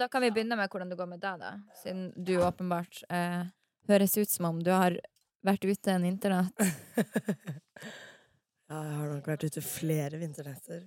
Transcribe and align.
Da 0.00 0.08
kan 0.08 0.22
vi 0.22 0.30
begynne 0.30 0.56
med 0.56 0.70
hvordan 0.72 0.88
det 0.88 0.96
går 0.96 1.08
med 1.10 1.20
deg, 1.20 1.42
da. 1.42 1.50
Siden 1.76 2.06
du 2.16 2.38
åpenbart 2.40 3.02
eh, 3.12 3.42
høres 3.90 4.16
ut 4.16 4.30
som 4.32 4.46
om 4.48 4.62
du 4.64 4.70
har 4.72 4.96
vært 5.44 5.66
ute 5.68 5.92
en 5.92 6.06
internett 6.08 6.56
Ja, 8.70 8.78
jeg 8.78 8.96
har 8.96 9.10
nok 9.10 9.28
vært 9.28 9.44
ute 9.44 9.60
flere 9.66 10.20
vinternetter. 10.22 10.86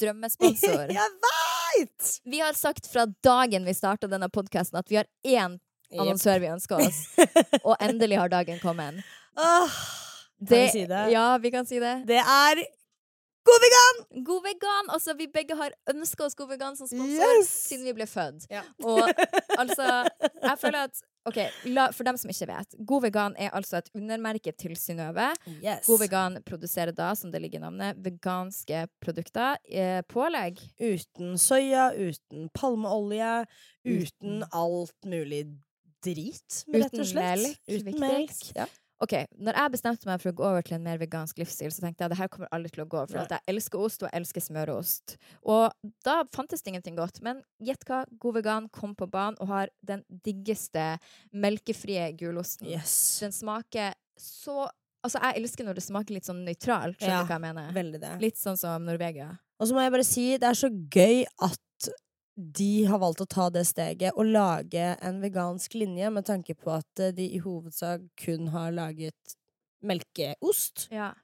Drømmesponsor. 0.00 0.90
Jeg 0.98 1.14
veit! 1.26 2.10
Vi 2.24 2.40
har 2.40 2.56
sagt 2.56 2.88
fra 2.90 3.06
dagen 3.24 3.66
vi 3.68 3.74
starta 3.76 4.08
denne 4.10 4.28
podkasten 4.32 4.78
at 4.80 4.90
vi 4.90 5.00
har 5.00 5.08
én 5.26 5.58
annonsør 5.92 6.40
vi 6.42 6.48
ønsker 6.50 6.82
oss, 6.82 7.02
og 7.68 7.76
endelig 7.84 8.18
har 8.18 8.32
dagen 8.32 8.58
kommet. 8.62 9.02
Åh, 9.38 9.76
kan 10.40 10.56
vi 10.56 10.64
si 10.72 10.86
det? 10.90 11.04
Ja, 11.12 11.28
vi 11.38 11.52
kan 11.54 11.68
si 11.68 11.78
det. 11.82 12.00
Det 12.08 12.18
er 12.22 12.62
God 13.46 13.62
vegan! 13.62 14.24
God 14.26 14.42
vegan! 14.42 14.88
Altså, 14.90 15.14
vi 15.14 15.28
begge 15.30 15.54
har 15.54 15.74
ønska 15.92 16.24
oss 16.26 16.34
God 16.34 16.48
vegan 16.50 16.74
som 16.78 16.88
sponsor 16.90 17.36
Yes! 17.38 17.50
siden 17.68 17.84
vi 17.86 17.92
ble 17.94 18.06
født. 18.10 18.48
Ja. 18.50 18.64
Og 18.82 19.06
altså, 19.54 19.86
jeg 20.48 20.58
føler 20.58 20.88
at 20.88 21.04
Ok, 21.26 21.38
la, 21.74 21.88
for 21.90 22.06
dem 22.06 22.16
som 22.20 22.30
ikke 22.30 22.46
vet. 22.46 22.74
God 22.86 23.02
vegan 23.02 23.34
er 23.42 23.50
altså 23.56 23.80
et 23.80 23.88
undermerke 23.98 24.52
til 24.56 24.76
Synnøve. 24.78 25.32
Yes. 25.58 25.84
God 25.88 25.98
vegan 26.04 26.38
produserer 26.46 26.94
da, 26.94 27.08
som 27.18 27.32
det 27.34 27.40
ligger 27.42 27.58
i 27.58 27.64
navnet, 27.66 27.98
veganske 28.04 28.84
produkter. 29.02 29.56
Eh, 29.68 30.02
pålegg. 30.06 30.60
Uten 30.78 31.34
soya, 31.42 31.88
uten 31.98 32.48
palmeolje, 32.54 33.44
uten 33.86 34.42
Uten- 34.42 34.48
alt 34.52 34.94
mulig 35.06 35.44
drit, 36.04 36.62
Uten 36.68 36.82
rett 36.82 36.94
og 37.00 37.06
slett. 37.06 37.42
melk, 37.42 37.58
Uten 37.68 38.00
melk. 38.00 38.52
Ja. 38.54 38.66
Ok, 39.04 39.12
når 39.36 39.58
jeg 39.60 39.72
bestemte 39.74 40.08
meg 40.08 40.22
for 40.22 40.32
å 40.32 40.36
gå 40.38 40.44
over 40.48 40.64
til 40.64 40.78
en 40.78 40.86
mer 40.86 40.96
vegansk 41.00 41.36
livsstil, 41.40 41.68
så 41.74 41.82
tenkte 41.84 42.06
jeg 42.06 42.14
det 42.14 42.16
her 42.16 42.30
kommer 42.32 42.48
aldri 42.56 42.70
til 42.72 42.86
å 42.86 42.88
gå, 42.88 43.02
for 43.10 43.20
at 43.20 43.34
jeg 43.34 43.52
elsker 43.52 43.82
ost, 43.84 44.00
og 44.00 44.08
jeg 44.08 44.22
elsker 44.22 44.44
smørost. 44.46 45.16
Og 45.44 45.92
da 46.06 46.14
fantes 46.32 46.64
det 46.64 46.72
ingenting 46.72 46.96
godt. 46.96 47.20
Men 47.26 47.42
gjett 47.60 47.84
hva, 47.88 48.04
God 48.22 48.38
vegan 48.38 48.70
kom 48.72 48.94
på 48.96 49.08
banen 49.12 49.36
og 49.44 49.52
har 49.52 49.72
den 49.84 50.00
diggeste 50.08 50.94
melkefrie 51.36 52.08
gulosten. 52.16 52.70
Yes. 52.72 52.96
Den 53.24 53.36
smaker 53.36 53.94
så 54.20 54.66
Altså, 55.06 55.20
jeg 55.22 55.38
elsker 55.38 55.62
når 55.62 55.76
det 55.78 55.82
smaker 55.84 56.16
litt 56.16 56.26
sånn 56.26 56.40
nøytralt, 56.42 56.96
skjønner 56.98 57.12
Ja, 57.12 57.18
du 57.22 57.28
hva 57.28 57.36
jeg 57.36 57.42
mener? 57.44 57.66
Veldig 57.76 57.98
det. 58.02 58.14
Litt 58.24 58.40
sånn 58.40 58.56
som 58.58 58.82
Norvegia. 58.82 59.28
Og 59.60 59.68
så 59.68 59.76
må 59.76 59.84
jeg 59.84 59.92
bare 59.94 60.06
si, 60.08 60.24
det 60.42 60.48
er 60.48 60.58
så 60.58 60.70
gøy 60.72 61.20
at 61.46 61.90
de 62.36 62.84
har 62.84 63.00
valgt 63.00 63.22
å 63.24 63.28
ta 63.32 63.48
det 63.52 63.64
steget 63.68 64.16
og 64.16 64.28
lage 64.28 64.90
en 65.00 65.20
vegansk 65.22 65.74
linje 65.78 66.10
med 66.12 66.26
tanke 66.28 66.56
på 66.58 66.74
at 66.76 67.04
de 67.16 67.30
i 67.32 67.40
hovedsak 67.40 68.04
kun 68.20 68.50
har 68.52 68.74
laget 68.76 69.36
melkeost. 69.86 70.88
Ja. 70.92 71.14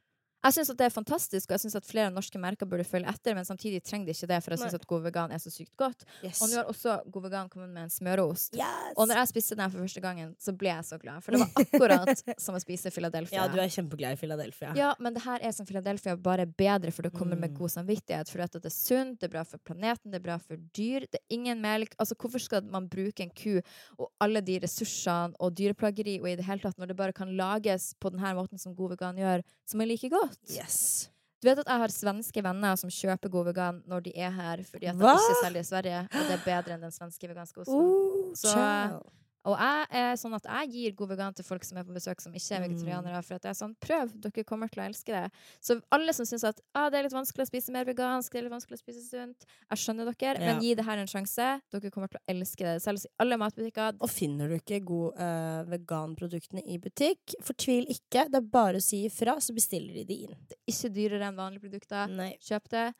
Jeg 0.42 0.54
syns 0.56 0.70
det 0.74 0.86
er 0.88 0.90
fantastisk, 0.90 1.50
og 1.50 1.54
jeg 1.54 1.60
syns 1.62 1.76
at 1.78 1.86
flere 1.86 2.10
norske 2.10 2.38
merker 2.42 2.66
burde 2.66 2.82
følge 2.84 3.06
etter, 3.12 3.34
men 3.38 3.44
samtidig 3.46 3.78
trenger 3.86 4.06
de 4.08 4.14
ikke 4.16 4.26
det, 4.26 4.38
for 4.42 4.50
jeg 4.50 4.58
syns 4.64 4.74
at 4.74 4.86
God 4.90 5.02
vegan 5.04 5.30
er 5.30 5.38
så 5.38 5.52
sykt 5.54 5.70
godt. 5.78 6.02
Yes. 6.24 6.40
Og 6.42 6.50
nå 6.50 6.56
har 6.58 6.70
også 6.72 6.96
God 7.14 7.22
vegan 7.28 7.48
kommet 7.52 7.70
med 7.70 7.84
en 7.84 7.92
smøreost. 7.94 8.56
yes. 8.58 8.96
Og 8.96 9.06
når 9.06 9.20
jeg 9.20 9.28
spiste 9.30 9.54
den 9.60 9.70
for 9.70 9.78
første 9.84 10.00
gangen, 10.02 10.32
så 10.42 10.52
ble 10.58 10.72
jeg 10.72 10.84
så 10.88 10.98
glad. 10.98 11.22
For 11.22 11.30
det 11.36 11.40
var 11.44 11.52
akkurat 11.62 12.24
som 12.42 12.58
å 12.58 12.62
spise 12.62 12.90
Philadelphia. 12.90 13.38
Ja, 13.38 13.46
du 13.52 13.60
er 13.62 13.70
kjempeglad 13.70 14.16
i 14.16 14.20
Philadelphia. 14.24 14.72
Ja, 14.76 14.90
men 14.98 15.14
det 15.14 15.22
her 15.22 15.38
er 15.46 15.54
som 15.54 15.66
Philadelphia, 15.68 16.16
bare 16.16 16.46
bedre, 16.46 16.90
for 16.90 17.02
det 17.06 17.12
kommer 17.14 17.36
med 17.38 17.52
Mm. 17.52 17.58
god 17.58 17.70
samvittighet. 17.76 18.30
For 18.32 18.40
at 18.42 18.52
det 18.58 18.64
er 18.66 18.74
sunt, 18.74 19.20
det 19.20 19.28
er 19.28 19.32
bra 19.36 19.42
for 19.44 19.58
planeten, 19.58 20.10
det 20.10 20.18
er 20.18 20.26
bra 20.26 20.38
for 20.42 20.56
dyr. 20.74 21.06
Det 21.12 21.20
er 21.20 21.34
ingen 21.38 21.60
melk. 21.62 21.94
Altså, 22.00 22.14
hvorfor 22.18 22.40
skal 22.40 22.62
man 22.64 22.88
bruke 22.88 23.20
en 23.22 23.30
ku 23.30 23.60
og 23.98 24.08
alle 24.20 24.40
de 24.40 24.58
ressursene 24.62 25.34
og 25.38 25.54
dyreplageri 25.58 26.18
og 26.20 26.28
i 26.30 26.36
det 26.38 26.46
hele 26.48 26.60
tatt, 26.64 26.78
når 26.80 26.88
det 26.92 26.96
bare 26.96 27.12
kan 27.12 27.30
lages 27.36 27.92
på 28.00 28.10
denne 28.10 28.34
måten 28.38 28.58
som 28.58 28.74
God 28.74 28.94
vegan 28.96 29.16
gjør, 29.20 29.42
som 29.68 29.80
er 29.80 29.86
like 29.92 30.08
godt? 30.10 30.31
Yes. 30.50 31.08
Du 31.42 31.48
vet 31.48 31.58
at 31.58 31.66
jeg 31.66 31.82
har 31.82 31.90
svenske 31.90 32.42
venner 32.44 32.76
som 32.78 32.90
kjøper 32.92 33.30
God 33.32 33.48
vegan 33.50 33.80
når 33.90 34.04
de 34.04 34.12
er 34.14 34.30
her, 34.30 34.62
fordi 34.68 34.86
at 34.86 34.94
de 34.94 35.02
Hva? 35.02 35.16
ikke 35.18 35.40
selger 35.40 35.64
i 35.64 35.66
Sverige, 35.66 36.02
og 36.06 36.28
det 36.28 36.36
er 36.36 36.44
bedre 36.44 36.76
enn 36.76 36.84
den 36.86 36.94
svenske 36.94 37.30
veganske 37.30 37.64
osten. 37.64 37.74
Oh, 37.74 38.30
Så-. 38.38 39.00
Og 39.44 39.56
jeg 39.58 39.86
er 39.90 40.12
sånn 40.20 40.34
at 40.36 40.44
jeg 40.46 40.70
gir 40.70 40.92
god 40.94 41.08
vegan 41.08 41.34
til 41.34 41.44
folk 41.44 41.64
som 41.66 41.78
er 41.78 41.84
på 41.84 41.92
besøk 41.96 42.20
som 42.22 42.32
ikke 42.32 42.54
er 42.54 42.60
Mm. 42.62 42.68
vegetarianere. 42.68 43.22
For 43.24 43.34
at 43.34 43.42
jeg 43.42 43.50
er 43.50 43.58
sånn, 43.58 43.74
prøv, 43.82 44.12
dere 44.22 44.44
kommer 44.44 44.70
til 44.70 44.82
å 44.82 44.86
elske 44.86 45.10
det. 45.10 45.32
Så 45.60 45.80
alle 45.90 46.12
som 46.14 46.24
syns 46.24 46.44
at 46.46 46.60
ah, 46.74 46.88
det 46.90 46.98
er 47.00 47.02
litt 47.08 47.12
vanskelig 47.16 47.42
å 47.42 47.50
spise 47.50 47.72
mer 47.74 47.84
vegansk, 47.84 48.30
det 48.30 48.38
er 48.38 48.42
litt 48.48 48.52
vanskelig 48.54 48.78
å 48.78 48.82
spise 48.84 49.02
sunt, 49.08 49.44
jeg 49.70 49.78
skjønner 49.82 50.06
dere, 50.14 50.38
Ja. 50.40 50.52
men 50.54 50.62
gi 50.62 50.74
det 50.74 50.84
her 50.84 50.98
en 50.98 51.06
sjanse. 51.10 51.60
Dere 51.72 51.90
kommer 51.90 52.08
til 52.08 52.20
å 52.20 52.24
elske 52.36 52.62
det. 52.62 52.76
Selges 52.82 53.06
i 53.06 53.08
alle 53.18 53.36
matbutikker. 53.36 53.96
Og 54.00 54.08
finner 54.10 54.48
du 54.48 54.54
ikke 54.60 54.84
god 54.84 55.18
uh, 55.18 55.64
veganproduktene 55.64 56.62
i 56.66 56.78
butikk, 56.78 57.34
fortvil 57.42 57.86
ikke. 57.90 58.28
Det 58.30 58.38
er 58.38 58.46
bare 58.46 58.78
å 58.78 58.82
si 58.82 59.04
ifra, 59.08 59.36
så 59.42 59.52
bestiller 59.54 59.92
de 59.94 60.04
de 60.04 60.14
inn. 60.28 60.36
Det 60.48 60.56
er 60.56 60.72
ikke 60.72 60.92
dyrere 60.94 61.28
enn 61.28 61.36
vanlige 61.36 61.64
produkter. 61.66 62.08
Nei. 62.08 62.36
Kjøp 62.40 62.68
det. 62.70 62.94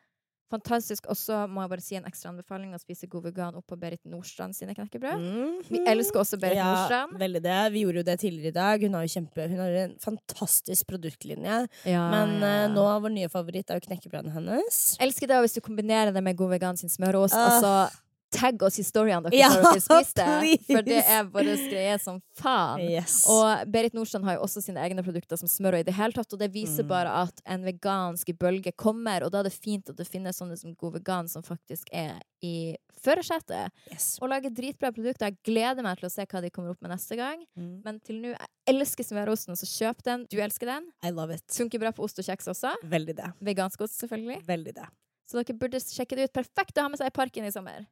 Fantastisk 0.53 1.07
også, 1.09 1.43
må 1.49 1.63
jeg 1.63 1.71
bare 1.73 1.83
si 1.83 1.97
en 1.97 2.05
ekstra 2.09 2.29
anbefaling, 2.31 2.73
å 2.75 2.81
spise 2.81 3.09
god 3.09 3.25
vegan 3.27 3.57
oppå 3.57 3.77
Berit 3.81 4.03
Nordstrand 4.05 4.53
sine 4.57 4.75
knekkebrød. 4.77 5.17
Mhm. 5.23 5.55
Vi 5.71 5.81
elsker 5.89 6.21
også 6.21 6.37
Berit 6.41 6.59
ja, 6.61 6.67
Nordstrand. 6.69 7.17
Veldig 7.23 7.41
det. 7.43 7.59
Vi 7.73 7.83
gjorde 7.85 8.03
jo 8.03 8.07
det 8.11 8.17
tidligere 8.21 8.53
i 8.53 8.57
dag. 8.57 8.85
Hun 8.85 8.97
har 8.99 9.07
jo 9.07 9.13
kjempe, 9.15 9.47
hun 9.49 9.63
har 9.63 9.79
en 9.87 9.95
fantastisk 10.03 10.87
produktlinje. 10.91 11.57
Ja, 11.89 12.03
Men 12.13 12.37
ja, 12.37 12.45
ja. 12.45 12.63
eh, 12.67 12.71
nå 12.75 12.85
vår 13.07 13.15
nye 13.17 13.31
favoritt 13.33 13.71
er 13.73 13.81
jo 13.81 13.87
knekkebrødene 13.87 14.33
hennes. 14.35 14.79
Elsker 15.03 15.31
det 15.31 15.41
hvis 15.47 15.57
du 15.57 15.61
kombinerer 15.65 16.13
det 16.13 16.23
med 16.23 16.37
God 16.37 16.53
vegan 16.53 16.77
sin 16.79 16.91
smørost. 16.93 17.33
Uh. 17.33 17.49
Altså, 17.49 18.02
tagg 18.33 18.63
oss 18.65 18.79
historiene 18.81 19.21
dere 19.29 19.37
Ja, 19.39 19.49
dere 19.53 19.79
spiser 19.79 20.17
det. 20.19 20.25
please. 20.41 20.67
For 20.71 20.81
det 20.87 20.99
er 21.05 21.23
vår 21.33 21.49
greie 21.69 21.97
som 22.01 22.19
faen. 22.39 22.81
Yes. 22.83 23.19
Og 23.29 23.65
Berit 23.71 23.93
Nordstrand 23.95 24.25
har 24.27 24.35
jo 24.39 24.43
også 24.47 24.63
sine 24.65 24.81
egne 24.83 25.05
produkter 25.05 25.37
som 25.39 25.47
smør 25.51 25.77
og 25.77 25.85
i 25.85 25.87
det 25.89 25.95
hele 25.97 26.13
tatt, 26.17 26.33
og 26.33 26.39
det 26.41 26.51
viser 26.53 26.83
Mm. 26.83 26.89
bare 26.89 27.13
at 27.23 27.41
en 27.45 27.63
vegansk 27.63 28.33
bølge 28.39 28.73
kommer, 28.75 29.23
og 29.23 29.31
da 29.31 29.39
er 29.39 29.49
det 29.49 29.53
fint 29.53 29.89
at 29.89 29.95
det 29.95 30.07
finnes 30.09 30.35
sånne 30.41 30.57
som 30.59 30.73
God 30.75 30.93
vegan 30.99 31.29
som 31.29 31.43
faktisk 31.45 31.87
er 31.93 32.19
i 32.43 32.75
førersetet. 33.03 33.69
yes. 33.91 34.17
Og 34.21 34.29
lager 34.29 34.49
dritbra 34.51 34.91
produkter. 34.91 35.29
Jeg 35.29 35.37
gleder 35.47 35.83
meg 35.85 35.99
til 35.99 36.07
å 36.09 36.11
se 36.11 36.25
hva 36.25 36.41
de 36.43 36.49
kommer 36.49 36.71
opp 36.73 36.81
med 36.81 36.91
neste 36.91 37.15
gang. 37.19 37.43
Mm. 37.57 37.81
Men 37.85 37.99
til 38.03 38.19
nå, 38.23 38.33
jeg 38.33 38.75
elsker 38.75 39.03
smørosten, 39.07 39.55
så 39.59 39.67
kjøp 39.67 40.03
den. 40.03 40.25
Du 40.31 40.37
elsker 40.43 40.65
den. 40.69 40.89
I 41.03 41.11
love 41.11 41.33
it. 41.35 41.43
Funker 41.51 41.79
bra 41.79 41.91
på 41.95 42.03
ost 42.03 42.19
og 42.19 42.25
kjeks 42.25 42.47
også. 42.51 42.73
Veldig 42.83 43.15
det. 43.15 43.31
Vegansk 43.43 43.81
ost, 43.81 43.99
selvfølgelig. 44.01 44.41
Veldig 44.47 44.73
det. 44.75 44.87
Så 45.29 45.39
dere 45.39 45.55
burde 45.57 45.79
sjekke 45.79 46.15
det 46.19 46.29
ut. 46.29 46.33
Perfekt 46.35 46.77
å 46.77 46.81
ha 46.83 46.89
med 46.91 46.99
seg 46.99 47.07
i 47.07 47.15
parken 47.15 47.45
i 47.47 47.51
sommer. 47.51 47.85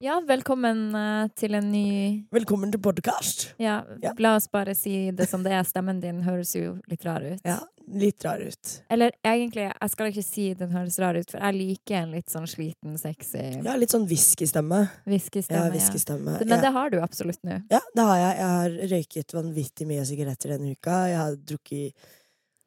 Ja, 0.00 0.14
velkommen 0.24 0.94
eh, 0.96 1.26
til 1.36 1.52
en 1.58 1.66
ny 1.68 2.22
Velkommen 2.32 2.70
til 2.72 2.80
podkast. 2.80 3.50
ja, 3.60 3.82
Ja. 4.02 4.12
la 4.18 4.36
oss 4.36 4.46
bare 4.48 4.74
si 4.74 5.10
det 5.10 5.28
som 5.28 5.42
det 5.44 5.52
er. 5.52 5.62
Stemmen 5.68 6.00
din 6.00 6.22
høres 6.22 6.54
jo 6.56 6.78
litt 6.88 7.04
rar 7.04 7.20
ut. 7.20 7.40
Ja, 7.44 7.58
litt 7.86 8.24
rar 8.24 8.40
ut. 8.40 8.70
Eller 8.88 9.12
egentlig, 9.22 9.66
jeg 9.68 9.90
skal 9.90 10.06
ikke 10.10 10.24
si 10.24 10.54
den 10.54 10.70
høres 10.72 10.96
rar 10.98 11.14
ut, 11.20 11.28
for 11.30 11.38
jeg 11.38 11.54
liker 11.54 11.96
en 12.00 12.12
litt 12.12 12.30
sånn 12.32 12.48
sliten, 12.48 12.96
sexy 12.98 13.62
Ja, 13.62 13.76
litt 13.76 13.90
sånn 13.92 14.08
whiskystemme. 14.08 14.88
Whiskystemme. 15.06 15.66
Ja, 15.66 15.70
whiskystemme. 15.70 16.38
Men 16.38 16.48
Ja. 16.48 16.60
det 16.62 16.72
har 16.72 16.88
du 16.90 16.96
absolutt 17.02 17.42
nå. 17.44 17.62
Ja, 17.70 17.80
det 17.94 18.02
har 18.02 18.16
jeg. 18.16 18.36
Jeg 18.38 18.48
har 18.48 18.70
røyket 18.96 19.32
vanvittig 19.36 19.86
mye 19.86 20.06
sigaretter 20.06 20.56
denne 20.56 20.72
uka. 20.72 20.96
Jeg 21.12 21.16
har 21.16 21.36
drukket 21.36 21.92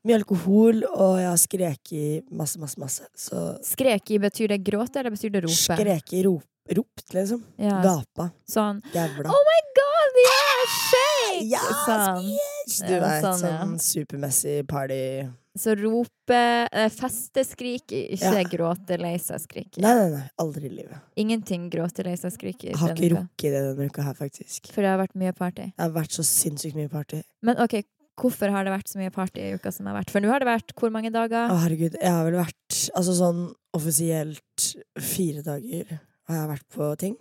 mye 0.06 0.16
alkohol, 0.22 0.84
og 0.86 1.18
jeg 1.18 1.30
har 1.32 1.38
skreket 1.38 2.32
masse, 2.32 2.60
masse, 2.60 2.78
masse. 2.78 3.02
Så 3.18 3.58
Skrek 3.64 4.12
i, 4.12 4.20
betyr 4.20 4.50
det 4.50 4.64
gråte, 4.64 4.98
eller 5.00 5.10
betyr 5.10 5.32
det 5.32 5.44
rope? 5.46 5.78
skreket, 5.80 6.26
rop, 6.26 6.44
ropt, 6.72 7.14
liksom. 7.14 7.44
Ja. 7.60 7.82
Gapa. 7.84 8.30
Sånn 8.50 8.82
Gævla. 8.94 9.28
Oh 9.30 9.44
my 9.50 9.60
god, 9.80 10.20
yeah, 10.24 10.66
shake! 10.80 11.00
Ja, 11.54 11.62
sånn. 11.84 12.28
Yes! 12.30 12.76
Du 12.86 12.94
vet, 13.02 13.24
sånn, 13.26 13.40
sånn 13.42 13.72
supermessig 13.82 14.62
party 14.70 15.00
Så 15.60 15.74
rope, 15.78 16.38
eh, 16.72 16.88
festeskrik, 16.94 17.92
ikke 17.92 18.32
Ja. 18.38 18.44
gråte, 18.50 18.98
lei 19.02 19.16
seg-skrik. 19.22 19.78
Nei, 19.84 19.94
nei, 19.98 20.08
nei. 20.14 20.24
Aldri 20.42 20.66
i 20.70 20.74
livet. 20.78 21.02
Ingenting 21.20 21.68
gråte, 21.74 22.06
lei 22.06 22.16
seg-skrik. 22.18 22.64
Jeg 22.70 22.78
har 22.80 22.94
ikke 22.96 23.12
rukket 23.16 23.52
det 23.54 23.62
denne 23.68 23.90
uka 23.90 24.02
her, 24.06 24.14
faktisk. 24.18 24.72
For 24.74 24.82
det 24.82 24.90
har 24.94 25.02
vært 25.02 25.14
mye 25.20 25.34
party. 25.36 25.68
Det 25.76 25.84
har 25.84 25.92
vært 25.94 26.16
så 26.16 26.24
sinnssykt 26.26 26.78
mye 26.80 26.90
party. 26.90 27.22
Men 27.46 27.58
ok, 27.62 27.84
hvorfor 28.18 28.50
har 28.54 28.64
det 28.66 28.74
vært 28.74 28.90
så 28.94 28.98
mye 29.02 29.12
party 29.14 29.42
i 29.42 29.54
uka 29.58 29.72
som 29.74 29.86
har 29.90 29.98
vært? 30.00 30.10
For 30.14 30.22
nå 30.22 30.30
har 30.32 30.40
det 30.42 30.48
vært 30.50 30.74
hvor 30.80 30.90
mange 30.94 31.12
dager? 31.14 31.50
Å, 31.50 31.60
herregud. 31.66 32.00
Jeg 32.02 32.12
har 32.14 32.26
vel 32.30 32.40
vært 32.40 32.80
Altså 32.96 33.14
sånn 33.18 33.44
offisielt 33.78 34.74
fire 35.02 35.42
dager 35.46 36.00
har 36.30 36.42
jeg 36.42 36.52
vært 36.54 36.68
på 36.76 36.90
ting. 37.02 37.16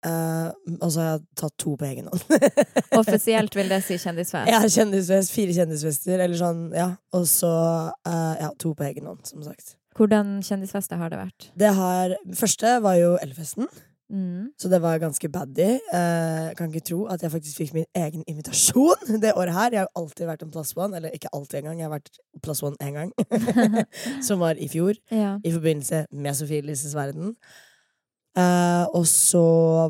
Uh, 0.00 0.48
og 0.80 0.88
så 0.94 1.02
har 1.02 1.08
jeg 1.10 1.26
tatt 1.36 1.54
to 1.60 1.74
på 1.76 1.84
egen 1.90 2.06
hånd. 2.08 2.22
Offisielt 3.00 3.56
vil 3.58 3.68
det 3.68 3.82
si 3.84 3.98
kjendisfest. 4.04 4.48
Ja, 4.48 4.62
kjendisfest, 4.64 5.34
fire 5.34 5.56
kjendisfester, 5.58 6.16
eller 6.24 6.40
sånn, 6.40 6.62
ja. 6.76 6.94
Og 7.16 7.26
så 7.28 7.52
uh, 7.52 8.34
ja, 8.40 8.48
to 8.60 8.72
på 8.78 8.86
egen 8.88 9.10
hånd, 9.10 9.20
som 9.28 9.44
sagt. 9.44 9.76
Hvordan 9.98 10.38
kjendisfester 10.46 10.96
har 10.96 11.12
det 11.12 11.20
vært? 11.20 11.50
Det 11.58 11.70
har 11.76 12.14
Første 12.38 12.78
var 12.80 12.96
jo 12.96 13.16
Elfesten. 13.20 13.68
Mm. 14.10 14.50
Så 14.58 14.68
det 14.68 14.80
var 14.82 14.98
ganske 14.98 15.28
baddy. 15.30 15.68
Eh, 15.94 16.48
kan 16.58 16.70
ikke 16.70 16.82
tro 16.88 17.04
at 17.12 17.22
jeg 17.22 17.30
faktisk 17.30 17.60
fikk 17.60 17.74
min 17.76 17.86
egen 17.94 18.24
invitasjon 18.26 19.20
det 19.22 19.34
året 19.38 19.54
her. 19.54 19.76
Jeg 19.76 19.84
har 19.84 19.92
alltid 19.98 20.26
vært 20.26 20.42
en 20.42 20.50
plus 20.50 20.72
one, 20.76 20.96
eller 20.96 21.14
ikke 21.14 21.30
alltid 21.36 21.60
engang, 21.60 21.78
jeg 21.78 21.86
har 21.86 21.94
vært 21.94 22.18
plus 22.42 22.62
one 22.66 22.78
én 22.82 22.96
gang. 22.96 23.12
Som 24.26 24.42
var 24.42 24.58
i 24.58 24.66
fjor, 24.72 24.98
Ja. 25.14 25.36
i 25.44 25.52
forbindelse 25.54 26.06
med 26.10 26.34
Sofie 26.38 26.58
Elises 26.64 26.94
verden. 26.98 27.36
Eh, 28.40 28.84
og 28.96 29.06
så 29.08 29.44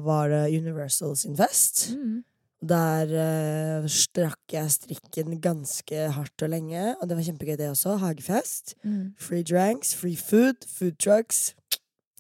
var 0.05 0.31
det 0.33 0.59
Universal 0.59 1.17
sin 1.17 1.37
fest. 1.39 1.91
Mm. 1.97 2.21
Der 2.61 3.09
uh, 3.09 3.87
strakk 3.89 4.53
jeg 4.53 4.69
strikken 4.75 5.39
ganske 5.41 6.11
hardt 6.13 6.45
og 6.45 6.51
lenge, 6.53 6.91
og 7.01 7.09
det 7.09 7.17
var 7.17 7.25
kjempegøy, 7.25 7.55
det 7.57 7.71
også. 7.71 7.95
Hagefest. 8.03 8.75
Mm. 8.85 9.15
Free 9.17 9.47
drinks, 9.49 9.95
free 9.97 10.17
food, 10.17 10.61
food 10.69 10.99
trucks. 11.01 11.55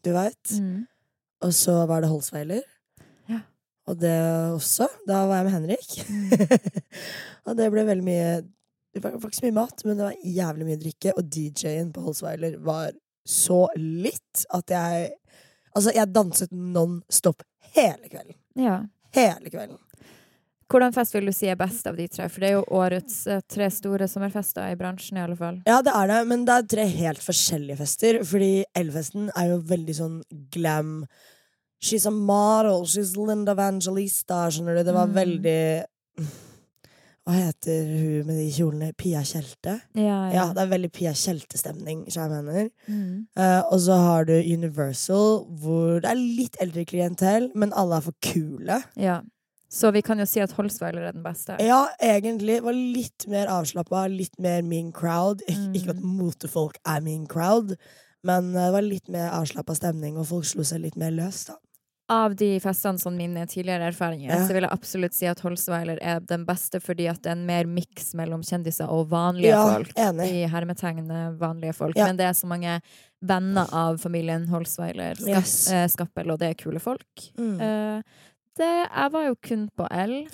Du 0.04 0.14
veit. 0.16 0.54
Mm. 0.56 0.86
Og 1.44 1.52
så 1.56 1.74
var 1.88 2.00
det 2.00 2.08
Holsweiler. 2.08 2.64
Ja. 3.28 3.42
Og 3.88 4.00
det 4.00 4.16
også. 4.54 4.88
Da 5.08 5.26
var 5.28 5.42
jeg 5.42 5.50
med 5.50 5.54
Henrik. 5.58 5.92
Mm. 6.08 6.80
og 7.46 7.60
det 7.60 7.68
ble 7.74 7.84
veldig 7.92 8.08
mye 8.08 8.32
Det 8.90 9.04
var 9.04 9.12
var 9.20 9.28
ikke 9.28 9.38
så 9.38 9.46
mye 9.46 9.60
mat, 9.60 9.84
men 9.84 9.98
det 9.98 10.06
var 10.08 10.24
jævlig 10.40 10.66
mye 10.66 10.80
drikke. 10.80 11.12
Og 11.20 11.28
DJ-en 11.36 11.92
på 11.92 12.08
Holsweiler 12.08 12.56
var 12.64 12.96
så 13.28 13.66
litt 13.76 14.46
at 14.56 14.72
jeg 14.72 15.10
Altså, 15.76 15.92
jeg 15.94 16.12
danset 16.12 16.50
non 16.52 17.02
stop 17.10 17.42
hele 17.76 18.08
kvelden. 18.10 18.34
ja. 18.56 18.80
Hele 19.14 19.50
kvelden. 19.50 19.78
Hvordan 20.70 20.92
fest 20.94 21.14
vil 21.16 21.26
du 21.26 21.32
si 21.34 21.48
er 21.50 21.56
best 21.58 21.86
av 21.90 21.96
de 21.98 22.04
tre? 22.06 22.28
For 22.30 22.38
det 22.44 22.48
er 22.48 22.52
jo 22.54 22.64
årets 22.78 23.16
eh, 23.26 23.40
tre 23.50 23.66
store 23.74 24.06
sommerfester 24.06 24.68
i 24.70 24.76
bransjen, 24.78 25.18
i 25.18 25.24
alle 25.24 25.34
fall. 25.34 25.56
Ja, 25.66 25.80
det 25.82 25.90
er 25.98 26.06
det, 26.12 26.18
men 26.30 26.44
det 26.46 26.54
er 26.54 26.68
tre 26.70 26.84
helt 26.86 27.18
forskjellige 27.18 27.76
fester. 27.80 28.20
Fordi 28.22 28.52
Elfesten 28.78 29.32
er 29.34 29.48
jo 29.50 29.56
veldig 29.66 29.96
sånn 29.98 30.20
glam. 30.54 30.92
She's 31.82 32.06
a 32.06 32.12
model, 32.14 32.84
she's 32.86 33.16
Linda 33.18 33.56
Evangelista, 33.58 34.44
skjønner 34.54 34.78
du. 34.78 34.84
Det 34.84 34.94
var 34.94 35.08
Mm. 35.10 35.14
veldig 35.18 35.86
Hva 37.30 37.36
heter 37.46 37.84
hun 37.86 38.26
med 38.26 38.38
de 38.40 38.46
kjolene? 38.50 38.88
Pia 38.98 39.20
Tjelte? 39.22 39.76
Ja, 39.94 40.16
Ja, 40.34 40.46
det 40.52 40.64
er 40.64 40.70
veldig 40.72 40.90
Pia 40.92 41.12
Tjelte-stemning, 41.14 42.00
som 42.10 42.24
jeg 42.26 42.42
mener. 42.42 42.70
Mm. 42.88 43.28
Uh, 43.38 43.62
og 43.70 43.78
så 43.84 43.98
har 44.02 44.24
du 44.26 44.32
Universal, 44.34 45.44
hvor 45.62 46.00
det 46.02 46.10
er 46.10 46.18
litt 46.18 46.56
eldre 46.60 46.84
klientell, 46.84 47.50
men 47.54 47.72
alle 47.78 48.00
er 48.00 48.08
for 48.08 48.16
kule. 48.24 48.82
ja. 48.98 49.20
Så 49.70 49.92
vi 49.94 50.00
kan 50.02 50.18
jo 50.18 50.24
si 50.26 50.40
at 50.42 50.50
Holsweiler 50.56 51.04
er 51.06 51.12
den 51.14 51.22
beste. 51.22 51.54
Ja, 51.62 51.84
egentlig. 52.02 52.56
Var 52.64 52.74
litt 52.74 53.28
mer 53.30 53.46
avslappa, 53.46 54.08
litt 54.10 54.34
mer 54.42 54.64
mean 54.66 54.90
crowd. 54.90 55.44
Ik 55.46 55.54
Mm. 55.56 55.74
Ikke 55.78 55.90
at 55.90 56.00
motefolk 56.02 56.78
er 56.84 57.00
mean 57.00 57.28
crowd, 57.28 57.76
men 58.24 58.48
eh, 58.56 58.64
det 58.64 58.72
var 58.72 58.82
litt 58.82 59.08
mer 59.08 59.30
avslappa 59.30 59.76
stemning, 59.76 60.18
og 60.18 60.26
folk 60.26 60.44
slo 60.44 60.64
seg 60.66 60.80
litt 60.82 60.96
mer 60.96 61.12
løs, 61.12 61.44
da. 61.46 61.54
Av 62.10 62.32
de 62.34 62.48
festene 62.58 62.98
som 62.98 63.14
mine 63.14 63.44
tidligere 63.46 63.86
erfaringer, 63.92 64.32
Ja. 64.32 64.38
så 64.46 64.52
vil 64.56 64.64
jeg 64.66 64.72
absolutt 64.74 65.14
si 65.14 65.26
at 65.30 65.38
Holsweiler 65.44 65.98
er 66.02 66.18
den 66.20 66.44
beste 66.44 66.80
fordi 66.82 67.06
at 67.08 67.20
det 67.22 67.30
er 67.30 67.36
en 67.38 67.46
mer 67.46 67.64
miks 67.70 68.14
mellom 68.18 68.42
kjendiser 68.42 68.90
og 68.90 69.08
vanlige 69.12 69.52
Ja, 69.54 69.60
folk. 69.76 69.92
enig. 69.94 70.26
I 70.42 70.48
hermetegn 70.50 71.06
vanlige 71.38 71.74
folk. 71.78 71.94
Ja. 71.96 72.06
Men 72.06 72.16
det 72.18 72.26
er 72.26 72.34
så 72.34 72.46
mange 72.50 72.80
venner 73.22 73.68
av 73.72 73.98
familien 74.02 74.48
Holsweiler, 74.48 75.14
Yes. 75.28 75.70
eh, 75.70 75.86
Skappel, 75.86 76.32
og 76.32 76.38
det 76.40 76.50
er 76.50 76.54
kule 76.64 76.80
folk. 76.80 77.06
Mm. 77.38 77.60
Eh, 77.60 78.02
det, 78.58 78.88
jeg 78.90 79.12
var 79.12 79.26
jo 79.28 79.34
kun 79.36 79.68
på 79.78 79.86
L. 79.90 80.26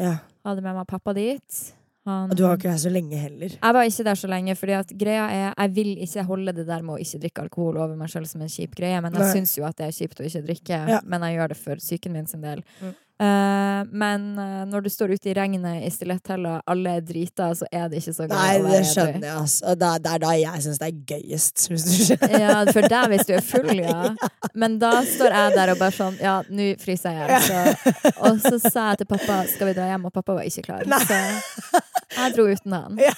Hadde 0.46 0.62
med 0.62 0.74
meg 0.74 0.86
pappa 0.86 1.12
dit. 1.12 1.72
Han, 2.06 2.30
du 2.38 2.44
har 2.46 2.58
ikke 2.58 2.70
her 2.70 2.78
så 2.78 2.90
lenge 2.92 3.18
heller. 3.18 3.56
jeg 3.58 3.74
var 3.74 3.88
ikke 3.88 4.04
der 4.06 4.18
så 4.20 4.28
lenge, 4.30 4.54
fordi 4.54 4.76
at 4.78 4.92
greia 4.98 5.24
er 5.26 5.48
Jeg 5.56 5.74
vil 5.74 5.90
ikke 6.04 6.22
holde 6.28 6.52
det 6.54 6.66
der 6.68 6.84
med 6.86 6.94
å 6.94 7.00
ikke 7.02 7.22
drikke 7.24 7.46
alkohol 7.46 7.80
over 7.82 7.96
meg 7.98 8.12
sjøl 8.12 8.28
som 8.30 8.44
en 8.44 8.52
kjip 8.52 8.76
greie, 8.78 9.00
men 9.02 9.14
jeg 9.18 9.32
syns 9.34 9.56
jo 9.58 9.66
at 9.66 9.76
det 9.80 9.88
er 9.88 9.96
kjipt 9.96 10.22
å 10.22 10.28
ikke 10.28 10.44
drikke. 10.46 10.78
Ja. 10.96 11.00
Men 11.04 11.26
jeg 11.26 11.38
gjør 11.38 11.52
det 11.52 11.58
for 11.58 11.82
psyken 11.82 12.14
min 12.14 12.30
sin 12.30 12.44
del. 12.44 12.62
Mm. 12.80 12.94
Eh, 13.18 13.82
men 13.96 14.24
eh, 14.38 14.64
når 14.68 14.82
du 14.84 14.88
står 14.92 15.14
ute 15.16 15.30
i 15.30 15.34
regnet 15.36 15.84
i 15.86 15.90
stiletthæler, 15.92 16.60
alle 16.68 16.96
er 16.98 17.04
drita, 17.06 17.46
så 17.56 17.64
er 17.72 17.86
det 17.88 18.02
ikke 18.02 18.12
så 18.12 18.26
gøy 18.28 18.34
Nei, 18.34 18.58
det 18.66 18.80
skjønner 18.90 19.24
jeg, 19.24 19.36
altså. 19.40 19.74
Det 19.80 19.88
er- 20.12 20.18
da 20.26 20.32
jeg 20.36 20.62
syns 20.66 20.78
det 20.82 20.88
er 20.90 20.98
gøyest, 21.14 21.64
hvis 21.72 21.84
du 21.86 21.94
skjønner. 22.10 22.36
Ja, 22.40 22.58
for 22.76 22.88
deg 22.92 23.08
hvis 23.14 23.26
du 23.28 23.32
er 23.38 23.44
full, 23.52 23.72
ja. 23.80 24.10
Men 24.54 24.78
da 24.82 24.92
står 25.08 25.32
jeg 25.32 25.56
der 25.56 25.72
og 25.74 25.80
bare 25.80 25.96
sånn 25.96 26.16
Ja, 26.20 26.36
nå 26.50 26.68
fryser 26.80 27.16
jeg 27.16 27.26
i 27.26 27.40
hjel. 27.48 28.12
Og 28.26 28.40
så 28.44 28.60
sa 28.60 28.90
jeg 28.92 29.02
til 29.04 29.10
pappa 29.14 29.40
skal 29.48 29.70
vi 29.72 29.76
dra 29.80 29.88
hjem, 29.94 30.04
og 30.10 30.12
pappa 30.16 30.36
var 30.40 30.48
ikke 30.48 30.66
klar. 30.68 30.84
Nei. 30.88 31.00
Så 31.06 32.22
jeg 32.22 32.36
dro 32.36 32.44
uten 32.48 32.72
han. 32.72 33.00
Ja. 33.02 33.12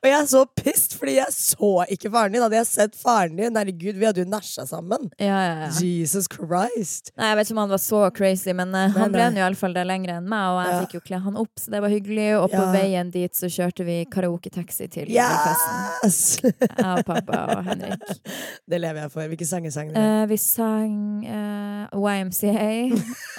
Og 0.00 0.04
jeg 0.08 0.16
er 0.16 0.26
så 0.28 0.42
pissed, 0.58 0.96
fordi 0.98 1.14
jeg 1.20 1.32
så 1.32 1.70
ikke 1.92 2.10
faren 2.12 2.34
din. 2.34 2.42
Hadde 2.44 2.58
jeg 2.58 2.68
sett 2.68 2.96
faren 2.98 3.36
din, 3.38 3.56
herregud, 3.56 3.96
vi 4.00 4.08
hadde 4.08 4.24
jo 4.24 4.28
næsja 4.28 4.66
sammen. 4.68 5.08
Ja, 5.20 5.38
ja, 5.40 5.54
ja. 5.62 5.70
Jesus 5.80 6.26
Christ. 6.32 7.12
Nei, 7.16 7.30
Jeg 7.30 7.38
vet 7.38 7.48
ikke 7.48 7.56
om 7.56 7.62
han 7.64 7.72
var 7.76 7.82
så 7.84 8.02
crazy, 8.16 8.52
men 8.56 8.74
eh, 8.76 8.90
han 8.96 9.09
ble 9.10 9.18
brenner 9.20 9.40
jo 9.42 9.44
iallfall 9.46 9.74
det 9.76 9.84
lenger 9.86 10.12
enn 10.16 10.28
meg, 10.30 10.46
og 10.54 10.58
jeg 10.64 10.72
Ja. 10.74 10.80
fikk 10.84 10.94
jo 10.96 11.00
kle 11.08 11.20
han 11.24 11.36
opp, 11.36 11.52
så 11.60 11.70
det 11.74 11.80
var 11.84 11.88
hyggelig. 11.92 12.28
Og 12.42 12.50
på 12.50 12.62
Ja. 12.62 12.72
veien 12.72 13.10
dit 13.10 13.32
så 13.36 13.46
kjørte 13.50 13.84
vi 13.84 14.04
karaoke-taxi 14.10 14.88
til 14.90 15.06
festen. 15.10 15.78
Yes! 16.04 16.20
Jeg 16.42 16.98
og 16.98 17.04
pappa 17.04 17.40
og 17.58 17.64
Henrik. 17.64 18.02
Det 18.70 18.80
lever 18.80 19.00
jeg 19.02 19.10
for. 19.10 19.26
Hvilke 19.28 19.46
sanger 19.46 19.70
sang 19.74 19.92
dere? 19.92 20.22
Uh, 20.22 20.26
vi 20.30 20.36
sang 20.36 21.24
uh, 21.26 21.86
YMCA 21.98 22.92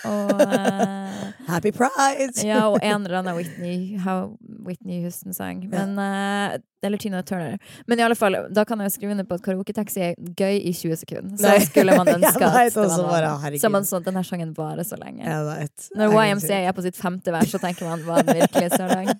og 0.06 0.32
uh, 0.42 1.32
Happy 1.48 1.72
Pride! 1.72 2.36
Ja, 2.46 2.68
og 2.70 2.80
en 2.84 3.06
eller 3.06 3.20
annen 3.22 3.36
Whitney, 3.36 3.98
Whitney 4.66 5.02
Houston 5.04 5.34
sang. 5.34 5.64
Men, 5.70 5.98
eh, 6.00 6.58
eller 6.88 6.98
Tina 7.02 7.22
Turner. 7.24 7.60
Men 7.86 8.00
i 8.00 8.04
alle 8.06 8.16
fall, 8.16 8.38
da 8.50 8.66
kan 8.66 8.82
jeg 8.84 8.94
skrive 8.96 9.16
under 9.16 9.28
på 9.28 9.38
at 9.38 9.46
karaoke-taxi 9.46 10.04
er 10.06 10.16
gøy 10.18 10.58
i 10.60 10.74
20 10.74 11.00
sekunder. 11.04 11.38
Så 11.38 11.48
Nei. 11.50 11.60
skulle 11.66 11.98
man 11.98 12.12
ønske 12.18 12.42
ja, 12.42 12.52
at 12.52 12.74
det 12.76 12.88
var 12.90 13.08
bare, 13.12 13.54
Så 13.62 13.72
man 13.74 13.88
sånn 13.88 14.06
denne 14.08 14.24
sangen 14.28 14.56
varer 14.58 14.88
så 14.88 15.00
lenge. 15.02 15.26
Vet. 15.52 15.88
Når 15.98 16.18
YMCA 16.18 16.62
er 16.66 16.76
på 16.78 16.86
sitt 16.86 17.00
femte 17.00 17.34
vers, 17.36 17.52
så 17.54 17.62
tenker 17.62 17.90
man 17.90 18.06
var 18.08 18.26
den 18.28 18.42
virkelig 18.42 18.74
så 18.76 18.90
lang. 18.90 19.12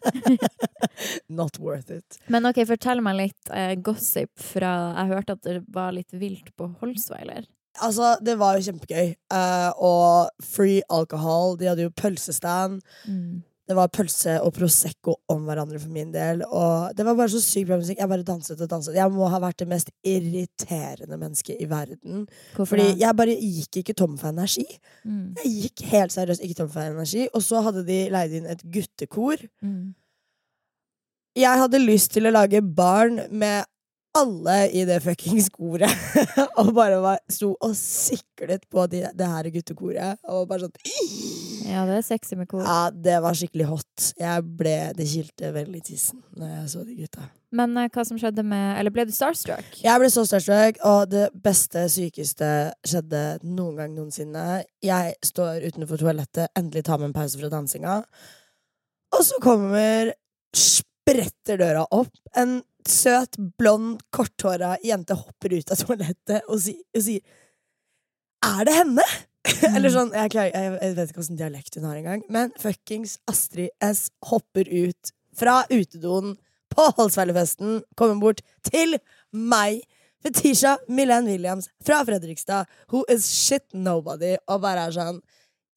Not 1.42 1.60
worth 1.60 1.92
it. 1.94 2.20
Men 2.32 2.46
ok, 2.50 2.64
fortell 2.70 3.02
meg 3.04 3.18
litt 3.20 3.54
eh, 3.56 3.74
gossip 3.82 4.32
fra 4.42 4.72
Jeg 5.00 5.12
hørte 5.16 5.38
at 5.38 5.48
det 5.48 5.62
var 5.74 5.94
litt 5.96 6.14
vilt 6.14 6.54
på 6.58 6.70
Holsweiler. 6.82 7.48
Altså, 7.80 8.16
det 8.22 8.36
var 8.40 8.58
jo 8.58 8.66
kjempegøy. 8.68 9.14
Uh, 9.32 9.72
og 9.80 10.44
free 10.44 10.82
alcohol. 10.92 11.56
De 11.60 11.70
hadde 11.72 11.88
jo 11.88 11.94
pølsestand. 11.96 12.82
Det 13.72 13.78
var 13.78 13.88
pølse 13.88 14.34
og 14.44 14.52
Prosecco 14.52 15.14
om 15.32 15.46
hverandre 15.48 15.80
for 15.80 15.92
min 15.96 16.10
del. 16.12 16.42
Og 16.44 16.92
det 16.98 17.06
var 17.08 17.16
bare 17.16 17.32
så 17.32 17.40
sykt 17.40 17.70
bra 17.70 17.78
musikk. 17.80 18.02
Jeg 18.02 18.12
bare 18.12 18.26
danset 18.28 18.60
og 18.60 18.68
danset. 18.68 18.98
Jeg 19.00 19.14
må 19.16 19.30
ha 19.32 19.38
vært 19.40 19.62
det 19.62 19.68
mest 19.72 19.94
irriterende 20.04 21.16
mennesket 21.16 21.62
i 21.64 21.70
verden. 21.72 22.26
Hvorfor 22.58 22.74
Fordi 22.74 23.00
jeg 23.00 23.18
bare 23.22 23.38
gikk 23.38 23.80
ikke 23.80 23.96
tom 23.96 24.18
for 24.20 24.34
energi. 24.34 24.66
Mm. 25.08 25.38
Jeg 25.40 25.54
gikk 25.54 25.86
helt 25.94 26.16
seriøst 26.18 26.44
ikke 26.44 26.58
tom 26.60 26.72
for 26.74 26.84
energi. 26.84 27.30
Og 27.32 27.46
så 27.48 27.64
hadde 27.64 27.86
de 27.88 28.02
leid 28.12 28.36
inn 28.42 28.52
et 28.52 28.66
guttekor. 28.76 29.46
Mm. 29.64 29.94
Jeg 31.40 31.64
hadde 31.64 31.80
lyst 31.80 32.12
til 32.12 32.28
å 32.28 32.36
lage 32.36 32.60
barn 32.60 33.24
med 33.32 33.64
alle 34.20 34.58
i 34.76 34.84
det 34.84 35.00
fuckings 35.06 35.48
koret. 35.56 35.96
og 36.60 36.74
bare 36.76 37.00
var, 37.00 37.24
sto 37.32 37.54
og 37.56 37.80
siklet 37.80 38.68
på 38.68 38.84
de, 38.92 39.06
det 39.16 39.32
her 39.38 39.50
guttekoret. 39.56 40.20
Og 40.28 40.44
bare 40.52 40.68
sånn 40.68 41.51
Ja, 41.68 41.84
det 41.90 42.00
er 42.00 42.06
sexy 42.06 42.38
med 42.40 42.50
kor. 42.52 42.64
Ja, 42.66 42.90
det 42.94 43.18
var 43.24 43.38
skikkelig 43.38 43.68
hot. 43.70 44.08
Jeg 44.20 44.46
ble, 44.60 44.76
Det 44.98 45.08
kilte 45.10 45.52
veldig 45.56 45.82
i 45.82 45.86
tissen 45.92 46.22
når 46.38 46.56
jeg 46.56 46.72
så 46.74 46.84
de 46.88 46.98
gutta. 46.98 47.28
Men 47.52 47.76
uh, 47.76 47.88
hva 47.92 48.06
som 48.08 48.20
skjedde 48.20 48.44
med 48.48 48.80
Eller 48.80 48.94
ble 48.96 49.06
du 49.08 49.12
starstruck? 49.16 49.68
Jeg 49.84 50.02
ble 50.02 50.10
så 50.14 50.24
starstruck, 50.28 50.80
og 50.88 51.12
det 51.12 51.28
beste, 51.44 51.84
sykeste 51.92 52.50
skjedde 52.88 53.24
noen 53.44 53.82
gang 53.82 53.96
noensinne. 53.96 54.64
Jeg 54.84 55.16
står 55.26 55.68
utenfor 55.68 56.02
toalettet, 56.02 56.52
endelig 56.58 56.86
tar 56.88 57.02
meg 57.02 57.12
en 57.12 57.18
pause 57.20 57.40
fra 57.40 57.52
dansinga, 57.52 58.02
og 59.12 59.24
så 59.28 59.40
kommer 59.44 60.14
Spretter 60.52 61.56
døra 61.60 61.86
opp. 61.96 62.12
En 62.38 62.60
søt, 62.88 63.38
blond, 63.60 64.02
korthåra 64.14 64.76
jente 64.84 65.16
hopper 65.16 65.54
ut 65.56 65.72
av 65.72 65.80
toalettet 65.80 66.48
og, 66.48 66.58
si, 66.62 66.76
og 66.96 67.04
sier 67.06 67.22
Er 68.42 68.66
det 68.68 68.74
henne? 68.76 69.06
Eller 69.76 69.90
sånn, 69.94 70.12
jeg, 70.14 70.32
klarer, 70.36 70.52
jeg, 70.54 70.76
jeg 70.82 70.96
vet 71.00 71.12
ikke 71.14 71.24
åssen 71.24 71.40
dialekt 71.40 71.78
hun 71.78 71.88
har 71.90 71.98
engang, 71.98 72.22
men 72.30 72.52
fuckings 72.62 73.18
Astrid 73.32 73.72
S 73.82 74.10
hopper 74.30 74.70
ut 74.70 75.14
fra 75.38 75.64
utedoen 75.72 76.36
på 76.72 76.86
Holsveilefesten, 76.98 77.82
kommer 78.00 78.20
bort 78.22 78.44
til 78.68 78.98
meg. 79.34 79.82
Fetisha 80.22 80.76
Milene 80.86 81.34
Williams 81.34 81.72
fra 81.82 82.04
Fredrikstad, 82.06 82.70
who 82.92 83.02
is 83.10 83.26
shit 83.26 83.66
nobody, 83.74 84.36
og 84.48 84.62
bare 84.62 84.86
er 84.86 84.94
sånn 84.94 85.18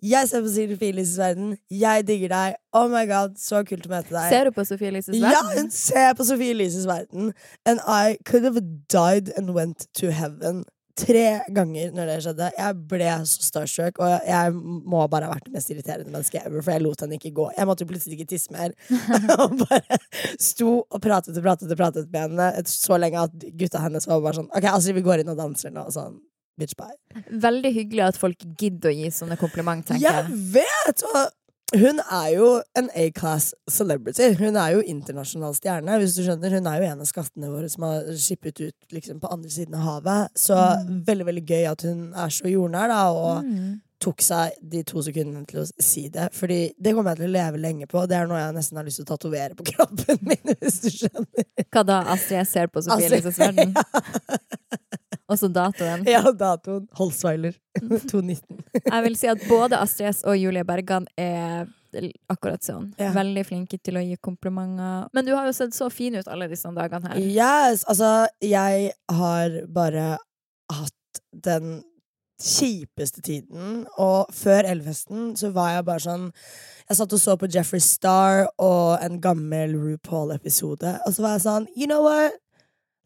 Jeg 0.05 0.29
ser 0.29 0.43
på 0.45 0.51
Sofie 0.53 0.93
Elises 0.93 1.17
verden, 1.17 1.55
jeg 1.73 2.05
digger 2.05 2.35
deg, 2.35 2.59
oh 2.77 2.85
my 2.93 3.07
god, 3.09 3.39
så 3.41 3.63
kult 3.65 3.87
å 3.89 3.95
møte 3.95 4.13
deg. 4.13 4.29
Ser 4.29 4.51
du 4.51 4.53
på 4.53 4.67
Sofie 4.69 4.93
Elises 4.93 5.17
Ja, 5.17 5.41
hun 5.55 5.73
ser 5.73 6.13
på 6.19 6.27
Sofie 6.29 6.53
Elises 6.53 6.85
verden. 6.85 7.33
And 7.65 7.81
I 7.89 8.19
could 8.29 8.45
have 8.45 8.61
died 8.93 9.33
and 9.39 9.55
went 9.57 9.89
to 9.97 10.13
heaven. 10.13 10.67
Tre 10.95 11.23
ganger 11.51 11.91
når 11.91 12.07
det 12.07 12.17
skjedde. 12.23 12.49
Jeg 12.55 12.75
ble 12.91 13.07
så 13.27 13.43
starstruck, 13.43 13.97
og 13.99 14.29
jeg 14.29 14.53
må 14.55 15.01
bare 15.11 15.27
ha 15.27 15.33
vært 15.35 15.49
det 15.49 15.55
mest 15.57 15.73
irriterende 15.75 16.13
mennesket 16.13 16.45
ever, 16.47 16.63
for 16.63 16.71
jeg 16.77 16.85
lot 16.85 17.03
henne 17.03 17.19
ikke 17.19 17.33
gå. 17.35 17.49
Jeg 17.57 17.67
måtte 17.67 17.83
jo 17.83 17.91
plutselig 17.91 18.19
ikke 18.21 18.29
tisse 18.31 18.55
mer. 18.55 18.77
og 19.43 19.57
bare 19.65 19.99
sto 20.39 20.77
og 20.85 21.01
pratet 21.03 21.35
og 21.35 21.43
pratet 21.49 21.73
og 21.75 21.81
pratet 21.81 22.07
med 22.15 22.29
henne 22.29 22.67
så 22.71 23.01
lenge 23.03 23.27
at 23.27 23.49
gutta 23.59 23.83
hennes 23.83 24.07
var 24.07 24.23
bare 24.23 24.39
sånn 24.39 24.53
OK, 24.55 24.69
altså 24.71 24.95
vi 24.95 25.03
går 25.07 25.25
inn 25.25 25.35
og 25.35 25.41
danser 25.43 25.75
nå. 25.75 25.89
Sånn. 25.95 26.21
bitch, 26.61 26.77
bye. 26.79 26.95
Veldig 27.43 27.75
hyggelig 27.75 28.05
at 28.13 28.21
folk 28.21 28.47
gidder 28.61 28.93
å 28.93 28.95
gi 28.95 29.11
sånne 29.11 29.39
kompliment, 29.41 29.83
tenker 29.89 30.05
Jeg 30.07 30.29
jeg. 30.29 30.45
vet! 30.61 31.03
Og 31.11 31.19
hun 31.81 32.01
er 32.01 32.29
jo 32.35 32.49
en 32.79 32.89
A-class 32.95 33.53
celebrity. 33.71 34.31
Hun 34.39 34.57
er 34.57 34.75
jo 34.77 34.83
internasjonal 34.95 35.55
stjerne. 35.57 35.99
hvis 36.01 36.15
du 36.17 36.23
skjønner. 36.27 36.51
Hun 36.59 36.67
er 36.71 36.81
jo 36.83 36.89
en 36.93 37.01
av 37.05 37.09
skattene 37.11 37.51
våre 37.53 37.69
som 37.73 37.83
har 37.89 38.05
skippet 38.19 38.61
ut 38.61 38.93
liksom, 38.95 39.21
på 39.21 39.31
andre 39.33 39.51
siden 39.51 39.75
av 39.79 39.83
havet. 39.89 40.31
Så 40.39 40.55
veldig 41.07 41.27
veldig 41.31 41.45
gøy 41.49 41.67
at 41.73 41.83
hun 41.89 42.07
er 42.15 42.29
så 42.35 42.51
jordnær, 42.51 42.89
da, 42.89 43.03
og 43.11 43.45
Mm. 43.45 43.81
tok 44.05 44.21
seg 44.21 44.53
de 44.61 44.83
to 44.85 45.01
sekundene 45.01 45.47
til 45.49 45.63
å 45.63 45.67
si 45.81 46.09
det. 46.13 46.29
Fordi 46.37 46.73
det 46.79 46.93
kommer 46.95 47.11
jeg 47.15 47.23
til 47.23 47.29
å 47.31 47.33
leve 47.39 47.57
lenge 47.63 47.87
på. 47.89 48.07
Det 48.07 48.17
er 48.19 48.27
noe 48.27 48.37
jeg 48.43 48.55
nesten 48.55 48.77
har 48.77 48.85
lyst 48.85 49.01
til 49.01 49.07
å 49.07 49.17
tatovere 49.17 49.55
på 49.57 49.65
kroppen 49.73 50.19
min, 50.21 50.55
hvis 50.61 50.81
du 50.85 50.91
skjønner. 50.91 51.47
Hva 51.73 51.85
da? 51.87 52.03
Astrid 52.13 52.39
jeg 52.43 52.47
ser 52.51 52.67
på 52.69 52.83
Sofie 52.85 53.07
Elises 53.09 53.39
verden? 53.39 53.73
Og 55.04 55.04
så 55.33 55.49
datoen. 55.49 56.05
Ja, 56.09 56.21
datoen. 56.33 56.85
Holsweiler 56.99 57.55
219. 57.81 58.61
Jeg 58.93 59.07
vil 59.07 59.17
si 59.17 59.31
at 59.31 59.47
både 59.49 59.81
Astrid 59.81 60.13
S 60.13 60.21
og 60.29 60.37
Julie 60.37 60.65
Bergan 60.69 61.09
er 61.17 61.71
akkurat 62.29 62.65
sånn. 62.65 62.91
Ja. 62.99 63.13
Veldig 63.15 63.45
flinke 63.47 63.79
til 63.79 63.99
å 63.99 64.03
gi 64.05 64.19
komplimenter. 64.21 65.09
Men 65.15 65.27
du 65.27 65.33
har 65.37 65.47
jo 65.49 65.55
sett 65.57 65.77
så 65.77 65.89
fin 65.93 66.17
ut 66.19 66.29
alle 66.29 66.51
disse 66.51 66.71
dagene 66.75 67.13
her. 67.15 67.23
Yes! 67.23 67.87
Altså, 67.89 68.27
jeg 68.45 68.93
har 69.15 69.59
bare 69.73 70.17
hatt 70.75 71.23
den 71.31 71.83
kjipeste 72.43 73.23
tiden. 73.25 73.85
Og 73.97 74.31
før 74.35 74.67
Elfesten 74.75 75.35
så 75.39 75.53
var 75.55 75.77
jeg 75.77 75.87
bare 75.89 76.05
sånn 76.05 76.31
Jeg 76.85 76.99
satt 76.99 77.15
og 77.17 77.21
så 77.23 77.37
på 77.41 77.49
Jeffrey 77.49 77.81
Star 77.81 78.45
og 78.61 78.99
en 79.01 79.21
gammel 79.25 79.73
RuPaul-episode, 79.79 80.99
og 81.07 81.15
så 81.15 81.25
var 81.25 81.39
jeg 81.39 81.45
sånn 81.47 81.69
You 81.73 81.89
know 81.89 82.05
what? 82.05 82.37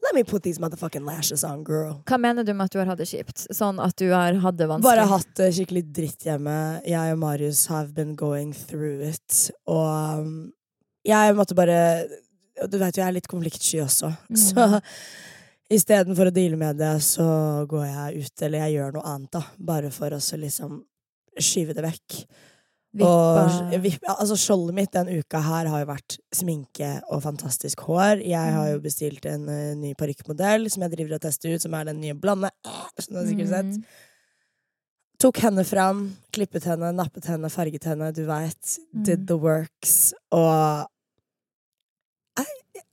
Let 0.05 0.14
me 0.14 0.23
put 0.23 0.43
these 0.43 0.61
motherfucking 0.62 1.05
lashes 1.05 1.43
on, 1.45 1.64
girl. 1.64 1.99
Hva 2.07 2.19
mener 2.23 2.47
du 2.47 2.52
med 2.55 2.69
at 2.69 2.75
du 2.75 2.78
har 2.78 2.87
hatt 2.87 3.00
det 3.00 3.09
kjipt? 3.11 3.49
Sånn 3.55 3.81
at 3.83 3.97
du 3.99 4.07
har 4.12 4.37
hatt 4.45 4.59
det 4.59 4.69
vanskelig? 4.71 4.87
Bare 4.87 5.07
hatt 5.11 5.33
det 5.40 5.49
skikkelig 5.57 5.83
dritt 5.95 6.26
hjemme. 6.28 6.55
Jeg 6.87 7.17
og 7.17 7.19
Marius 7.23 7.64
have 7.73 7.93
been 7.97 8.14
going 8.17 8.55
through 8.55 9.02
it. 9.09 9.49
Og 9.67 10.23
um, 10.23 10.37
jeg 11.07 11.35
måtte 11.38 11.57
bare 11.59 11.81
Du 12.69 12.78
vet 12.78 12.97
jo, 12.97 13.02
jeg 13.02 13.09
er 13.09 13.17
litt 13.19 13.31
konfliktsky 13.31 13.83
også. 13.85 14.12
Mm. 14.31 14.38
Så 14.43 14.69
istedenfor 15.78 16.31
å 16.31 16.35
deale 16.35 16.59
med 16.59 16.78
det, 16.81 16.95
så 17.05 17.26
går 17.71 17.85
jeg 17.87 18.25
ut, 18.25 18.45
eller 18.47 18.64
jeg 18.64 18.78
gjør 18.78 18.97
noe 18.97 19.11
annet, 19.12 19.33
da. 19.35 19.43
Bare 19.59 19.93
for 19.95 20.14
å 20.14 20.23
så 20.23 20.38
liksom 20.40 20.81
skyve 21.38 21.76
det 21.76 21.85
vekk. 21.85 22.23
Og 23.07 23.75
Vippa 23.85 24.17
altså 24.19 24.37
skjoldet 24.40 24.75
mitt 24.75 24.93
den 24.93 25.09
uka 25.21 25.40
her 25.45 25.69
har 25.71 25.85
jo 25.85 25.88
vært 25.93 26.17
sminke 26.35 26.90
og 27.12 27.23
fantastisk 27.23 27.81
hår. 27.87 28.23
Jeg 28.26 28.52
har 28.57 28.67
Mm. 28.69 28.73
jo 28.75 28.81
bestilt 28.81 29.26
en 29.26 29.49
uh, 29.49 29.75
ny 29.78 29.95
parykkmodell 29.95 30.69
som 30.71 30.83
jeg 30.83 30.97
driver 30.97 31.14
og 31.14 31.21
tester 31.21 31.55
ut, 31.55 31.62
som 31.62 31.75
er 31.75 31.85
den 31.85 32.00
nye 32.00 32.14
blande. 32.14 32.50
Som 32.99 33.14
du 33.14 33.21
har 33.21 33.26
sikkert 33.31 33.49
sett. 33.52 33.76
Mm. 33.78 33.85
Tok 35.19 35.38
henne 35.43 35.64
fram, 35.67 36.05
klippet 36.33 36.64
henne, 36.71 36.93
nappet 36.95 37.26
henne, 37.26 37.50
farget 37.50 37.85
henne, 37.90 38.12
du 38.14 38.25
veit. 38.28 38.78
Mm. 38.95 39.02
Did 39.05 39.26
the 39.26 39.35
works. 39.37 40.12
Og 40.31 40.87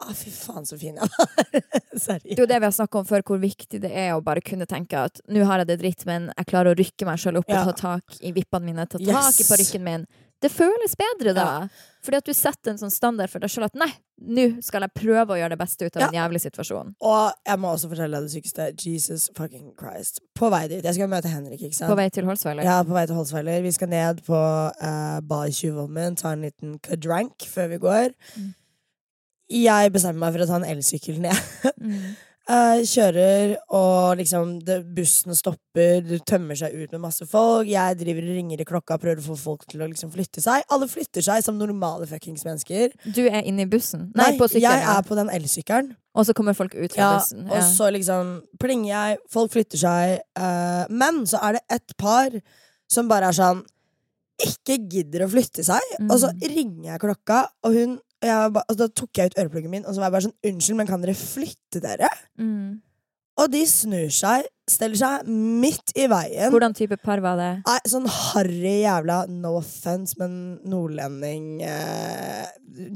ah, 0.05 0.13
fy 0.15 0.29
faen, 0.33 0.65
så 0.69 0.77
fin 0.79 0.95
jeg 0.95 1.09
var. 1.17 1.33
Det 1.95 2.35
er 2.35 2.41
jo 2.41 2.45
det 2.49 2.57
vi 2.59 2.67
har 2.67 2.75
snakka 2.75 2.99
om 2.99 3.05
før, 3.07 3.21
hvor 3.23 3.39
viktig 3.39 3.79
det 3.81 3.91
er 3.95 4.11
å 4.15 4.21
bare 4.23 4.41
kunne 4.43 4.65
tenke 4.67 4.99
at 5.07 5.21
nå 5.31 5.45
har 5.47 5.61
jeg 5.63 5.69
det 5.71 5.77
dritt, 5.79 6.03
men 6.09 6.27
jeg 6.35 6.49
klarer 6.51 6.73
å 6.73 6.77
rykke 6.77 7.07
meg 7.07 7.21
sjøl 7.21 7.39
opp 7.39 7.49
Ja. 7.49 7.61
og 7.63 7.71
ta 7.79 7.95
tak 7.95 8.17
i 8.21 8.33
vippene 8.35 8.65
mine, 8.67 8.85
ta 8.85 8.99
tak 8.99 9.07
Yes. 9.07 9.39
i 9.39 9.47
parykken 9.47 9.83
min. 9.85 10.05
Det 10.43 10.49
føles 10.51 10.91
bedre 10.99 11.31
da. 11.33 11.45
Fordi 12.03 12.17
at 12.19 12.25
du 12.27 12.33
setter 12.35 12.73
en 12.73 12.77
sånn 12.77 12.91
standard 12.91 13.31
for 13.31 13.39
deg 13.39 13.49
sjøl 13.49 13.63
at 13.69 13.77
nei, 13.79 13.87
nå 14.19 14.61
skal 14.61 14.83
jeg 14.83 14.93
prøve 14.99 15.33
å 15.33 15.37
gjøre 15.39 15.55
det 15.55 15.59
beste 15.61 15.87
ut 15.87 15.95
av 15.95 16.01
Ja. 16.03 16.09
den 16.11 16.19
jævlig 16.19 16.41
situasjonen. 16.43 16.91
Og 17.01 17.31
jeg 17.47 17.57
må 17.63 17.71
også 17.71 17.89
fortelle 17.89 18.19
deg 18.19 18.27
det 18.27 18.33
sykeste. 18.35 18.67
Jesus 18.85 19.29
fucking 19.33 19.71
Christ. 19.79 20.19
På 20.35 20.51
vei 20.51 20.67
dit. 20.67 20.83
Jeg 20.83 20.93
skal 20.99 21.07
møte 21.07 21.31
Henrik, 21.31 21.61
ikke 21.63 21.73
sant? 21.79 21.89
På 21.89 21.95
vei 21.95 22.09
til 22.09 22.25
Holsweiler. 22.27 22.63
Ja, 22.67 22.83
på 22.83 22.93
vei 22.93 23.05
til 23.07 23.15
Holsweiler. 23.15 23.63
Vi 23.63 23.71
skal 23.71 23.87
ned 23.89 24.21
på 24.27 24.35
uh, 24.35 25.21
Bar 25.21 25.47
Tjuvholmen, 25.55 26.15
ta 26.19 26.35
en 26.35 26.41
liten 26.45 26.77
kadrank 26.83 27.39
før 27.47 27.69
vi 27.71 27.77
går. 27.87 28.13
Mm. 28.35 28.53
Jeg 29.51 29.91
bestemmer 29.93 30.25
meg 30.25 30.33
for 30.33 30.45
å 30.45 30.47
ta 30.49 30.55
en 30.61 30.69
elsykkel 30.75 31.19
ned. 31.21 31.35
Mm. 31.81 32.15
Eh, 32.45 32.83
kjører, 32.85 33.55
og 33.73 34.19
liksom 34.19 34.59
det, 34.61 34.75
bussen 34.93 35.33
stopper, 35.33 36.03
du 36.05 36.19
tømmer 36.29 36.53
seg 36.53 36.75
ut 36.77 36.91
med 36.93 37.01
masse 37.01 37.25
folk. 37.25 37.65
Jeg 37.65 37.97
driver 37.97 38.21
og 38.21 38.35
ringer 38.37 38.61
i 38.61 38.67
klokka, 38.69 38.99
prøver 39.01 39.17
å 39.17 39.25
få 39.31 39.37
folk 39.47 39.63
til 39.65 39.81
å 39.81 39.87
liksom 39.89 40.11
flytte 40.13 40.43
seg. 40.45 40.61
Alle 40.69 40.85
flytter 40.85 41.25
seg 41.25 41.41
som 41.41 41.57
normale 41.57 42.05
fuckings 42.05 42.45
mennesker. 42.45 42.93
Du 43.17 43.23
er 43.25 43.41
inne 43.49 43.65
i 43.65 43.71
bussen? 43.73 44.11
Nei, 44.13 44.35
jeg 44.35 44.43
sykkelen. 44.45 44.61
ja. 44.85 44.93
er 44.93 45.09
på 45.09 45.17
den 45.17 45.33
elsykkelen. 45.33 45.89
Og 46.13 46.29
så 46.29 46.37
kommer 46.37 46.53
folk 46.53 46.77
ut 46.77 46.93
fra 46.93 47.01
Ja, 47.01 47.11
bussen. 47.17 47.49
og 47.49 47.65
så 47.65 47.89
liksom 47.97 48.35
plinger 48.61 48.91
jeg, 48.93 49.17
folk 49.33 49.51
flytter 49.57 49.81
seg. 49.81 50.21
Uh, 50.37 50.85
men 50.93 51.23
så 51.25 51.41
er 51.49 51.57
det 51.57 51.65
et 51.81 51.97
par 51.97 52.29
som 52.85 53.09
bare 53.09 53.33
er 53.33 53.41
sånn 53.41 53.65
Ikke 54.45 54.77
gidder 54.85 55.25
å 55.25 55.31
flytte 55.33 55.63
seg. 55.65 55.81
Og 56.11 56.19
så 56.21 56.29
Mm. 56.29 56.41
ringer 56.53 56.91
jeg 56.93 56.99
klokka, 57.09 57.47
og 57.63 57.73
hun 57.73 57.97
jeg 57.97 58.04
ba, 58.53 58.65
og 58.69 58.79
Da 58.79 58.89
tok 58.89 59.19
jeg 59.19 59.31
ut 59.31 59.39
ørepluggen 59.43 59.71
min, 59.71 59.85
og 59.85 59.93
så 59.93 60.01
var 60.01 60.09
jeg 60.09 60.15
bare 60.15 60.27
sånn 60.27 60.51
Unnskyld, 60.51 60.79
men 60.79 60.89
kan 60.89 61.03
dere 61.03 61.17
flytte 61.19 61.81
dere? 61.83 62.09
Mm. 62.41 62.81
Og 63.35 63.49
de 63.51 63.61
snur 63.67 64.11
seg, 64.15 64.45
steller 64.71 64.95
seg 64.95 65.27
midt 65.27 65.91
i 65.99 66.05
veien. 66.07 66.53
Hvordan 66.53 66.75
type 66.77 66.95
par 67.03 67.19
var 67.23 67.35
det? 67.39 67.49
Nei, 67.67 67.79
sånn 67.91 68.07
harry 68.07 68.77
jævla 68.85 69.25
no 69.27 69.57
offense, 69.59 70.15
men 70.21 70.55
nordlending 70.63 71.59
eh, 71.67 72.45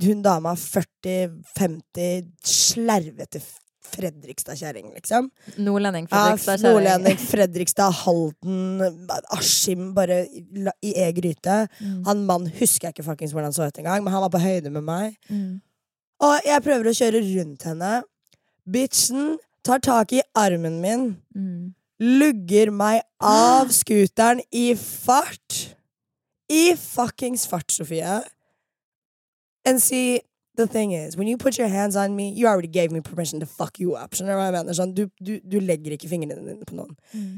Hun 0.05 0.23
dama 0.23 0.55
40-50, 0.55 2.31
slervete 2.55 3.43
Fredrikstad-kjerring, 3.93 4.91
liksom. 4.95 5.29
Nordlending? 5.57 6.07
Ja, 6.11 6.35
Fredrikstad? 6.35 6.63
nordlending, 6.65 7.17
Fredrikstad, 7.19 7.91
Halden, 8.03 9.09
Askim, 9.35 9.89
bare 9.97 10.21
i, 10.29 10.93
e 10.95 11.09
gryte. 11.17 11.57
Mm. 11.81 12.03
Han 12.05 12.23
mannen 12.29 12.53
husker 12.59 12.87
jeg 12.89 12.95
ikke 12.97 13.07
fuckings 13.09 13.33
hvordan 13.35 13.49
han 13.51 13.57
så 13.57 13.67
ut 13.67 13.81
engang, 13.81 14.03
men 14.05 14.13
han 14.13 14.23
var 14.25 14.31
på 14.33 14.41
høyde 14.43 14.71
med 14.73 14.85
meg. 14.87 15.17
Mm. 15.29 15.59
Og 16.25 16.47
jeg 16.47 16.63
prøver 16.65 16.89
å 16.91 16.95
kjøre 16.99 17.21
rundt 17.25 17.63
henne. 17.69 17.91
Bitchen 18.69 19.37
tar 19.65 19.79
tak 19.83 20.13
i 20.13 20.21
armen 20.37 20.79
min, 20.83 21.05
Mm. 21.35 21.73
lugger 21.99 22.71
meg 22.71 23.01
av 23.21 23.67
scooteren 23.79 24.41
i 24.51 24.73
fart. 24.75 25.75
I 26.49 26.73
fuckings 26.75 27.43
fart, 27.47 27.69
Sofie. 27.71 28.21
And 29.65 29.81
see, 29.83 30.21
the 30.59 30.67
thing 30.67 30.91
is, 30.91 31.15
when 31.17 31.27
you 31.27 31.37
put 31.37 31.57
your 31.57 31.67
hands 31.67 31.95
on 31.95 32.15
me, 32.15 32.29
you 32.31 32.47
already 32.47 32.67
gave 32.67 32.91
me 32.91 33.01
permission 33.01 33.39
to 33.39 33.45
fuck 33.45 33.79
you 33.79 33.95
up. 33.95 34.15
Skjønner 34.15 34.35
du 34.35 34.39
hva 34.39 34.47
jeg 34.49 34.55
mener? 34.57 34.75
Sånn, 34.77 34.95
du, 34.97 35.05
du, 35.23 35.37
du 35.39 35.61
legger 35.63 35.95
ikke 35.95 36.09
fingrene 36.11 36.43
dine 36.43 36.67
på 36.67 36.75
noen. 36.77 36.97
Mm. 37.15 37.37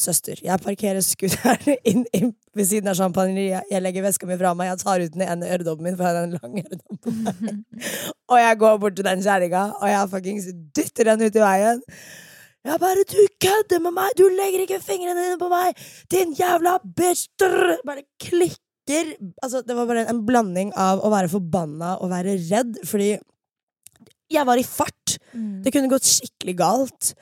Søster, 0.00 0.40
jeg 0.40 0.62
parkerer 0.64 1.04
scooteren 1.04 1.76
inn, 1.90 2.06
inn 2.16 2.32
ved 2.56 2.70
siden 2.70 2.88
av 2.88 2.96
sjampanjeriet. 2.96 3.68
Jeg 3.68 3.84
legger 3.84 4.06
veska 4.06 4.28
mi 4.28 4.38
fra 4.40 4.54
meg, 4.56 4.70
jeg 4.72 4.80
tar 4.80 5.04
ut 5.04 5.18
den 5.18 5.26
ene 5.26 5.50
øredobben 5.52 5.90
min, 5.90 5.98
for 5.98 6.08
jeg 6.08 6.16
har 6.16 6.30
en 6.30 6.38
lang 6.38 6.64
øredobb 6.64 6.88
Mm. 7.10 7.64
Og 8.30 8.36
jeg 8.38 8.56
går 8.60 8.74
bort 8.78 8.96
til 8.98 9.06
den 9.06 9.22
kjerringa, 9.24 9.62
og 9.80 9.88
jeg 9.88 10.08
fuckings 10.12 10.48
dytter 10.76 11.08
den 11.08 11.24
ut 11.24 11.38
i 11.38 11.42
veien. 11.42 11.80
Jeg 12.64 12.80
bare 12.80 13.04
'Du 13.08 13.22
kødder 13.40 13.80
med 13.80 13.94
meg! 13.96 14.10
Du 14.18 14.28
legger 14.28 14.60
ikke 14.66 14.80
fingrene 14.84 15.16
dine 15.16 15.38
på 15.40 15.48
meg! 15.48 15.72
Din 16.12 16.36
jævla 16.36 16.76
bitch!' 16.84 17.32
Drr! 17.40 17.80
Bare 17.88 18.04
klikker. 18.90 19.32
Altså, 19.42 19.62
det 19.66 19.76
var 19.76 19.88
bare 19.90 20.06
en 20.10 20.22
blanding 20.26 20.72
av 20.78 21.02
å 21.04 21.10
være 21.12 21.30
forbanna 21.32 21.96
og 22.00 22.10
være 22.12 22.38
redd, 22.50 22.80
fordi 22.88 23.14
jeg 24.30 24.46
var 24.46 24.60
i 24.60 24.66
fart. 24.66 25.18
Mm. 25.34 25.60
Det 25.64 25.72
kunne 25.74 25.90
gått 25.90 26.08
skikkelig 26.08 26.56
galt. 26.58 27.12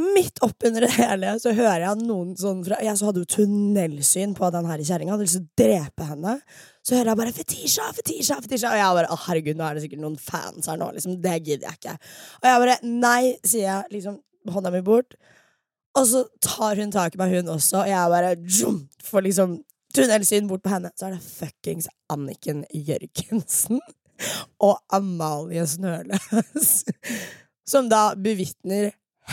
Midt 0.00 0.38
oppunder 0.46 0.84
det 0.86 0.92
hele 0.94 1.32
så 1.42 1.50
hører 1.50 1.82
jeg 1.82 2.04
noen 2.06 2.36
sånn 2.38 2.60
fra 2.62 2.76
Jeg 2.84 2.94
så 2.96 3.08
hadde 3.08 3.24
jo 3.24 3.30
tunnelsyn 3.32 4.36
på 4.38 4.50
den 4.54 4.68
her 4.70 4.84
kjerringa, 4.86 5.16
hadde 5.16 5.26
lyst 5.26 5.40
til 5.40 5.48
å 5.48 5.58
drepe 5.58 6.06
henne. 6.12 6.36
Så 6.86 6.94
hører 6.94 7.10
jeg 7.10 7.20
bare 7.20 7.34
'Fetisha, 7.34 7.88
Fetisha', 7.96 8.38
Fetisha 8.40 8.70
Og 8.70 8.78
jeg 8.78 8.96
bare 9.00 9.10
'Å, 9.10 9.18
herregud, 9.26 9.58
nå 9.58 9.66
er 9.66 9.74
det 9.74 9.82
sikkert 9.84 10.04
noen 10.04 10.16
fans 10.16 10.70
her 10.70 10.78
nå'. 10.78 10.92
Liksom, 10.94 11.18
det 11.20 11.36
gidder 11.42 11.68
jeg 11.68 11.80
ikke. 11.80 11.96
Og 12.40 12.46
jeg 12.48 12.62
bare 12.64 12.78
'Nei', 12.84 13.38
sier 13.44 13.66
jeg, 13.66 13.84
liksom 13.90 14.20
hånda 14.48 14.72
mi 14.72 14.80
bort. 14.80 15.18
Og 15.98 16.06
så 16.06 16.22
tar 16.40 16.76
hun 16.76 16.92
tak 16.94 17.14
i 17.14 17.18
meg, 17.18 17.34
hun 17.34 17.56
også, 17.56 17.82
og 17.82 17.88
jeg 17.90 18.10
bare 18.14 18.36
zoom, 18.46 18.88
får 19.02 19.26
liksom 19.26 19.58
tunnelsyn 19.94 20.48
bort 20.50 20.64
på 20.64 20.72
henne. 20.74 20.92
Så 20.96 21.08
er 21.08 21.16
det 21.16 21.24
fuckings 21.24 21.88
Anniken 22.12 22.64
Jørgensen 22.74 23.80
og 24.66 24.80
Amalie 24.92 25.66
Snøløs 25.66 26.72
som 27.70 27.88
da 27.90 28.10
bevitner 28.18 28.90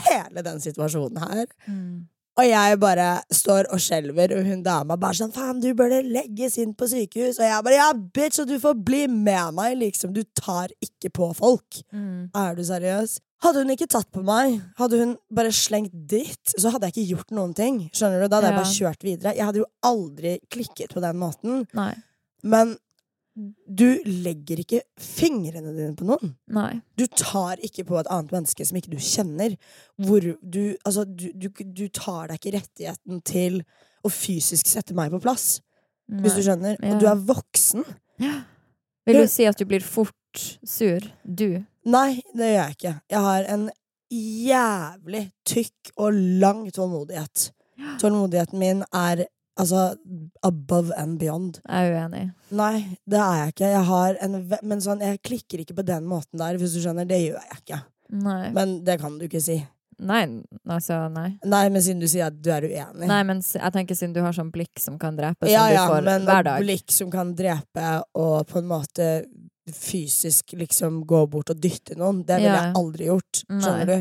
hele 0.08 0.44
den 0.46 0.62
situasjonen 0.62 1.20
her. 1.24 1.50
Mm. 1.66 2.06
Og 2.38 2.46
jeg 2.46 2.78
bare 2.78 3.06
står 3.34 3.72
og 3.74 3.82
skjelver, 3.82 4.36
og 4.38 4.46
hun 4.46 4.60
dama 4.62 4.98
bare 5.02 5.18
sånn 5.18 5.32
'Faen, 5.34 5.62
du 5.62 5.72
burde 5.74 6.04
legges 6.06 6.60
inn 6.62 6.76
på 6.78 6.86
sykehus.' 6.86 7.40
Og 7.40 7.48
jeg 7.48 7.64
bare 7.66 7.80
'Ja, 7.80 7.94
bitch, 7.94 8.40
og 8.40 8.48
du 8.48 8.60
får 8.62 8.76
bli 8.86 9.08
med 9.08 9.56
meg', 9.58 9.78
liksom. 9.80 10.14
Du 10.14 10.22
tar 10.38 10.70
ikke 10.82 11.10
på 11.10 11.34
folk. 11.34 11.82
Mm. 11.92 12.30
Er 12.36 12.54
du 12.56 12.64
seriøs? 12.64 13.18
Hadde 13.46 13.62
hun 13.62 13.70
ikke 13.76 13.86
tatt 13.94 14.08
på 14.12 14.24
meg, 14.26 14.56
hadde 14.80 14.98
hun 14.98 15.12
bare 15.30 15.52
slengt 15.54 15.94
dritt, 16.10 16.56
så 16.58 16.72
hadde 16.74 16.88
jeg 16.90 16.96
ikke 16.96 17.12
gjort 17.16 17.34
noen 17.38 17.54
ting. 17.58 17.76
Skjønner 17.94 18.24
du? 18.24 18.28
Da 18.32 18.40
hadde 18.40 18.50
jeg 18.50 18.58
bare 18.58 18.74
kjørt 18.74 19.06
videre. 19.06 19.34
Jeg 19.38 19.46
hadde 19.46 19.62
jo 19.62 19.68
aldri 19.86 20.32
klikket 20.50 20.96
på 20.96 21.04
den 21.06 21.20
måten. 21.22 21.64
Nei. 21.78 21.94
Men 22.44 22.78
Du 23.70 24.02
legger 24.04 24.58
ikke 24.64 24.80
fingrene 24.98 25.70
dine 25.76 25.94
på 25.94 26.08
noen. 26.10 26.32
Nei. 26.50 26.80
Du 26.98 27.04
tar 27.06 27.60
ikke 27.62 27.84
på 27.86 28.00
et 28.00 28.08
annet 28.10 28.32
menneske 28.34 28.66
som 28.66 28.80
ikke 28.80 28.90
du 28.96 28.98
kjenner. 28.98 29.54
Hvor 30.02 30.26
du 30.42 30.64
Altså, 30.82 31.04
du, 31.06 31.28
du, 31.38 31.52
du 31.62 31.84
tar 31.94 32.32
deg 32.32 32.40
ikke 32.40 32.56
rettigheten 32.58 33.22
til 33.22 33.60
å 34.02 34.10
fysisk 34.10 34.66
sette 34.66 34.98
meg 34.98 35.14
på 35.14 35.22
plass, 35.22 35.60
hvis 36.10 36.34
du 36.34 36.42
skjønner. 36.48 36.80
Ja. 36.82 36.96
Og 36.96 37.04
du 37.04 37.06
er 37.12 37.22
voksen. 37.30 37.86
Vil 39.06 39.22
du 39.22 39.30
si 39.30 39.46
at 39.46 39.62
du 39.62 39.68
blir 39.70 39.86
fort 39.86 40.18
sur? 40.66 41.08
Du? 41.24 41.64
Nei, 41.88 42.22
det 42.36 42.52
gjør 42.52 42.60
jeg 42.62 42.78
ikke. 42.78 42.94
Jeg 43.14 43.24
har 43.28 43.48
en 43.54 43.70
jævlig 44.12 45.24
tykk 45.48 45.94
og 45.98 46.20
lang 46.44 46.68
tålmodighet. 46.76 47.52
Tålmodigheten 48.02 48.60
min 48.60 48.84
er 48.92 49.26
altså 49.58 49.96
above 50.44 50.94
and 50.98 51.20
beyond. 51.20 51.62
Jeg 51.68 51.90
er 51.90 52.04
uenig. 52.04 52.26
Nei, 52.50 52.98
det 53.10 53.22
er 53.22 53.40
jeg 53.42 53.56
ikke. 53.56 53.72
Jeg 53.74 53.86
har 53.90 54.20
en 54.26 54.38
Men 54.64 54.84
sånn, 54.84 55.02
jeg 55.04 55.24
klikker 55.26 55.64
ikke 55.64 55.80
på 55.80 55.88
den 55.88 56.06
måten 56.10 56.42
der, 56.42 56.60
hvis 56.60 56.78
du 56.78 56.84
skjønner. 56.84 57.08
Det 57.10 57.20
gjør 57.24 57.42
jeg 57.42 57.64
ikke. 57.64 57.82
Nei. 58.24 58.52
Men 58.56 58.80
det 58.88 59.00
kan 59.02 59.18
du 59.20 59.28
ikke 59.28 59.44
si. 59.44 59.58
Nei, 59.98 60.22
altså, 60.70 61.08
nei. 61.10 61.32
Nei, 61.50 61.64
men 61.74 61.82
siden 61.82 62.02
du 62.04 62.06
sier 62.10 62.28
at 62.30 62.36
du 62.38 62.52
er 62.54 62.68
uenig. 62.70 63.08
Nei, 63.10 63.22
men 63.26 63.42
jeg 63.42 63.74
tenker 63.74 63.98
siden 63.98 64.14
du 64.14 64.22
har 64.22 64.36
sånn 64.36 64.52
blikk 64.54 64.78
som 64.82 65.00
kan 65.02 65.18
drepe, 65.18 65.48
som 65.48 65.50
ja, 65.50 65.64
ja, 65.74 65.88
du 65.88 65.96
får 65.96 66.06
men 66.06 66.28
hver 66.28 66.46
Ja, 66.46 66.54
men 66.54 66.68
blikk 66.68 66.94
som 66.94 67.10
kan 67.14 67.34
drepe 67.38 67.94
og 68.14 68.46
på 68.52 68.62
en 68.62 68.70
måte 68.70 69.08
fysisk 69.76 70.54
liksom 70.60 71.02
gå 71.10 71.24
bort 71.32 71.52
og 71.54 71.60
dytte 71.62 71.98
noen, 72.00 72.24
det 72.28 72.40
ville 72.42 72.54
jeg 72.56 72.76
aldri 72.80 73.10
gjort. 73.10 73.42
Skjønner 73.48 73.90
du? 73.92 73.98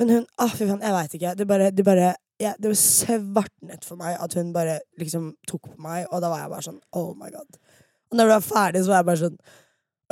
Men 0.00 0.12
hun 0.12 0.24
ah, 0.42 0.52
Fy 0.52 0.66
faen, 0.68 0.82
jeg 0.84 0.96
veit 0.96 1.18
ikke. 1.18 1.34
Det 1.38 1.46
bare, 1.48 1.68
det 1.72 1.84
bare 1.86 2.14
ja, 2.42 2.50
Det 2.60 2.68
var 2.68 2.80
svartnet 2.80 3.86
for 3.88 3.96
meg 3.96 4.18
at 4.20 4.34
hun 4.36 4.50
bare 4.52 4.80
liksom 5.00 5.30
tok 5.48 5.70
på 5.70 5.78
meg, 5.80 6.04
og 6.10 6.20
da 6.20 6.28
var 6.32 6.42
jeg 6.42 6.52
bare 6.52 6.66
sånn 6.66 6.82
oh 7.00 7.14
my 7.16 7.30
god. 7.32 7.60
Og 8.10 8.18
når 8.18 8.28
du 8.28 8.34
var 8.34 8.44
ferdig, 8.44 8.82
så 8.84 8.92
var 8.92 9.00
jeg 9.00 9.08
bare 9.08 9.22
sånn 9.22 9.38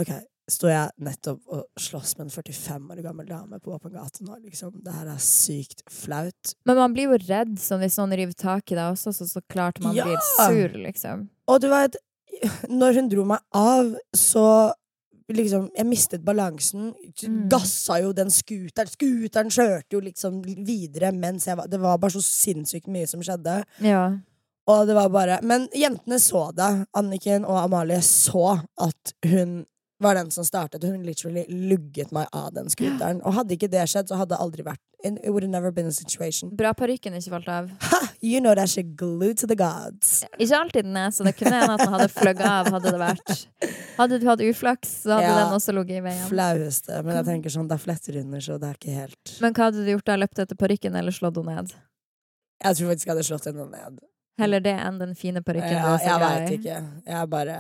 OK, 0.01 0.13
står 0.51 0.71
jeg 0.73 1.05
nettopp 1.07 1.53
og 1.57 1.81
slåss 1.81 2.17
med 2.19 2.27
en 2.27 2.33
45 2.35 2.89
år 2.95 3.03
gammel 3.05 3.29
dame 3.29 3.61
på 3.63 3.75
åpen 3.77 3.93
gate 3.95 4.25
nå, 4.25 4.39
liksom? 4.43 4.73
Det 4.85 4.95
her 4.97 5.13
er 5.13 5.21
sykt 5.23 5.85
flaut. 5.93 6.55
Men 6.69 6.81
man 6.81 6.97
blir 6.97 7.13
jo 7.13 7.21
redd 7.29 7.55
sånn, 7.61 7.85
hvis 7.85 8.01
noen 8.01 8.17
river 8.19 8.35
tak 8.41 8.73
i 8.73 8.79
deg 8.79 8.97
også, 8.97 9.13
så 9.17 9.29
så 9.31 9.45
klart 9.53 9.81
man 9.85 9.97
Ja! 9.97 10.09
blir 10.09 10.21
sur, 10.33 10.77
liksom. 10.81 11.29
Og 11.49 11.61
du 11.61 11.69
vet, 11.73 12.01
når 12.81 13.01
hun 13.01 13.11
dro 13.13 13.27
meg 13.29 13.45
av, 13.59 13.95
så 14.17 14.47
liksom 15.33 15.71
Jeg 15.73 15.87
mistet 15.89 16.25
balansen. 16.25 16.91
Mm. 17.25 17.49
Gassa 17.49 17.97
jo 18.03 18.13
den 18.13 18.29
scooteren. 18.29 18.91
Scooteren 18.93 19.53
kjørte 19.53 19.97
jo 19.97 20.03
liksom 20.05 20.43
videre 20.45 21.15
mens 21.17 21.47
jeg 21.49 21.57
var 21.57 21.71
Det 21.71 21.81
var 21.81 21.97
bare 21.99 22.13
så 22.13 22.21
sinnssykt 22.21 22.91
mye 22.93 23.09
som 23.09 23.23
skjedde. 23.25 23.63
Ja. 23.81 24.03
Og 24.69 24.87
det 24.89 24.97
var 24.97 25.09
bare 25.13 25.39
Men 25.43 25.69
jentene 25.73 26.21
så 26.21 26.51
det. 26.53 26.87
Anniken 26.93 27.49
og 27.49 27.63
Amalie 27.63 28.03
så 28.05 28.59
at 28.77 29.17
hun 29.25 29.63
var 30.03 30.19
den 30.19 30.31
som 30.31 30.45
startet. 30.45 30.85
Hun 30.85 31.03
literally 31.07 31.47
lugget 31.49 32.13
meg 32.13 32.29
av 32.33 32.53
den 32.53 32.69
scooteren. 32.69 33.23
Og 33.25 33.39
hadde 33.39 33.57
ikke 33.57 33.71
det 33.73 33.87
skjedd, 33.89 34.11
så 34.11 34.19
hadde 34.21 34.35
det 34.35 34.43
aldri 34.45 34.67
vært 34.67 34.83
It 35.05 35.29
would 35.29 35.43
have 35.43 35.51
never 35.51 35.71
been 35.71 35.87
a 35.87 35.93
situation. 35.93 36.49
Bra 36.57 36.73
parykken 36.73 37.15
ikke 37.19 37.35
falt 37.35 37.49
av. 37.53 37.69
Ha! 37.91 37.99
You 38.25 38.41
know 38.41 38.55
that 38.57 38.71
shit 38.73 38.95
glued 38.97 39.37
to 39.43 39.47
the 39.51 39.57
gods. 39.59 40.25
Ikke 40.41 40.57
alltid 40.57 40.87
så 41.13 41.25
det 41.27 41.35
kunne 41.37 41.53
hende 41.59 41.75
at 41.75 41.83
den 41.85 41.93
hadde 41.93 42.09
fløyet 42.09 42.41
av, 42.41 42.71
hadde 42.73 42.93
det 42.95 43.01
vært 43.03 43.33
Hadde 43.99 44.19
du 44.23 44.25
hatt 44.31 44.41
uflaks, 44.41 44.95
så 45.05 45.13
hadde 45.19 45.27
Ja. 45.29 45.35
den 45.45 45.53
også 45.59 45.75
ligget 45.77 45.99
i 46.01 46.05
veien. 46.07 46.25
Flaueste. 46.31 47.03
Men 47.05 47.17
jeg 47.21 47.27
tenker 47.29 47.53
sånn, 47.53 47.69
det 47.69 47.77
er 47.77 47.83
fletter 47.85 48.17
under, 48.23 48.41
så 48.41 48.57
det 48.59 48.71
er 48.71 48.79
ikke 48.81 48.95
helt 48.97 49.35
Men 49.45 49.53
hva 49.53 49.69
hadde 49.69 49.85
du 49.85 49.91
gjort 49.93 50.09
da? 50.09 50.17
Løpt 50.17 50.41
etter 50.47 50.57
parykken 50.57 50.97
eller 50.97 51.13
slått 51.13 51.37
henne 51.37 51.55
ned? 51.61 51.75
Jeg 52.65 52.77
tror 52.81 52.89
faktisk 52.95 53.07
jeg 53.07 53.15
hadde 53.15 53.29
slått 53.29 53.45
henne 53.51 53.69
ned. 53.71 54.01
Heller 54.41 54.61
det 54.65 54.75
enn 54.83 54.99
den 54.99 55.15
fine 55.15 55.43
parykken 55.45 55.77
Ja, 55.77 55.97
jeg 56.01 56.21
veit 56.25 56.55
ikke. 56.59 56.81
Jeg 57.07 57.29
bare 57.31 57.59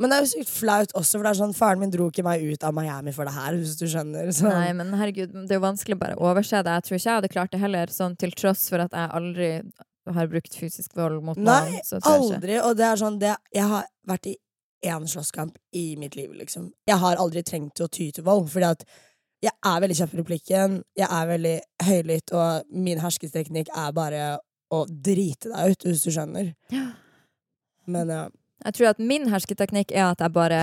Men 0.00 0.08
det 0.12 0.16
er 0.16 0.24
jo 0.24 0.30
sykt 0.30 0.48
flaut 0.48 0.94
også, 0.96 1.18
for 1.18 1.26
det 1.26 1.30
er 1.34 1.38
sånn 1.42 1.52
faren 1.56 1.82
min 1.82 1.92
dro 1.92 2.06
ikke 2.08 2.24
meg 2.24 2.40
ut 2.40 2.62
av 2.64 2.72
Miami 2.76 3.12
for 3.12 3.28
det 3.28 3.34
her, 3.36 3.58
hvis 3.60 3.76
du 3.76 3.84
skjønner. 3.84 4.30
Så. 4.32 4.48
Nei, 4.48 4.70
men 4.78 4.94
herregud, 4.96 5.34
det 5.36 5.52
er 5.52 5.60
jo 5.60 5.66
vanskelig 5.66 5.98
bare 6.00 6.16
å 6.16 6.30
overse 6.30 6.62
det. 6.64 6.76
Jeg 6.78 6.86
tror 6.86 6.96
ikke 6.96 7.08
jeg 7.10 7.18
hadde 7.18 7.32
klart 7.34 7.52
det 7.52 7.60
heller, 7.60 7.92
sånn 7.92 8.16
til 8.20 8.32
tross 8.38 8.64
for 8.72 8.86
at 8.86 8.96
jeg 8.96 9.12
aldri 9.20 9.50
har 10.10 10.30
brukt 10.32 10.56
fysisk 10.56 10.96
vold 10.96 11.20
mot 11.24 11.36
Nei, 11.36 11.44
noen. 11.44 11.76
Ikke. 11.82 12.00
Aldri. 12.08 12.56
Og 12.64 12.72
det 12.78 12.86
er 12.88 13.02
sånn 13.02 13.20
det, 13.20 13.34
Jeg 13.54 13.68
har 13.74 13.84
vært 14.08 14.30
i 14.32 14.34
én 14.88 15.06
slåsskamp 15.12 15.60
i 15.76 15.84
mitt 16.00 16.16
liv, 16.16 16.32
liksom. 16.32 16.70
Jeg 16.88 16.96
har 17.02 17.20
aldri 17.20 17.44
trengt 17.44 17.84
å 17.84 17.88
ty 17.92 18.08
til 18.16 18.24
vold, 18.24 18.48
fordi 18.52 18.70
at 18.72 18.88
jeg 19.44 19.52
er 19.52 19.80
veldig 19.84 19.96
kjapp 19.96 20.14
i 20.14 20.20
replikken, 20.20 20.80
jeg 20.96 21.08
er 21.08 21.28
veldig 21.28 21.54
høylytt, 21.86 22.32
og 22.36 22.72
min 22.72 23.00
hersketeknikk 23.00 23.70
er 23.76 23.92
bare 23.96 24.24
å 24.72 24.84
drite 24.88 25.52
deg 25.52 25.74
ut, 25.74 25.86
hvis 25.88 26.04
du 26.04 26.10
skjønner. 26.12 26.52
Men 27.90 28.12
ja. 28.12 28.26
Jeg 28.64 28.76
tror 28.76 28.90
at 28.92 28.98
min 28.98 29.28
hersketeknikk 29.32 29.92
er 29.96 30.10
at 30.10 30.20
jeg 30.20 30.32
bare 30.34 30.62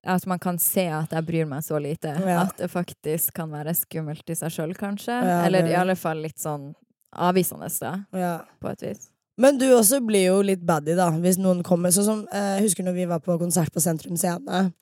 at 0.00 0.24
man 0.26 0.38
kan 0.40 0.56
se 0.58 0.86
at 0.88 1.12
jeg 1.12 1.26
bryr 1.28 1.48
meg 1.48 1.64
så 1.64 1.78
lite. 1.82 2.12
Ja. 2.24 2.46
At 2.46 2.56
det 2.56 2.70
faktisk 2.72 3.34
kan 3.36 3.50
være 3.52 3.74
skummelt 3.76 4.30
i 4.32 4.36
seg 4.38 4.52
sjøl, 4.54 4.72
kanskje. 4.78 5.12
Ja, 5.12 5.42
Eller 5.44 5.68
i 5.68 5.74
alle 5.76 5.96
fall 5.98 6.22
litt 6.24 6.40
sånn 6.40 6.70
avvisende, 7.12 7.68
da, 7.82 7.92
ja. 8.16 8.34
på 8.62 8.70
et 8.72 8.84
vis. 8.86 9.08
Men 9.40 9.58
du 9.60 9.66
også 9.72 10.00
blir 10.04 10.26
jo 10.28 10.38
litt 10.44 10.62
baddy, 10.66 10.94
da, 10.98 11.10
hvis 11.20 11.38
noen 11.40 11.62
kommer. 11.66 11.92
Sånn 11.92 12.06
som, 12.06 12.22
eh, 12.32 12.60
husker 12.64 12.84
når 12.84 12.96
vi 12.96 13.06
var 13.10 13.20
på 13.24 13.36
konsert 13.40 13.72
på 13.72 13.80
Sentrum 13.80 14.16
Scene, 14.20 14.72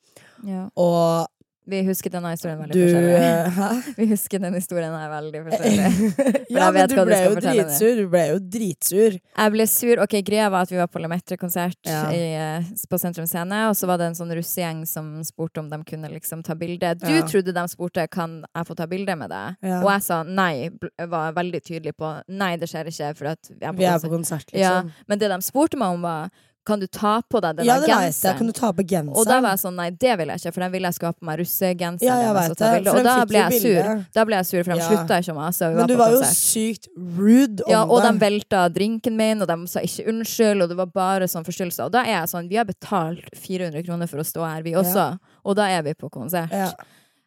Ja. 0.46 0.68
og 0.76 1.26
Vi 1.68 1.82
husker 1.84 2.08
denne 2.10 2.30
historien 2.32 2.58
veldig 2.62 2.72
du 2.72 2.80
forskjellig. 2.80 3.16
eh, 3.20 3.48
Hæ? 3.58 3.94
Vi 3.98 4.06
husker 4.12 4.40
den 4.40 4.54
historien 4.56 4.94
her 4.96 5.10
veldig 5.12 5.42
forskjellig. 5.48 5.88
ja, 6.56 6.70
men 6.72 6.88
du 6.88 6.94
ble 7.04 7.18
jo 7.26 7.34
dritsur. 7.36 7.98
Du 8.00 8.08
ble 8.14 8.22
jo 8.30 8.38
dritsur. 8.54 9.18
Jeg 9.20 9.52
ble 9.52 9.66
sur. 9.68 10.00
Ok, 10.04 10.16
Greia 10.24 10.48
var 10.54 10.64
at 10.64 10.72
vi 10.72 10.78
var 10.80 10.88
på 10.88 11.02
Lametre-konsert 11.04 11.76
Ja. 11.84 12.06
eh, 12.14 12.64
på 12.88 12.98
Sentrum 13.02 13.26
Scene, 13.28 13.60
og 13.68 13.76
så 13.76 13.86
var 13.90 14.00
det 14.00 14.08
en 14.10 14.16
sånn 14.16 14.32
russegjeng 14.38 14.80
som 14.88 15.10
spurte 15.28 15.60
om 15.60 15.68
de 15.68 15.80
kunne 15.84 16.08
liksom 16.14 16.42
ta 16.46 16.54
bilde. 16.56 16.94
Du 17.02 17.08
Ja. 17.12 17.22
trodde 17.28 17.52
de 17.52 17.66
spurte 17.68 18.08
kan 18.10 18.44
jeg 18.54 18.66
få 18.66 18.74
ta 18.76 18.86
bilde 18.86 19.16
med 19.18 19.28
deg, 19.30 19.56
Ja. 19.62 19.82
og 19.82 19.90
jeg 19.92 20.02
sa 20.08 20.22
nei. 20.22 20.70
var 21.08 21.32
veldig 21.36 21.60
tydelig 21.64 21.92
på 22.00 22.22
nei, 22.28 22.56
det 22.56 22.68
skjer 22.68 22.86
ikke, 22.88 23.12
for 23.16 23.26
at 23.34 23.48
vi 23.50 23.64
er 23.66 23.72
på 23.72 23.78
Vi 23.78 23.84
er 23.84 23.98
på 23.98 24.08
konsert, 24.10 24.48
Ja, 24.54 24.80
liksom. 24.82 24.92
men 25.06 25.18
det 25.18 25.28
de 25.28 25.38
spurte 25.44 25.76
meg 25.76 25.88
om, 25.94 26.02
var 26.02 26.30
kan 26.68 26.82
du 26.82 26.86
ta 26.86 27.14
på 27.24 27.40
deg 27.40 27.56
den 27.58 27.66
Ja, 27.66 27.78
det 27.80 27.88
jeg. 27.88 27.96
genseren. 28.12 28.36
Kan 28.42 28.46
du 28.50 28.52
ta 28.52 28.68
på 28.76 28.84
genseren? 28.84 29.16
Og 29.16 29.24
da 29.26 29.38
var 29.40 29.54
jeg 29.56 29.62
sånn, 29.64 29.76
nei, 29.80 29.88
det 29.90 30.12
vil 30.20 30.28
jeg 30.34 30.42
ikke, 30.42 30.52
for 30.54 30.64
den 30.66 30.72
ville 30.74 30.90
jeg 30.90 30.96
skulle 30.98 31.12
ha 31.14 31.16
på 31.16 31.24
meg 31.30 31.38
russegenseren. 31.40 32.08
Ja, 32.10 32.16
jeg 32.26 32.34
vet 32.36 32.50
og 32.50 32.58
det, 32.58 32.92
Og 32.92 33.04
da 33.08 33.14
ble 33.30 33.42
jeg 33.46 33.62
sur. 33.62 34.04
Da 34.18 34.24
ble 34.28 34.36
jeg 34.42 34.46
sur, 34.50 34.62
for 34.68 34.72
de 34.74 34.78
Ja. 34.82 34.88
slutta 34.92 35.18
ikke 35.24 35.32
å 35.32 35.38
mase. 35.38 35.70
Men 35.74 35.86
du 35.88 35.96
var 35.96 36.10
jo 36.12 36.20
sykt 36.28 36.88
rude 36.96 37.64
om 37.66 37.72
Ja, 37.72 37.82
og 37.84 38.02
de 38.04 38.12
velta 38.20 38.68
drinken 38.72 39.16
min, 39.16 39.40
og 39.42 39.48
de 39.48 39.56
sa 39.66 39.80
ikke 39.80 40.06
unnskyld, 40.12 40.62
og 40.62 40.68
det 40.68 40.76
var 40.76 40.86
bare 40.92 41.24
sånn 41.30 41.44
forstyrrelser. 41.48 41.84
Og 41.86 41.92
da 41.92 42.02
er 42.04 42.20
jeg 42.20 42.28
sånn, 42.34 42.48
vi 42.48 42.56
har 42.60 42.64
betalt 42.68 43.24
400 43.34 43.82
kroner 43.88 44.06
for 44.06 44.18
å 44.20 44.26
stå 44.28 44.44
her, 44.46 44.62
vi 44.62 44.72
også, 44.74 45.18
og 45.44 45.56
da 45.56 45.66
er 45.72 45.82
vi 45.82 45.94
på 45.94 46.10
konsert. 46.10 46.52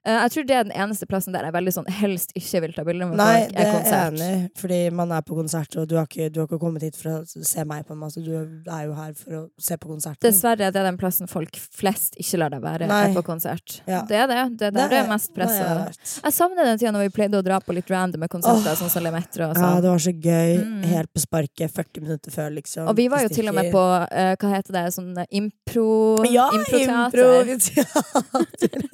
Ja. 0.06 0.12
Eh, 0.12 0.22
jeg 0.24 0.34
tror 0.34 0.46
det 0.50 0.56
er 0.56 0.66
den 0.66 0.74
eneste 0.74 1.06
plassen 1.10 1.36
der 1.36 1.46
jeg 1.46 1.54
veldig 1.54 1.74
sånn 1.76 1.90
helst 1.94 2.32
ikke 2.38 2.62
vil 2.64 2.74
ta 2.74 2.86
bilder 2.88 3.10
med 3.12 3.20
Nei, 3.22 3.44
folk, 3.44 3.54
det 3.54 3.62
er 3.62 3.68
er 3.72 3.92
jeg 3.92 4.14
enig. 4.14 4.50
Fordi 4.58 4.80
man 4.98 5.14
er 5.14 5.26
på 5.26 5.38
konsert, 5.38 5.78
og 5.78 5.88
du 5.90 5.96
har 6.00 6.08
ikke, 6.10 6.30
du 6.34 6.42
har 6.42 6.50
ikke 6.50 6.62
kommet 6.62 6.86
hit 6.86 6.98
for 6.98 7.12
å 7.14 7.18
se 7.26 7.66
meg, 7.70 7.86
på 7.86 7.94
en 7.94 8.02
måte. 8.02 8.24
Du 8.26 8.32
er 8.34 8.88
jo 8.88 8.96
her 8.98 9.14
for 9.18 9.38
å 9.38 9.44
se 9.62 9.78
på 9.78 9.92
konserten. 9.92 10.22
Dessverre 10.26 10.70
er 10.70 10.74
det 10.74 10.86
den 10.88 10.98
plassen 11.02 11.30
folk 11.32 11.60
flest 11.78 12.18
ikke 12.22 12.42
lar 12.42 12.56
deg 12.56 12.64
være 12.66 12.90
Nei. 12.90 13.02
er 13.10 13.16
på 13.18 13.24
konsert. 13.28 13.82
Ja. 13.90 14.02
Det 14.10 14.18
er 14.24 14.28
det. 14.32 14.42
Det 14.58 14.72
er 14.72 14.76
der 14.80 14.92
det 14.92 15.00
er 15.04 15.10
mest 15.12 15.34
press. 15.36 15.54
Jeg 15.60 16.24
Jeg 16.24 16.38
savner 16.38 16.72
den 16.72 16.82
tida 16.82 16.94
når 16.96 17.08
vi 17.08 17.14
pleide 17.20 17.38
å 17.38 17.46
dra 17.46 17.62
på 17.62 17.76
litt 17.78 17.90
randome 17.92 18.30
konserter, 18.32 18.74
oh. 18.74 18.80
sånn 18.82 18.94
som 18.94 19.06
Lemetre 19.06 19.50
og 19.50 19.56
Ja, 19.56 19.62
sånn. 19.62 19.82
det 19.86 19.94
var 19.94 20.04
så 20.08 20.16
gøy. 20.16 20.58
Mm. 20.62 20.84
Helt 20.96 21.14
på 21.14 21.24
sparket. 21.24 21.70
40 21.72 22.06
minutter 22.08 22.34
før, 22.34 22.50
liksom. 22.58 22.90
Og 22.90 22.98
vi 22.98 23.08
var 23.12 23.22
jo 23.26 23.30
til 23.34 23.52
og 23.52 23.56
med 23.58 23.70
på, 23.74 23.82
uh, 23.82 24.34
hva 24.42 24.54
heter 24.56 24.80
det, 24.80 24.86
sånn 24.98 25.14
impro... 25.30 25.88
Ja, 26.32 26.50
improteater. 26.58 27.54
improteater! 27.54 28.90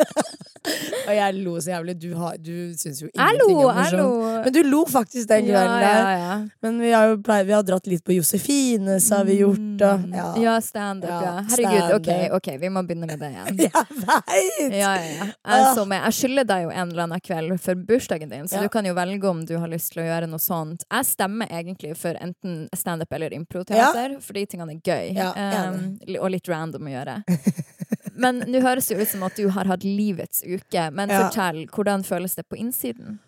og 1.06 1.14
jeg 1.16 1.36
lo 1.44 1.54
så 1.62 1.72
jævlig. 1.76 1.96
Du, 2.02 2.08
har, 2.20 2.38
du 2.42 2.74
syns 2.80 3.02
jo 3.04 3.08
ingenting 3.14 3.60
er 3.60 3.76
morsomt. 3.78 4.46
Men 4.48 4.54
du 4.56 4.60
lo 4.68 4.84
faktisk 4.90 5.28
den 5.30 5.46
Ja, 5.52 5.62
der. 5.64 5.84
ja, 5.84 6.12
ja. 6.18 6.36
Men 6.66 6.80
vi 6.82 6.92
har 6.92 7.08
jo 7.12 7.18
pleier, 7.24 7.46
vi 7.48 7.54
har 7.56 7.64
dratt 7.68 7.88
litt 7.88 8.04
på 8.08 8.16
Josefine, 8.18 8.98
så 9.04 9.20
har 9.22 9.26
vi 9.30 9.40
gjort, 9.42 9.82
og 9.82 10.00
Mm. 10.08 10.14
ja. 10.16 10.28
Ja, 10.42 10.56
standup, 10.62 11.10
Ja. 11.10 11.34
Herregud, 11.50 11.96
ok, 11.96 12.04
stand-up. 12.04 12.36
ok, 12.38 12.48
vi 12.62 12.70
må 12.70 12.84
begynne 12.88 13.08
med 13.08 13.20
det 13.20 13.32
igjen. 13.32 13.58
Jeg 13.68 13.72
veit! 14.08 14.74
Ja, 14.78 14.94
ja, 14.96 15.28
altså, 15.44 15.86
Jeg, 15.90 16.02
er 16.08 16.12
skylder 16.12 16.44
deg 16.50 16.64
jo 16.64 16.70
en 16.70 16.90
eller 16.92 17.04
annen 17.04 17.20
kveld 17.22 17.60
for 17.60 17.76
bursdagen 17.76 18.30
din, 18.30 18.48
så 18.48 18.62
du 18.62 18.70
kan 18.70 18.86
jo 18.86 18.94
velge 18.98 19.30
om 19.30 19.46
du 19.46 19.58
har 19.58 19.68
lyst 19.68 19.94
til 19.94 20.04
å 20.04 20.08
gjøre 20.08 20.28
noe 20.30 20.40
sånt. 20.40 20.84
Jeg 20.92 21.06
stemmer 21.06 21.48
egentlig 21.50 21.96
for 21.98 22.14
enten 22.22 22.68
standup 22.76 23.12
eller 23.14 23.34
improteater, 23.34 24.18
for 24.22 24.34
de 24.34 24.46
tingene 24.46 24.78
er 24.78 24.82
gøy. 24.82 25.16
Ja. 25.18 25.32
Um, 25.70 25.98
og 26.22 26.32
litt 26.32 26.48
random 26.48 26.88
å 26.88 26.94
gjøre. 26.94 27.18
Men 28.17 28.41
nå 28.49 28.62
høres 28.65 28.88
det 28.89 28.97
jo 28.97 29.03
ut 29.06 29.12
som 29.13 29.23
at 29.27 29.36
du 29.38 29.47
har 29.53 29.65
hatt 29.69 29.84
livets 29.86 30.43
uke. 30.43 30.89
Men 30.91 31.10
Ja. 31.10 31.27
fortell, 31.30 31.65
hvordan 31.69 32.03
føles 32.03 32.36
det 32.36 32.47
på 32.49 32.58
innsiden? 32.58 33.19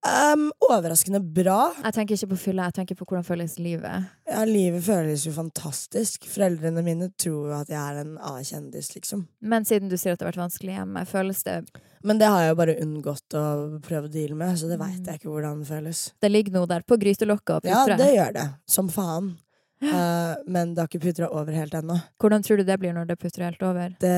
Um, 0.00 0.46
overraskende 0.64 1.20
bra. 1.20 1.74
Jeg 1.84 1.92
tenker 1.92 2.16
ikke 2.16 2.30
på 2.30 2.38
fylla, 2.40 2.70
jeg 2.70 2.76
tenker 2.78 2.96
på 2.96 3.04
hvordan 3.04 3.24
føles 3.26 3.58
livet. 3.60 4.06
Ja, 4.30 4.44
livet 4.48 4.80
føles 4.86 5.26
jo 5.26 5.32
fantastisk. 5.36 6.24
Foreldrene 6.24 6.80
mine 6.82 7.10
tror 7.20 7.50
jo 7.50 7.52
at 7.52 7.68
jeg 7.68 7.76
er 7.76 8.00
en 8.00 8.14
A-kjendis, 8.16 8.94
liksom. 8.96 9.26
Men 9.42 9.66
siden 9.68 9.90
du 9.92 9.98
sier 10.00 10.14
at 10.16 10.18
det 10.22 10.24
har 10.24 10.32
vært 10.32 10.40
vanskelig 10.48 10.78
hjemme, 10.78 11.04
føles 11.06 11.42
det 11.44 11.66
Men 12.02 12.16
det 12.16 12.28
har 12.32 12.40
jeg 12.40 12.48
jo 12.54 12.56
bare 12.56 12.78
unngått 12.80 13.34
å 13.36 13.44
prøve 13.84 14.08
å 14.08 14.10
deale 14.10 14.34
med, 14.34 14.56
så 14.56 14.70
det 14.70 14.78
Mm. 14.80 14.86
veit 14.88 15.04
jeg 15.06 15.20
ikke 15.20 15.30
hvordan 15.34 15.58
det 15.60 15.68
føles. 15.68 16.12
Det 16.22 16.30
ligger 16.32 16.52
noe 16.52 16.66
der 16.66 16.80
på 16.80 16.96
grytelokket 16.96 17.50
og 17.56 17.64
Ja, 17.66 17.84
det 17.84 18.14
gjør 18.16 18.32
det. 18.32 18.48
Som 18.66 18.88
faen. 18.88 19.36
Eh, 19.80 20.34
men 20.46 20.74
det 20.74 20.82
har 20.82 20.90
ikke 20.90 21.02
putra 21.06 21.30
over 21.32 21.56
helt 21.56 21.74
ennå. 21.74 21.96
Hvordan 22.20 22.42
tror 22.44 22.60
du 22.60 22.64
det 22.68 22.78
blir 22.80 22.92
når 22.96 23.08
det 23.08 23.18
putrer 23.20 23.48
helt 23.48 23.62
over? 23.64 23.94
Det 24.00 24.16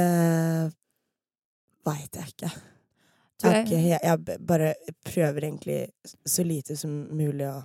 veit 1.87 2.19
jeg 2.19 2.35
ikke. 2.35 2.53
Jeg, 3.43 3.65
ikke 3.65 3.79
jeg, 3.83 3.99
jeg 4.03 4.41
bare 4.47 4.73
prøver 5.07 5.47
egentlig 5.49 5.79
så 6.27 6.45
lite 6.47 6.77
som 6.79 6.93
mulig 7.11 7.49
å 7.51 7.59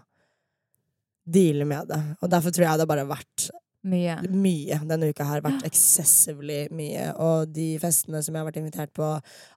deale 1.27 1.67
med 1.69 1.89
det. 1.91 1.99
Og 2.21 2.31
derfor 2.31 2.53
tror 2.53 2.65
jeg 2.65 2.81
det 2.81 2.88
bare 2.89 3.05
har 3.05 3.12
vært 3.12 3.49
Mye. 3.88 4.15
mye 4.30 4.80
denne 4.89 5.10
uka 5.13 5.23
har 5.28 5.41
Vært 5.45 5.63
excessively 5.67 6.67
mye. 6.76 7.08
Og 7.23 7.47
de 7.56 7.67
festene 7.82 8.19
som 8.26 8.36
jeg 8.36 8.41
har 8.43 8.50
vært 8.50 8.60
invitert 8.62 8.91
på 8.97 9.08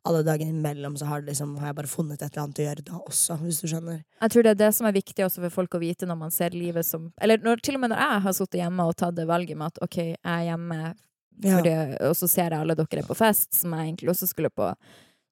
alle 0.06 0.22
dagene 0.26 0.54
imellom, 0.54 0.96
så 1.00 1.08
har, 1.10 1.24
liksom, 1.26 1.56
har 1.58 1.72
jeg 1.72 1.78
bare 1.80 1.90
funnet 1.90 2.22
et 2.22 2.30
eller 2.30 2.44
annet 2.46 2.62
å 2.62 2.66
gjøre 2.68 2.86
da 2.86 3.00
også, 3.02 3.36
hvis 3.42 3.60
du 3.64 3.68
skjønner. 3.72 4.00
Jeg 4.22 4.34
tror 4.34 4.46
det 4.46 4.54
er 4.54 4.60
det 4.62 4.70
som 4.76 4.86
er 4.90 4.96
viktig 4.96 5.26
også 5.26 5.44
for 5.46 5.56
folk 5.60 5.74
å 5.78 5.82
vite 5.82 6.06
når 6.08 6.20
man 6.24 6.30
ser 6.34 6.54
livet 6.56 6.86
som 6.86 7.10
Eller 7.20 7.42
når, 7.42 7.62
til 7.64 7.78
og 7.78 7.84
med 7.84 7.94
når 7.94 8.02
jeg 8.06 8.24
har 8.28 8.38
sittet 8.40 8.60
hjemme 8.62 8.86
og 8.86 8.96
tatt 8.96 9.16
det 9.18 9.26
valget 9.30 9.56
med 9.58 9.72
at 9.72 9.82
OK, 9.86 9.96
jeg 10.12 10.18
er 10.24 10.48
hjemme, 10.52 10.80
Ja. 11.40 11.56
fordi, 11.56 11.70
og 12.04 12.16
så 12.18 12.28
ser 12.28 12.50
jeg 12.52 12.60
alle 12.60 12.74
dere 12.76 13.00
er 13.00 13.06
på 13.08 13.16
fest, 13.16 13.54
som 13.56 13.72
jeg 13.72 13.88
egentlig 13.88 14.10
også 14.12 14.28
skulle 14.28 14.50
på, 14.52 14.66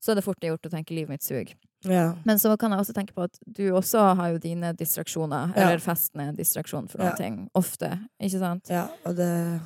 så 0.00 0.12
er 0.12 0.14
det 0.20 0.24
fort 0.24 0.40
gjort 0.40 0.62
å 0.68 0.70
tenke 0.70 0.94
livet 0.94 1.08
mitt 1.10 1.22
suger. 1.26 1.54
Ja. 1.86 2.14
Men 2.26 2.38
så 2.38 2.56
kan 2.58 2.70
jeg 2.74 2.80
også 2.82 2.94
tenke 2.94 3.14
på 3.14 3.22
at 3.28 3.38
du 3.46 3.68
også 3.72 4.14
har 4.18 4.30
jo 4.32 4.38
dine 4.42 4.72
distraksjoner, 4.74 5.52
Ja. 5.56 5.68
eller 5.68 5.78
festen 5.82 6.20
er 6.20 6.28
en 6.32 6.36
distraksjon 6.36 6.88
for 6.90 6.98
noen 6.98 7.10
Ja. 7.12 7.16
ting. 7.16 7.48
Ofte. 7.54 7.90
Ikke 8.20 8.38
sant? 8.38 8.68
ja, 8.70 8.88
og 9.06 9.16
det 9.16 9.60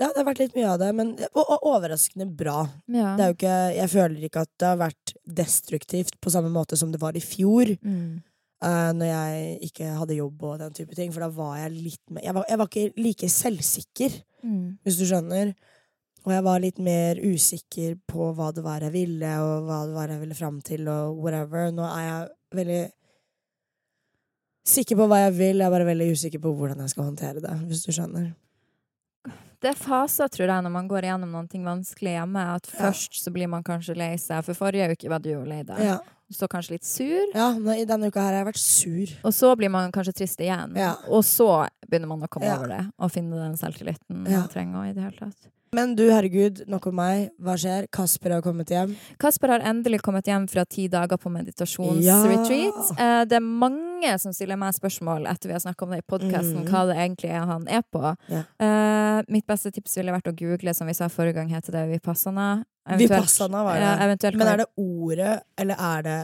Ja, 0.00 0.06
det 0.08 0.16
har 0.16 0.24
vært 0.32 0.38
litt 0.38 0.54
mye 0.56 0.64
av 0.72 0.78
det, 0.80 0.94
men 0.94 1.08
og, 1.34 1.44
og 1.50 1.60
overraskende 1.74 2.24
bra. 2.34 2.62
Ja. 2.88 3.16
Det 3.16 3.20
er 3.20 3.28
jo 3.28 3.34
ikke 3.36 3.76
Jeg 3.76 3.88
føler 3.90 4.24
ikke 4.24 4.40
at 4.40 4.48
det 4.58 4.66
har 4.66 4.78
vært 4.78 5.12
destruktivt 5.28 6.14
på 6.22 6.30
samme 6.32 6.48
måte 6.50 6.76
som 6.78 6.90
det 6.90 7.00
var 7.02 7.12
i 7.12 7.20
fjor. 7.20 7.76
Mm. 7.84 8.22
Uh, 8.62 8.92
når 8.92 9.06
jeg 9.08 9.70
ikke 9.70 9.86
hadde 9.98 10.16
jobb 10.16 10.42
og 10.42 10.58
den 10.60 10.72
type 10.72 10.94
ting, 10.96 11.12
for 11.12 11.20
da 11.20 11.28
var 11.32 11.56
jeg 11.58 11.72
litt 11.82 12.10
mer 12.10 12.22
jeg 12.22 12.34
var, 12.36 12.44
jeg 12.48 12.58
var 12.58 12.66
ikke 12.68 12.92
like 12.96 13.28
selvsikker, 13.28 14.22
Mm. 14.42 14.78
hvis 14.86 14.96
du 14.96 15.04
skjønner. 15.04 15.54
Og 16.26 16.32
jeg 16.34 16.44
var 16.44 16.60
litt 16.60 16.78
mer 16.84 17.16
usikker 17.22 17.94
på 18.10 18.30
hva 18.36 18.50
det 18.52 18.62
var 18.64 18.84
jeg 18.84 18.92
ville, 18.92 19.30
og 19.40 19.64
hva 19.68 19.78
det 19.88 19.94
var 19.96 20.12
jeg 20.12 20.20
ville 20.20 20.36
fram 20.36 20.58
til, 20.60 20.88
og 20.92 21.16
whatever. 21.24 21.70
Nå 21.72 21.86
er 21.88 22.02
jeg 22.04 22.28
veldig 22.60 22.82
sikker 24.70 24.98
på 25.00 25.06
hva 25.08 25.22
jeg 25.24 25.34
vil, 25.38 25.62
jeg 25.62 25.66
er 25.66 25.72
bare 25.74 25.88
veldig 25.88 26.10
usikker 26.12 26.42
på 26.44 26.52
hvordan 26.58 26.82
jeg 26.84 26.92
skal 26.92 27.08
håndtere 27.08 27.42
det, 27.42 27.56
hvis 27.70 27.86
du 27.86 27.92
skjønner. 27.96 28.30
Det 29.60 29.68
er 29.74 29.76
faser, 29.76 30.28
tror 30.32 30.46
jeg, 30.48 30.64
når 30.64 30.72
man 30.72 30.86
går 30.88 31.04
igjennom 31.04 31.34
noe 31.36 31.64
vanskelig 31.66 32.14
hjemme. 32.14 32.44
At 32.56 32.70
Ja. 32.72 32.78
først 32.86 33.18
så 33.20 33.32
blir 33.32 33.48
man 33.48 33.62
kanskje 33.62 33.96
lei 33.96 34.14
seg. 34.16 34.42
For 34.44 34.54
forrige 34.56 34.92
uke 34.92 35.08
var 35.12 35.20
du 35.20 35.28
jo 35.30 35.42
lei 35.44 35.62
deg. 35.62 35.78
Ja, 35.84 35.98
står 36.32 36.48
kanskje 36.48 36.70
litt 36.78 36.84
sur. 36.84 37.26
ja 37.34 37.50
i 37.76 37.84
denne 37.84 38.08
uka 38.08 38.20
her 38.20 38.32
har 38.32 38.44
jeg 38.44 38.54
vært 38.54 38.62
sur. 38.62 39.16
Og 39.24 39.32
så 39.32 39.54
blir 39.56 39.68
man 39.70 39.92
kanskje 39.92 40.14
trist 40.14 40.40
igjen. 40.40 40.74
Ja. 40.76 40.94
Og 41.08 41.24
så 41.24 41.68
begynner 41.86 42.08
man 42.08 42.22
å 42.22 42.28
komme 42.28 42.48
over 42.56 42.68
det 42.68 42.92
og 42.98 43.10
finne 43.12 43.36
den 43.36 43.56
selvtilliten 43.56 44.24
man 44.24 44.48
trenger 44.48 44.88
i 44.88 44.92
det 44.94 45.02
hele 45.02 45.18
tatt. 45.18 45.50
Men 45.72 45.92
du, 45.94 46.02
herregud, 46.10 46.64
nok 46.66 46.88
om 46.90 46.96
meg. 46.98 47.28
Hva 47.38 47.54
skjer? 47.60 47.84
Kasper 47.94 48.32
har 48.34 48.42
kommet 48.42 48.72
hjem. 48.74 48.96
Kasper 49.22 49.52
har 49.54 49.66
endelig 49.70 50.00
kommet 50.02 50.26
hjem 50.26 50.48
fra 50.50 50.64
ti 50.66 50.88
dager 50.90 51.20
på 51.20 51.30
meditasjonsretreat. 51.30 52.88
Ja. 52.96 53.04
Eh, 53.04 53.20
det 53.30 53.38
er 53.38 53.44
mange 53.46 54.16
som 54.18 54.34
stiller 54.34 54.58
meg 54.58 54.74
spørsmål 54.74 55.28
etter 55.30 55.52
vi 55.52 55.54
har 55.54 55.62
snakka 55.62 55.86
om 55.86 55.94
det 55.94 56.00
i 56.02 56.06
podkasten, 56.10 56.64
mm. 56.64 56.72
hva 56.72 56.82
det 56.90 56.96
egentlig 56.98 57.30
er 57.30 57.46
han 57.52 57.68
er 57.70 57.86
på. 57.86 58.02
Ja. 58.32 58.42
Eh, 58.66 59.20
mitt 59.30 59.46
beste 59.46 59.70
tips 59.76 59.94
ville 60.00 60.16
vært 60.16 60.32
å 60.32 60.34
google, 60.34 60.74
som 60.74 60.90
vi 60.90 60.96
sa 60.98 61.06
forrige 61.12 61.38
gang, 61.38 61.54
heter 61.54 61.78
det 61.78 61.86
Vipassana. 61.92 62.50
Vipassana 62.98 63.62
var 63.62 63.78
det. 63.78 63.94
Ja, 64.26 64.34
Men 64.34 64.48
er 64.48 64.64
det 64.64 64.70
ordet, 64.74 65.34
eller 65.54 65.86
er 65.94 66.02
det 66.02 66.18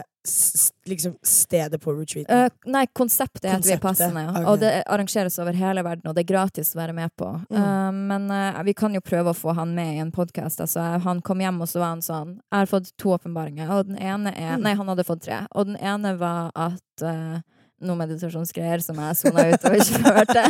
liksom 0.87 1.15
stedet 1.23 1.81
på 1.83 1.93
retreaten? 1.95 2.31
Uh, 2.47 2.49
nei, 2.71 2.85
konseptet 2.93 3.45
heter 3.45 3.57
Konseptet, 3.57 3.79
Vipassana. 3.79 4.23
ja. 4.25 4.31
Okay. 4.31 4.45
Og 4.51 4.59
det 4.61 4.71
arrangeres 4.85 5.39
over 5.39 5.57
hele 5.57 5.83
verden, 5.87 6.07
og 6.09 6.15
det 6.17 6.23
er 6.25 6.29
gratis 6.33 6.73
å 6.75 6.79
være 6.81 6.95
med 6.97 7.13
på. 7.19 7.29
Mm. 7.49 7.57
Uh, 7.57 7.91
men 8.13 8.29
uh, 8.31 8.61
vi 8.67 8.73
kan 8.77 8.95
jo 8.95 9.01
prøve 9.03 9.33
å 9.33 9.37
få 9.37 9.55
han 9.57 9.75
med 9.77 9.95
i 9.95 10.01
en 10.03 10.11
podkast. 10.15 10.61
Altså, 10.63 10.85
han 11.03 11.21
kom 11.25 11.43
hjem, 11.43 11.61
og 11.63 11.69
så 11.71 11.81
var 11.83 11.93
han 11.95 12.01
sånn 12.05 12.35
Jeg 12.37 12.57
har 12.59 12.71
fått 12.71 12.93
to 12.99 13.13
åpenbaringer, 13.15 13.69
og 13.73 13.91
den 13.91 13.99
ene 14.01 14.33
er 14.35 14.55
Mm. 14.57 14.63
Nei, 14.63 14.73
han 14.79 14.87
hadde 14.89 15.03
fått 15.05 15.25
tre. 15.25 15.41
Og 15.59 15.67
den 15.67 15.75
ene 15.83 16.13
var 16.17 16.51
at 16.55 17.03
uh, 17.03 17.37
noe 17.83 17.99
meditasjonsgreier 17.99 18.81
som 18.81 18.97
jeg 19.03 19.17
sona 19.19 19.43
ut 19.51 19.65
og 19.69 19.75
ikke 19.77 19.99
hørte. 20.07 20.45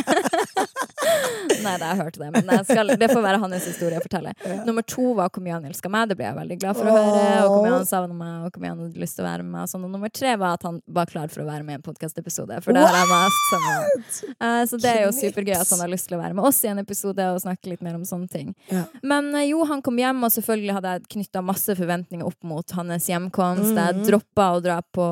Nei, 1.64 1.74
det 1.82 1.88
jeg 1.90 2.00
hørte 2.00 2.22
det, 2.22 2.30
men 2.36 2.66
skal, 2.68 2.92
det 3.00 3.10
får 3.12 3.24
være 3.24 3.40
hans 3.42 3.66
historie 3.68 4.00
å 4.00 4.04
fortelle. 4.04 4.34
Ja. 4.46 4.58
Nummer 4.68 4.86
to 4.88 5.14
var 5.18 5.32
hvor 5.34 5.44
mye 5.44 5.56
han 5.56 5.66
elska 5.68 5.90
meg, 5.92 6.12
det 6.12 6.18
ble 6.20 6.28
jeg 6.28 6.38
veldig 6.38 6.58
glad 6.62 6.78
for 6.78 6.90
å 6.90 6.94
Åh. 6.94 7.08
høre. 7.08 7.40
Og 7.44 7.50
hvor 7.52 7.66
mye 7.66 7.74
han 7.74 7.88
savna 7.90 8.18
meg, 8.18 8.36
og 8.46 8.52
hvor 8.54 8.64
mye 8.64 8.74
han 8.74 8.84
hadde 8.84 9.02
lyst 9.04 9.18
til 9.18 9.26
å 9.26 9.28
være 9.28 9.48
med. 9.48 9.60
Og, 9.64 9.72
sånn. 9.72 9.88
og 9.88 9.96
nummer 9.96 10.14
tre 10.14 10.36
var 10.40 10.60
at 10.60 10.68
han 10.68 10.80
var 11.00 11.10
klar 11.12 11.34
for 11.34 11.44
å 11.44 11.48
være 11.50 11.66
med 11.68 11.78
i 11.78 11.80
en 11.80 11.86
podkastepisode. 11.88 12.62
For 12.66 12.78
det 12.78 12.86
har 12.86 13.00
jeg 13.00 13.12
mast 13.12 13.50
sammen. 13.52 14.08
Eh, 14.38 14.62
så 14.70 14.80
det 14.82 14.94
er 14.94 15.04
jo 15.08 15.12
supergøy 15.18 15.56
at 15.58 15.74
han 15.74 15.84
har 15.84 15.92
lyst 15.92 16.10
til 16.12 16.18
å 16.18 16.22
være 16.22 16.38
med 16.38 16.48
oss 16.48 16.62
i 16.66 16.72
en 16.72 16.82
episode 16.84 17.28
og 17.34 17.42
snakke 17.44 17.74
litt 17.74 17.84
mer 17.86 17.98
om 17.98 18.06
sånne 18.08 18.30
ting. 18.32 18.54
Ja. 18.74 18.86
Men 19.02 19.32
uh, 19.36 19.44
jo, 19.48 19.64
han 19.68 19.82
kom 19.86 19.98
hjem, 20.00 20.24
og 20.28 20.34
selvfølgelig 20.36 20.78
hadde 20.78 20.96
jeg 20.96 21.08
knytta 21.18 21.44
masse 21.46 21.78
forventninger 21.80 22.28
opp 22.28 22.40
mot 22.48 22.78
hans 22.78 23.10
hjemkomst. 23.10 23.72
Mhm. 23.74 23.80
Jeg 23.82 24.10
droppa 24.12 24.52
å 24.56 24.64
dra 24.64 24.82
på 24.82 25.08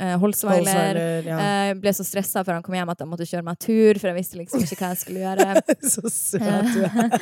uh, 0.00 0.14
Holsweiler. 0.22 0.68
Holsweiler, 0.68 1.28
ja. 1.28 1.38
Jeg 1.42 1.78
ble 1.82 1.94
så 1.96 2.06
stressa 2.06 2.44
før 2.46 2.58
han 2.58 2.66
kom 2.66 2.76
hjem 2.76 2.92
at 2.92 3.02
jeg 3.02 3.10
måtte 3.10 3.28
kjøre 3.28 3.46
meg 3.46 3.58
tur, 3.62 4.00
for 4.00 4.10
jeg 4.10 4.18
visste 4.18 4.40
liksom 4.40 4.64
ikke 4.66 4.78
hva 4.80 4.92
jeg 4.92 5.00
skulle 5.02 5.24
gjøre. 5.24 5.48
så 5.94 6.12
søt 6.12 6.70
du 6.72 6.84
er. 7.04 7.16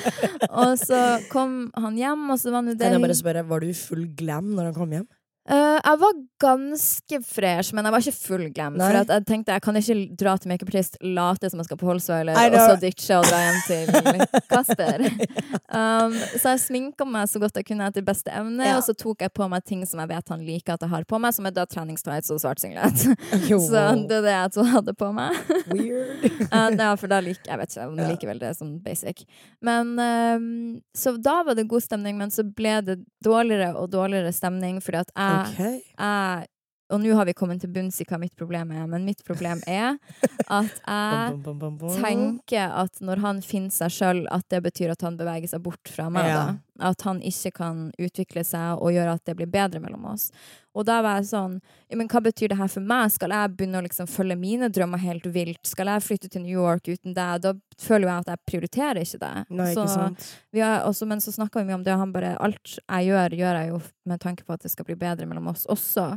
og 0.50 0.74
så 0.80 1.00
kom 1.32 1.56
han 1.76 1.98
hjem, 2.00 2.28
og 2.34 2.42
så 2.42 2.54
var 2.54 2.66
nå 2.66 2.74
det 2.76 2.86
Kan 2.86 2.98
jeg 2.98 3.06
bare 3.08 3.18
spørre, 3.22 3.46
var 3.50 3.64
du 3.64 3.70
i 3.70 3.76
full 3.76 4.06
glam 4.18 4.54
når 4.56 4.70
han 4.70 4.78
kom 4.78 4.94
hjem? 4.98 5.08
Eh, 5.50 5.78
jeg 5.82 5.98
var 5.98 6.18
ganske 6.40 7.18
fresh, 7.26 7.74
men 7.74 7.84
jeg 7.88 7.92
var 7.94 8.04
ikke 8.04 8.14
full 8.16 8.44
glam. 8.54 8.76
Nei. 8.78 8.86
For 8.86 9.14
jeg 9.14 9.24
tenkte 9.28 9.56
jeg 9.56 9.62
kan 9.64 9.78
ikke 9.80 9.96
dra 10.20 10.34
til 10.40 10.52
makeupartist, 10.52 10.98
late 11.02 11.50
som 11.50 11.58
jeg 11.60 11.66
skal 11.68 11.80
på 11.80 11.88
Holsweiler, 11.88 12.38
og 12.38 12.54
så 12.60 12.76
ditche 12.80 13.16
og 13.18 13.26
dra 13.26 13.40
hjem 13.42 13.58
til 13.66 14.22
Kasper. 14.52 15.04
um, 15.74 16.14
så 16.38 16.52
jeg 16.54 16.62
sminka 16.62 17.06
meg 17.08 17.26
så 17.32 17.42
godt 17.42 17.58
jeg 17.58 17.66
kunne 17.72 17.88
etter 17.90 18.04
beste 18.06 18.30
evne, 18.30 18.62
Ja. 18.68 18.76
og 18.78 18.84
så 18.86 18.94
tok 18.94 19.24
jeg 19.26 19.32
på 19.36 19.48
meg 19.50 19.64
ting 19.66 19.82
som 19.88 20.00
jeg 20.04 20.12
vet 20.12 20.32
han 20.32 20.44
liker 20.46 20.76
at 20.78 20.84
jeg 20.86 20.92
har 20.94 21.04
på 21.10 21.18
meg, 21.22 21.34
som 21.36 21.48
er 21.50 21.56
da 21.56 21.66
treningstights 21.66 22.30
og 22.30 22.40
svart 22.44 22.62
singlet. 22.62 23.02
Så 23.70 23.82
det 24.06 24.20
er 24.20 24.24
det 24.24 24.36
jeg 24.36 24.70
hadde 24.70 24.94
på 24.98 25.10
meg. 25.16 25.34
weird. 25.72 26.28
Ja, 26.80 26.94
for 26.98 27.10
da 27.10 27.18
liker 27.22 27.50
jeg 27.52 27.58
vet 27.60 27.74
ikke 27.74 27.84
om 27.90 27.98
jeg 28.00 28.08
liker 28.14 28.28
vel 28.30 28.38
det 28.40 28.50
som 28.56 28.70
basic. 28.84 29.24
Men 29.64 29.92
um, 29.98 30.46
Så 30.96 31.12
da 31.22 31.40
var 31.46 31.58
det 31.58 31.66
god 31.70 31.82
stemning, 31.84 32.16
men 32.18 32.30
så 32.32 32.44
ble 32.46 32.78
det 32.86 32.96
dårligere 33.24 33.74
og 33.78 33.90
dårligere 33.92 34.32
stemning 34.34 34.78
fordi 34.82 35.02
at 35.02 35.10
jeg 35.12 35.39
Ok. 35.40 35.58
jeg 35.98 36.46
og 36.90 37.02
nå 37.02 37.14
har 37.14 37.28
vi 37.28 37.34
kommet 37.38 37.62
til 37.62 37.70
bunns 37.72 38.00
i 38.02 38.06
hva 38.08 38.18
mitt 38.20 38.34
problem 38.38 38.72
er, 38.74 38.86
men 38.90 39.06
mitt 39.06 39.22
problem 39.26 39.62
er 39.70 39.98
at 40.50 40.80
jeg 40.86 41.98
tenker 42.00 42.74
at 42.82 43.02
når 43.04 43.22
han 43.22 43.42
finner 43.46 43.74
seg 43.74 43.94
sjøl, 43.94 44.24
at 44.34 44.46
det 44.50 44.62
betyr 44.66 44.94
at 44.96 45.04
han 45.06 45.18
beveger 45.20 45.52
seg 45.52 45.62
bort 45.62 45.90
fra 45.90 46.08
meg. 46.12 46.30
Ja. 46.30 46.42
At 46.80 47.04
han 47.04 47.20
ikke 47.20 47.52
kan 47.58 47.80
utvikle 48.00 48.42
seg 48.46 48.80
og 48.80 48.94
gjøre 48.94 49.18
at 49.18 49.26
det 49.28 49.36
blir 49.36 49.50
bedre 49.52 49.82
mellom 49.84 50.06
oss. 50.14 50.30
Og 50.72 50.86
da 50.86 51.00
var 51.02 51.18
jeg 51.18 51.30
sånn 51.32 51.56
Men 51.98 52.08
hva 52.08 52.20
betyr 52.22 52.52
det 52.52 52.58
her 52.60 52.68
for 52.70 52.84
meg? 52.86 53.10
Skal 53.10 53.34
jeg 53.34 53.54
begynne 53.58 53.80
å 53.80 53.84
liksom 53.84 54.06
følge 54.08 54.36
mine 54.38 54.68
drømmer 54.70 55.02
helt 55.02 55.26
vilt? 55.34 55.60
Skal 55.66 55.90
jeg 55.90 56.04
flytte 56.06 56.30
til 56.30 56.44
New 56.44 56.54
York 56.54 56.86
uten 56.88 57.16
deg? 57.16 57.42
Da 57.44 57.54
føler 57.80 58.06
jo 58.06 58.12
jeg 58.12 58.24
at 58.24 58.30
jeg 58.32 58.44
prioriterer 58.52 59.02
ikke 59.02 59.22
det. 59.24 59.32
Nei, 59.50 59.70
ikke 59.74 59.88
sant? 59.90 60.28
vi 60.54 60.62
har 60.64 60.86
også, 60.86 61.08
men 61.10 61.20
så 61.20 61.34
snakka 61.34 61.60
vi 61.60 61.68
mye 61.68 61.80
om 61.80 61.86
det, 61.86 61.96
og 61.96 62.04
han 62.04 62.14
bare 62.14 62.36
Alt 62.40 62.78
jeg 62.78 63.10
gjør, 63.10 63.34
gjør 63.42 63.58
jeg 63.60 63.72
jo 63.74 63.82
med 64.08 64.22
tanke 64.22 64.46
på 64.46 64.54
at 64.54 64.64
det 64.64 64.72
skal 64.72 64.86
bli 64.88 64.96
bedre 64.98 65.26
mellom 65.28 65.50
oss 65.52 65.66
også. 65.70 66.14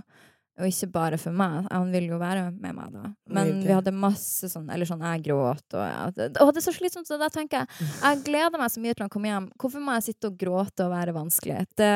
Og 0.62 0.70
ikke 0.70 0.90
bare 0.94 1.18
for 1.18 1.34
meg. 1.34 1.66
Han 1.72 1.90
vil 1.94 2.12
jo 2.12 2.20
være 2.22 2.46
med 2.52 2.76
meg, 2.78 2.92
da. 2.94 3.08
Men 3.34 3.56
okay. 3.56 3.64
vi 3.66 3.74
hadde 3.74 3.94
masse 3.98 4.50
sånn 4.52 4.68
Eller 4.70 4.86
sånn, 4.86 5.02
jeg 5.02 5.24
gråt, 5.26 5.66
og 5.74 5.82
jeg, 5.82 6.30
å, 6.30 6.50
det 6.54 6.62
er 6.62 6.66
så 6.68 6.76
slitsomt. 6.76 7.10
Så 7.10 7.18
da 7.22 7.32
tenker 7.34 7.64
jeg 7.64 7.90
Jeg 7.90 8.22
gleder 8.28 8.62
meg 8.62 8.70
så 8.70 8.84
mye 8.84 8.94
til 8.94 9.08
han 9.08 9.14
kommer 9.14 9.32
hjem. 9.32 9.50
Hvorfor 9.58 9.82
må 9.82 9.98
jeg 9.98 10.12
sitte 10.12 10.30
og 10.30 10.38
gråte 10.38 10.86
og 10.86 10.94
være 10.94 11.18
vanskelig? 11.18 11.66
Det, 11.80 11.90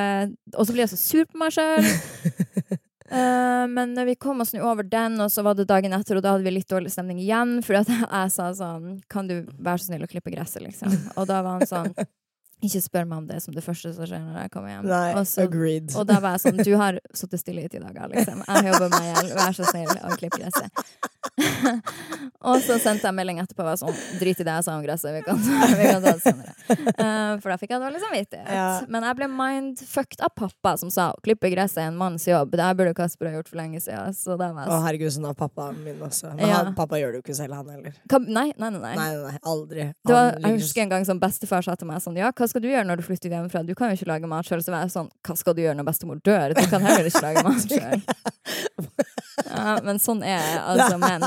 og 0.55 0.65
så 0.65 0.73
blir 0.73 0.87
jeg 0.87 0.93
så 0.95 1.01
sur 1.03 1.29
på 1.29 1.41
meg 1.43 1.53
sjøl. 1.53 1.85
men 3.77 3.93
vi 4.09 4.17
kom 4.19 4.41
oss 4.41 4.55
nå 4.55 4.65
over 4.65 4.83
den, 4.89 5.21
og 5.23 5.29
så 5.31 5.45
var 5.45 5.55
det 5.55 5.69
dagen 5.69 5.93
etter, 5.95 6.17
og 6.17 6.25
da 6.25 6.33
hadde 6.33 6.43
vi 6.47 6.57
litt 6.57 6.69
dårlig 6.71 6.91
stemning 6.91 7.21
igjen. 7.21 7.59
For 7.63 7.77
jeg 7.79 8.33
sa 8.33 8.49
sånn 8.57 8.97
Kan 9.11 9.29
du 9.29 9.43
være 9.53 9.83
så 9.83 9.91
snill 9.91 10.07
å 10.07 10.09
klippe 10.09 10.33
gresset, 10.33 10.65
liksom? 10.65 10.97
Og 11.15 11.29
da 11.29 11.43
var 11.45 11.59
han 11.59 11.69
sånn 11.69 11.93
Ikke 12.65 12.79
spør 12.81 13.05
meg 13.05 13.19
om 13.21 13.25
det 13.29 13.37
som 13.43 13.53
det 13.53 13.61
første 13.61 13.91
som 13.93 14.07
skjer 14.09 14.23
når 14.23 14.37
jeg 14.41 14.51
kommer 14.55 14.71
hjem. 14.71 14.87
Nei, 14.89 15.11
Også, 15.19 15.43
agreed. 15.45 15.91
og 15.93 16.07
da 16.09 16.15
var 16.23 16.37
jeg 16.37 16.41
sånn 16.47 16.63
Du 16.65 16.71
har 16.79 16.97
sittet 17.13 17.43
stille 17.43 17.61
i 17.67 17.69
ti 17.69 17.77
dager, 17.77 18.09
liksom. 18.09 18.41
Jeg 18.47 18.71
jobber 18.71 18.89
meg 18.95 19.03
i 19.05 19.11
hjel. 19.11 19.29
Vær 19.37 19.53
så 19.53 19.67
snill 19.69 19.91
å 19.93 20.15
klippe 20.17 20.39
gresset. 20.41 20.81
og 22.49 22.61
så 22.65 22.77
sendte 22.81 23.05
jeg 23.05 23.13
melding 23.13 23.37
etterpå 23.43 23.61
og 23.61 23.67
var 23.69 23.77
sånn 23.77 23.97
Drit 24.17 24.39
i 24.41 24.45
det 24.47 24.55
jeg 24.55 24.65
sa 24.65 24.73
om 24.73 24.81
gresset, 24.81 25.13
vi 25.13 25.21
kan, 25.25 25.37
vi 25.79 25.85
kan 25.85 26.01
ta 26.01 26.13
det 26.15 26.23
senere. 26.23 26.55
Uh, 26.97 27.33
for 27.43 27.51
da 27.53 27.57
fikk 27.61 27.75
jeg 27.75 27.83
dårlig 27.83 28.01
samvittighet. 28.01 28.49
Ja. 28.57 28.67
Men 28.89 29.05
jeg 29.05 29.19
ble 29.19 29.27
mindfucked 29.35 30.23
av 30.25 30.33
pappa, 30.41 30.73
som 30.81 30.89
sa 30.93 31.11
å 31.13 31.21
klippe 31.25 31.51
gresset 31.53 31.83
er 31.83 31.91
en 31.91 31.99
manns 31.99 32.25
jobb. 32.25 32.55
Det 32.57 32.71
burde 32.79 32.95
Kasper 32.97 33.29
ha 33.29 33.35
gjort 33.37 33.51
for 33.51 33.61
lenge 33.61 33.83
siden. 33.83 34.17
Så 34.17 34.33
det 34.39 34.49
var 34.57 34.71
Å, 34.73 34.79
herregud, 34.87 35.13
sånn 35.13 35.29
har 35.29 35.37
pappaen 35.37 35.77
min 35.85 36.01
også. 36.07 36.33
Men 36.33 36.47
Ja. 36.47 36.63
han, 36.63 36.73
pappa 36.77 36.97
gjør 36.97 37.13
det 37.13 37.21
jo 37.21 37.25
ikke 37.27 37.37
selv, 37.37 37.53
han 37.59 37.69
heller. 37.69 37.93
Nei, 38.25 38.49
nei, 38.57 38.71
nei. 38.73 38.81
nei. 38.81 38.95
Nei, 38.97 39.09
nei, 39.27 39.37
aldri. 39.45 39.87
Det 40.01 40.17
var, 40.17 40.33
jeg 40.41 40.57
husker 40.57 40.87
en 40.87 40.95
gang 40.95 41.05
som 41.05 41.21
bestefar 41.21 41.61
sa 41.65 41.77
til 41.77 41.89
meg 41.89 42.01
sånn 42.01 42.17
Ja, 42.17 42.31
hva 42.33 42.46
skal 42.49 42.61
du 42.63 42.67
gjøre 42.71 42.85
når 42.87 43.01
du 43.01 43.03
flytter 43.07 43.29
hjemmefra? 43.33 43.61
Du 43.67 43.73
kan 43.77 43.91
jo 43.91 43.97
ikke 43.99 44.09
lage 44.09 44.27
mat 44.31 44.45
sjøl. 44.47 44.61
Så 44.65 44.71
var 44.73 44.85
jeg 44.85 44.93
sånn 44.95 45.09
Hva 45.27 45.35
skal 45.39 45.55
du 45.57 45.61
gjøre 45.63 45.77
når 45.79 45.87
bestemor 45.89 46.21
dør? 46.25 46.55
Du 46.57 46.63
kan 46.71 46.81
heller 46.85 47.07
ikke 47.09 47.21
lage 47.25 47.43
mat 47.47 47.67
sjøl. 47.67 48.01
Ja, 49.47 49.75
men 49.85 49.99
sånn 50.01 50.23
er 50.25 50.41
altså 50.71 50.97
menn. 50.97 51.21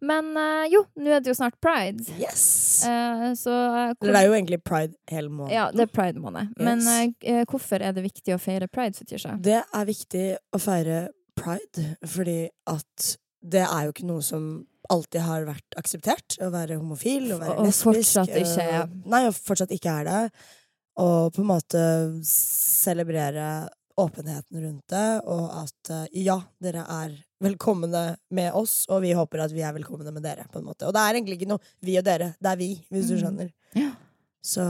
Men 0.00 0.28
uh, 0.38 0.62
jo, 0.70 0.84
nå 0.96 1.10
er 1.12 1.20
det 1.22 1.32
jo 1.32 1.34
snart 1.36 1.56
pride. 1.62 2.04
Yes! 2.20 2.44
Uh, 2.86 3.32
så 3.38 3.50
uh, 3.52 3.80
hvor- 3.98 4.08
det 4.12 4.14
er 4.22 4.28
jo 4.28 4.36
egentlig 4.36 4.60
pride 4.64 4.94
hele 5.10 5.28
måneden. 5.28 5.54
Ja, 5.56 5.66
det 5.74 5.84
er 5.88 5.92
pride-måned. 5.92 6.54
Men 6.56 6.80
Yes. 6.80 7.10
eh, 7.26 7.42
hvorfor 7.50 7.82
er 7.84 7.92
det 7.96 8.04
viktig 8.06 8.34
å 8.34 8.38
feire 8.40 8.68
pride, 8.72 8.96
Fetisha? 8.96 9.34
Det 9.42 9.58
er 9.60 9.84
viktig 9.90 10.24
å 10.56 10.60
feire 10.62 11.00
pride, 11.36 11.96
fordi 12.06 12.38
at 12.70 13.10
det 13.42 13.66
er 13.66 13.86
jo 13.88 13.92
ikke 13.94 14.08
noe 14.08 14.22
som 14.24 14.48
alltid 14.90 15.22
har 15.22 15.44
vært 15.48 15.76
akseptert. 15.80 16.36
Å 16.42 16.50
være 16.52 16.76
homofil, 16.80 17.30
å 17.34 17.38
være 17.40 17.56
Og 17.58 17.66
lesbisk. 17.68 17.84
fortsatt 17.88 18.34
ikke 18.40 18.64
er. 18.64 18.80
eh, 18.82 18.96
Nei, 19.14 19.22
og 19.30 19.34
fortsatt 19.38 19.70
ikke 19.76 19.94
er 20.00 20.08
det. 20.10 20.22
Og 21.00 21.32
på 21.32 21.40
en 21.44 21.48
måte 21.52 21.82
celebrere 22.26 23.68
åpenheten 24.00 24.62
rundt 24.64 24.86
det, 24.88 25.06
og 25.28 25.50
at 25.62 25.90
eh, 25.92 26.06
ja, 26.24 26.38
dere 26.62 26.84
er 26.88 27.16
velkomne 27.44 28.16
med 28.36 28.52
oss, 28.56 28.86
og 28.92 29.02
vi 29.04 29.12
håper 29.16 29.42
at 29.44 29.52
vi 29.52 29.62
er 29.64 29.74
velkomne 29.76 30.12
med 30.12 30.24
dere, 30.24 30.46
på 30.52 30.60
en 30.60 30.66
måte. 30.70 30.86
Og 30.88 30.94
det 30.96 31.02
er 31.04 31.18
egentlig 31.18 31.38
ikke 31.40 31.50
noe 31.52 31.64
vi 31.84 31.96
og 32.00 32.04
dere, 32.06 32.32
det 32.40 32.50
er 32.54 32.60
vi, 32.60 32.70
hvis 32.92 33.08
du 33.10 33.16
Mm. 33.16 33.20
skjønner. 33.22 33.50
Ja. 33.76 33.90
Så 34.42 34.66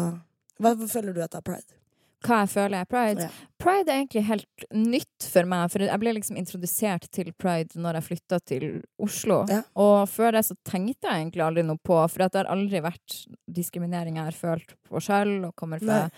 hva 0.61 0.75
føler 0.91 1.15
du 1.15 1.23
at 1.23 1.31
det 1.33 1.39
er 1.41 1.47
pride? 1.47 1.80
Hva 2.21 2.43
jeg 2.43 2.51
føler 2.53 2.83
er 2.83 2.89
pride? 2.91 3.25
Ja. 3.25 3.47
Pride 3.61 3.89
er 3.93 4.01
egentlig 4.03 4.23
helt 4.29 4.65
nytt 4.77 5.25
for 5.33 5.49
meg, 5.49 5.71
for 5.73 5.85
jeg 5.85 6.01
ble 6.03 6.13
liksom 6.17 6.37
introdusert 6.41 7.07
til 7.13 7.31
pride 7.41 7.77
når 7.81 7.97
jeg 7.99 8.07
flytta 8.11 8.39
til 8.49 8.67
Oslo. 9.01 9.39
Ja. 9.49 9.63
Og 9.81 10.03
før 10.13 10.37
det 10.37 10.43
så 10.49 10.57
tenkte 10.69 11.09
jeg 11.09 11.25
egentlig 11.27 11.45
aldri 11.47 11.65
noe 11.65 11.81
på, 11.81 11.97
for 12.13 12.25
det 12.27 12.43
har 12.43 12.51
aldri 12.53 12.83
vært 12.85 13.23
diskriminering 13.49 14.17
jeg 14.21 14.29
har 14.31 14.37
følt 14.37 14.75
på 14.89 15.01
sjøl, 15.05 15.33
og 15.49 15.55
kommer 15.57 15.81
fra 15.81 16.03
Nei. 16.07 16.11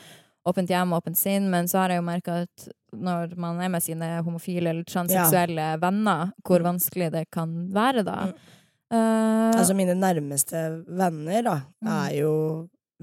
åpent 0.51 0.71
hjem 0.75 0.93
og 0.95 1.03
åpent 1.05 1.19
sinn, 1.23 1.47
men 1.55 1.71
så 1.71 1.85
har 1.85 1.95
jeg 1.95 2.03
jo 2.03 2.09
merka 2.11 2.41
at 2.49 2.69
når 2.93 3.37
man 3.41 3.61
er 3.63 3.71
med 3.73 3.83
sine 3.87 4.09
homofile 4.27 4.69
eller 4.75 4.85
transseksuelle 4.85 5.69
venner, 5.81 6.33
hvor 6.45 6.67
vanskelig 6.67 7.13
det 7.15 7.29
kan 7.33 7.55
være 7.73 8.03
da. 8.05 8.19
Mm. 8.33 8.59
Uh, 8.93 9.55
Altså 9.57 9.73
mine 9.79 9.95
nærmeste 9.97 10.59
venner 10.85 11.43
da, 11.47 11.55
Mm. 11.81 11.89
er 11.95 12.11
jo 12.19 12.33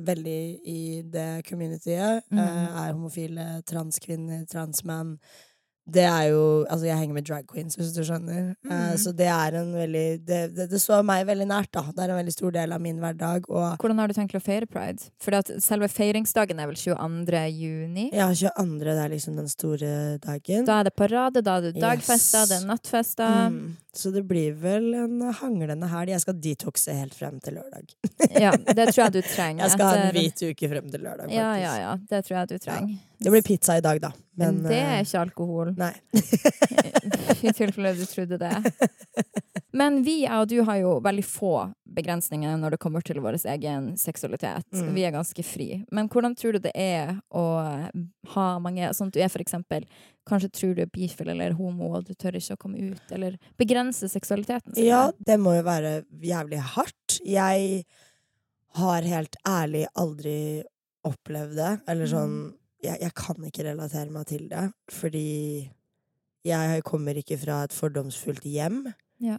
veldig 0.07 0.41
i 0.65 0.79
det 1.13 1.43
communityet. 1.49 2.25
Mm. 2.31 2.39
Er 2.39 2.93
homofile, 2.93 3.47
transkvinner, 3.67 4.45
transmenn. 4.51 5.17
Det 5.93 6.05
er 6.05 6.29
jo 6.31 6.43
Altså, 6.69 6.85
jeg 6.89 6.97
henger 6.99 7.17
med 7.17 7.25
drag 7.27 7.45
queens, 7.49 7.75
hvis 7.79 7.91
du 7.95 8.01
skjønner. 8.05 8.53
Mm. 8.65 8.71
Uh, 8.71 8.95
så 8.99 9.13
det 9.15 9.29
er 9.31 9.57
en 9.61 9.71
veldig 9.73 10.05
det, 10.27 10.39
det, 10.55 10.67
det 10.71 10.81
står 10.81 11.03
meg 11.07 11.25
veldig 11.29 11.47
nært, 11.49 11.71
da. 11.75 11.85
Det 11.95 12.03
er 12.03 12.13
en 12.13 12.19
veldig 12.19 12.35
stor 12.35 12.55
del 12.55 12.75
av 12.75 12.83
min 12.83 12.99
hverdag. 13.01 13.47
Hvordan 13.49 14.01
har 14.01 14.11
du 14.11 14.17
tenkt 14.17 14.37
å 14.37 14.43
feire 14.43 14.69
pride? 14.69 15.09
For 15.23 15.35
selve 15.63 15.89
feiringsdagen 15.91 16.59
er 16.61 16.69
vel 16.69 16.79
22. 16.79 17.43
juni? 17.55 18.09
ja, 18.15 18.29
22. 18.33 18.79
det 18.85 18.97
er 19.03 19.13
liksom 19.13 19.37
den 19.39 19.49
store 19.51 19.91
dagen. 20.23 20.65
Da 20.67 20.79
er 20.81 20.89
det 20.89 20.95
parade, 20.97 21.43
da 21.45 21.57
er 21.59 21.69
det 21.69 21.75
dagfester, 21.81 22.39
Yes. 22.39 22.49
det 22.49 22.57
er 22.59 22.67
nattfester. 22.69 23.49
Mm. 23.49 23.77
Så 23.95 24.11
det 24.13 24.23
blir 24.29 24.53
vel 24.61 24.93
en 24.93 25.21
hanglende 25.41 25.89
helg. 25.89 26.13
Jeg 26.13 26.23
skal 26.23 26.37
detoxe 26.43 26.93
helt 26.93 27.15
frem 27.17 27.39
til 27.43 27.57
lørdag. 27.59 27.93
Ja, 28.39 28.53
det 28.53 28.91
tror 28.93 29.05
jeg 29.07 29.13
du 29.17 29.21
trenger. 29.25 29.63
Jeg 29.65 29.75
skal 29.75 29.89
ha 29.89 30.03
en 30.05 30.15
hvit 30.15 30.43
uke 30.51 30.69
frem 30.71 30.89
til 30.93 31.03
lørdag, 31.03 31.25
faktisk. 31.25 31.39
Ja, 31.39 31.53
ja, 31.59 31.73
ja. 31.81 31.93
Det 32.09 32.21
tror 32.25 32.37
jeg 32.37 32.49
du 32.51 32.57
trenger. 32.63 32.97
Det 33.19 33.31
blir 33.33 33.43
pizza 33.43 33.77
i 33.77 33.83
dag, 33.83 33.99
da. 34.01 34.13
Men, 34.39 34.61
Men, 34.61 34.71
det 34.71 34.77
er 34.79 34.93
eh, 34.97 35.03
ikke 35.03 35.23
alkohol. 35.25 35.73
Nei. 35.75 35.91
I 37.43 37.51
tilfelle 37.51 37.91
du 37.97 38.05
trodde 38.07 38.39
det. 38.39 38.53
Men 39.75 39.99
vi, 40.05 40.21
jeg 40.23 40.39
og 40.39 40.47
du, 40.49 40.61
har 40.65 40.79
jo 40.79 40.93
veldig 41.03 41.25
få 41.27 41.53
begrensninger 41.99 42.55
når 42.57 42.75
det 42.75 42.79
kommer 42.81 43.03
til 43.05 43.19
vår 43.23 43.37
egen 43.51 43.91
seksualitet. 43.99 44.65
Mm. 44.71 44.93
Vi 44.95 45.03
er 45.05 45.13
ganske 45.13 45.43
fri. 45.45 45.67
Men 45.91 46.07
hvordan 46.11 46.35
tror 46.39 46.55
du 46.55 46.63
det 46.63 46.73
er 46.79 47.17
å 47.35 47.43
ha 48.35 48.47
mange 48.63 48.93
Sånn 48.95 49.11
at 49.11 49.17
du 49.17 49.21
er 49.21 49.31
for 49.31 49.43
eksempel 49.43 49.85
Kanskje 50.29 50.51
tror 50.53 50.73
du 50.77 50.83
er 50.83 50.91
bifil 50.93 51.31
eller 51.33 51.55
homo, 51.57 51.91
og 51.97 52.05
du 52.05 52.13
tør 52.13 52.37
ikke 52.37 52.53
å 52.53 52.59
komme 52.61 52.91
ut, 52.91 53.13
eller 53.15 53.39
begrense 53.57 54.05
seksualiteten 54.11 54.75
sin. 54.75 54.85
Ja, 54.85 55.07
det 55.17 55.39
må 55.41 55.55
jo 55.55 55.63
være 55.65 56.03
jævlig 56.21 56.59
hardt. 56.75 57.15
Jeg 57.25 57.79
har 58.77 59.07
helt 59.09 59.39
ærlig 59.49 59.87
aldri 59.97 60.35
opplevd 61.09 61.57
det. 61.57 61.71
Eller 61.89 62.11
sånn 62.11 62.35
jeg, 62.83 62.97
jeg 63.01 63.13
kan 63.17 63.43
ikke 63.49 63.65
relatere 63.67 64.09
meg 64.13 64.25
til 64.29 64.47
det, 64.51 64.67
fordi 64.93 65.69
jeg 66.47 66.83
kommer 66.87 67.17
ikke 67.19 67.37
fra 67.41 67.63
et 67.67 67.73
fordomsfullt 67.75 68.45
hjem. 68.47 68.85
Ja. 69.19 69.37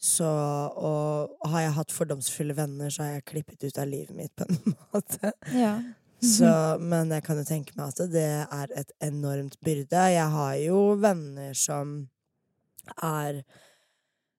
Så 0.00 0.26
og 0.26 1.36
har 1.52 1.60
jeg 1.66 1.74
hatt 1.76 1.92
fordomsfulle 1.92 2.56
venner, 2.56 2.90
så 2.90 3.02
har 3.04 3.10
jeg 3.18 3.24
klippet 3.30 3.64
ut 3.68 3.78
av 3.78 3.86
livet 3.90 4.16
mitt 4.16 4.32
på 4.36 4.46
en 4.48 4.60
måte. 4.94 5.32
ja. 5.54 5.78
Så, 6.20 6.50
men 6.90 7.08
jeg 7.14 7.22
kan 7.24 7.38
jo 7.40 7.46
tenke 7.48 7.72
meg 7.78 7.94
at 7.94 8.10
det 8.12 8.26
er 8.44 8.72
et 8.76 8.90
enormt 9.06 9.54
byrde. 9.64 10.02
Jeg 10.12 10.26
har 10.34 10.54
jo 10.60 10.80
venner 11.00 11.54
som 11.56 11.94
er 13.02 13.38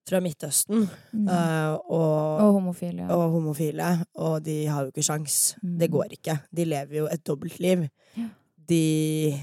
fra 0.10 0.20
Midtøsten, 0.22 0.88
Mm. 1.14 1.28
eh, 1.30 1.72
og, 1.90 2.42
Og 2.42 2.54
homofile. 2.58 3.02
Ja. 3.06 3.16
og 3.16 3.32
homofile, 3.32 3.88
og 4.16 4.44
de 4.46 4.66
har 4.68 4.82
jo 4.84 4.92
ikke 4.92 5.04
sjans. 5.08 5.56
Mm. 5.64 5.78
Det 5.80 5.90
går 5.94 6.14
ikke. 6.18 6.36
De 6.58 6.66
lever 6.66 6.98
jo 6.98 7.08
et 7.08 7.24
dobbeltliv. 7.28 7.88
Ja. 8.18 8.28
De 8.69 9.34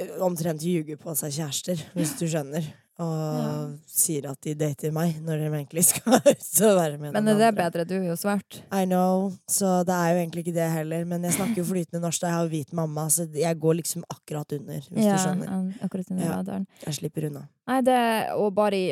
eh, 0.00 0.12
omtrent 0.24 0.62
ljuger 0.64 0.96
på 1.00 1.14
seg 1.18 1.32
kjærester, 1.38 1.82
hvis 1.96 2.16
du 2.20 2.26
skjønner. 2.30 2.64
Og 3.00 3.36
Ja. 3.40 3.52
sier 3.88 4.26
at 4.28 4.36
de 4.44 4.52
dater 4.54 4.92
meg, 4.92 5.14
når 5.24 5.38
de 5.40 5.46
egentlig 5.48 5.84
skal 5.88 6.18
ut 6.20 6.60
og 6.66 6.74
være 6.76 6.98
med 7.00 7.14
Men 7.14 7.28
er 7.32 7.38
det 7.38 7.46
er 7.48 7.54
bedre? 7.56 7.84
Du 7.88 7.94
er 7.96 8.10
jo 8.10 8.16
svart. 8.20 8.58
I 8.76 8.84
know, 8.84 9.30
så 9.48 9.80
det 9.88 9.94
er 9.96 10.10
jo 10.12 10.18
egentlig 10.20 10.44
ikke 10.44 10.52
det 10.58 10.66
heller. 10.70 11.06
Men 11.08 11.24
jeg 11.24 11.32
snakker 11.38 11.62
jo 11.62 11.64
flytende 11.64 12.02
norsk, 12.04 12.20
da 12.20 12.26
jeg 12.28 12.36
har 12.36 12.50
hvit 12.52 12.74
mamma, 12.76 13.06
så 13.08 13.24
jeg 13.32 13.56
går 13.62 13.78
liksom 13.80 14.04
akkurat 14.10 14.52
under, 14.52 14.84
hvis 14.90 15.04
ja, 15.06 15.16
du 15.16 15.22
skjønner. 15.24 15.72
akkurat 15.80 16.10
under 16.12 16.24
Ja. 16.28 16.60
Jeg 16.84 16.94
slipper 17.00 17.30
unna. 17.30 17.46
Nei, 17.70 17.80
det 17.86 17.98
Og 18.34 18.48
bare 18.56 18.74
i 18.74 18.86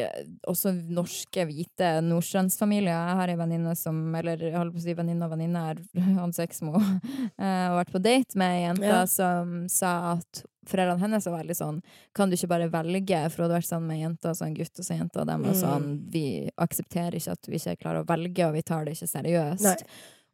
også 0.46 0.70
norske, 0.94 1.42
hvite 1.48 1.88
nordstrandsfamilier. 2.06 2.92
Jeg 2.94 3.16
har 3.20 3.32
ei 3.32 3.38
venninne 3.40 3.72
som 3.78 3.98
Eller 4.14 4.38
jeg 4.38 4.54
holder 4.54 4.74
på 4.76 4.78
å 4.82 4.84
si 4.84 4.94
venninne 4.94 5.26
og 5.26 5.32
venninne 5.34 5.64
er 5.72 5.80
Hans 6.20 6.38
Eksmo. 6.44 6.76
eh, 6.78 7.64
Og 7.72 7.80
vært 7.80 7.90
på 7.96 8.02
date 8.04 8.38
med 8.38 8.54
ei 8.54 8.62
jente 8.68 8.86
Ja. 8.92 9.00
som 9.10 9.66
sa 9.72 10.12
at 10.14 10.44
foreldrene 10.68 11.00
hennes 11.00 11.24
var 11.26 11.38
veldig 11.40 11.56
sånn 11.56 11.80
Kan 12.14 12.28
du 12.30 12.36
ikke 12.36 12.50
bare 12.52 12.68
velge? 12.70 13.22
For 13.32 13.42
hun 13.42 13.48
hadde 13.48 13.56
vært 13.62 13.70
sammen 13.70 13.88
med 13.88 13.96
ei 13.98 14.04
jente 14.04 14.28
og 14.30 14.36
så 14.38 14.46
en 14.46 14.54
gutt 14.58 14.78
og 14.78 14.84
så 14.84 14.92
en 14.94 15.02
jente, 15.02 15.20
og 15.22 15.26
dem 15.26 15.42
var 15.48 15.54
Mm. 15.56 15.62
sånn 15.64 15.88
Vi 16.12 16.24
aksepterer 16.60 17.16
ikke 17.18 17.32
at 17.38 17.48
vi 17.48 17.56
ikke 17.58 17.76
klarer 17.82 18.04
å 18.04 18.06
velge, 18.06 18.46
og 18.46 18.54
vi 18.54 18.62
tar 18.62 18.84
det 18.84 18.94
ikke 18.94 19.08
seriøst. 19.10 19.64
Nei. 19.64 19.76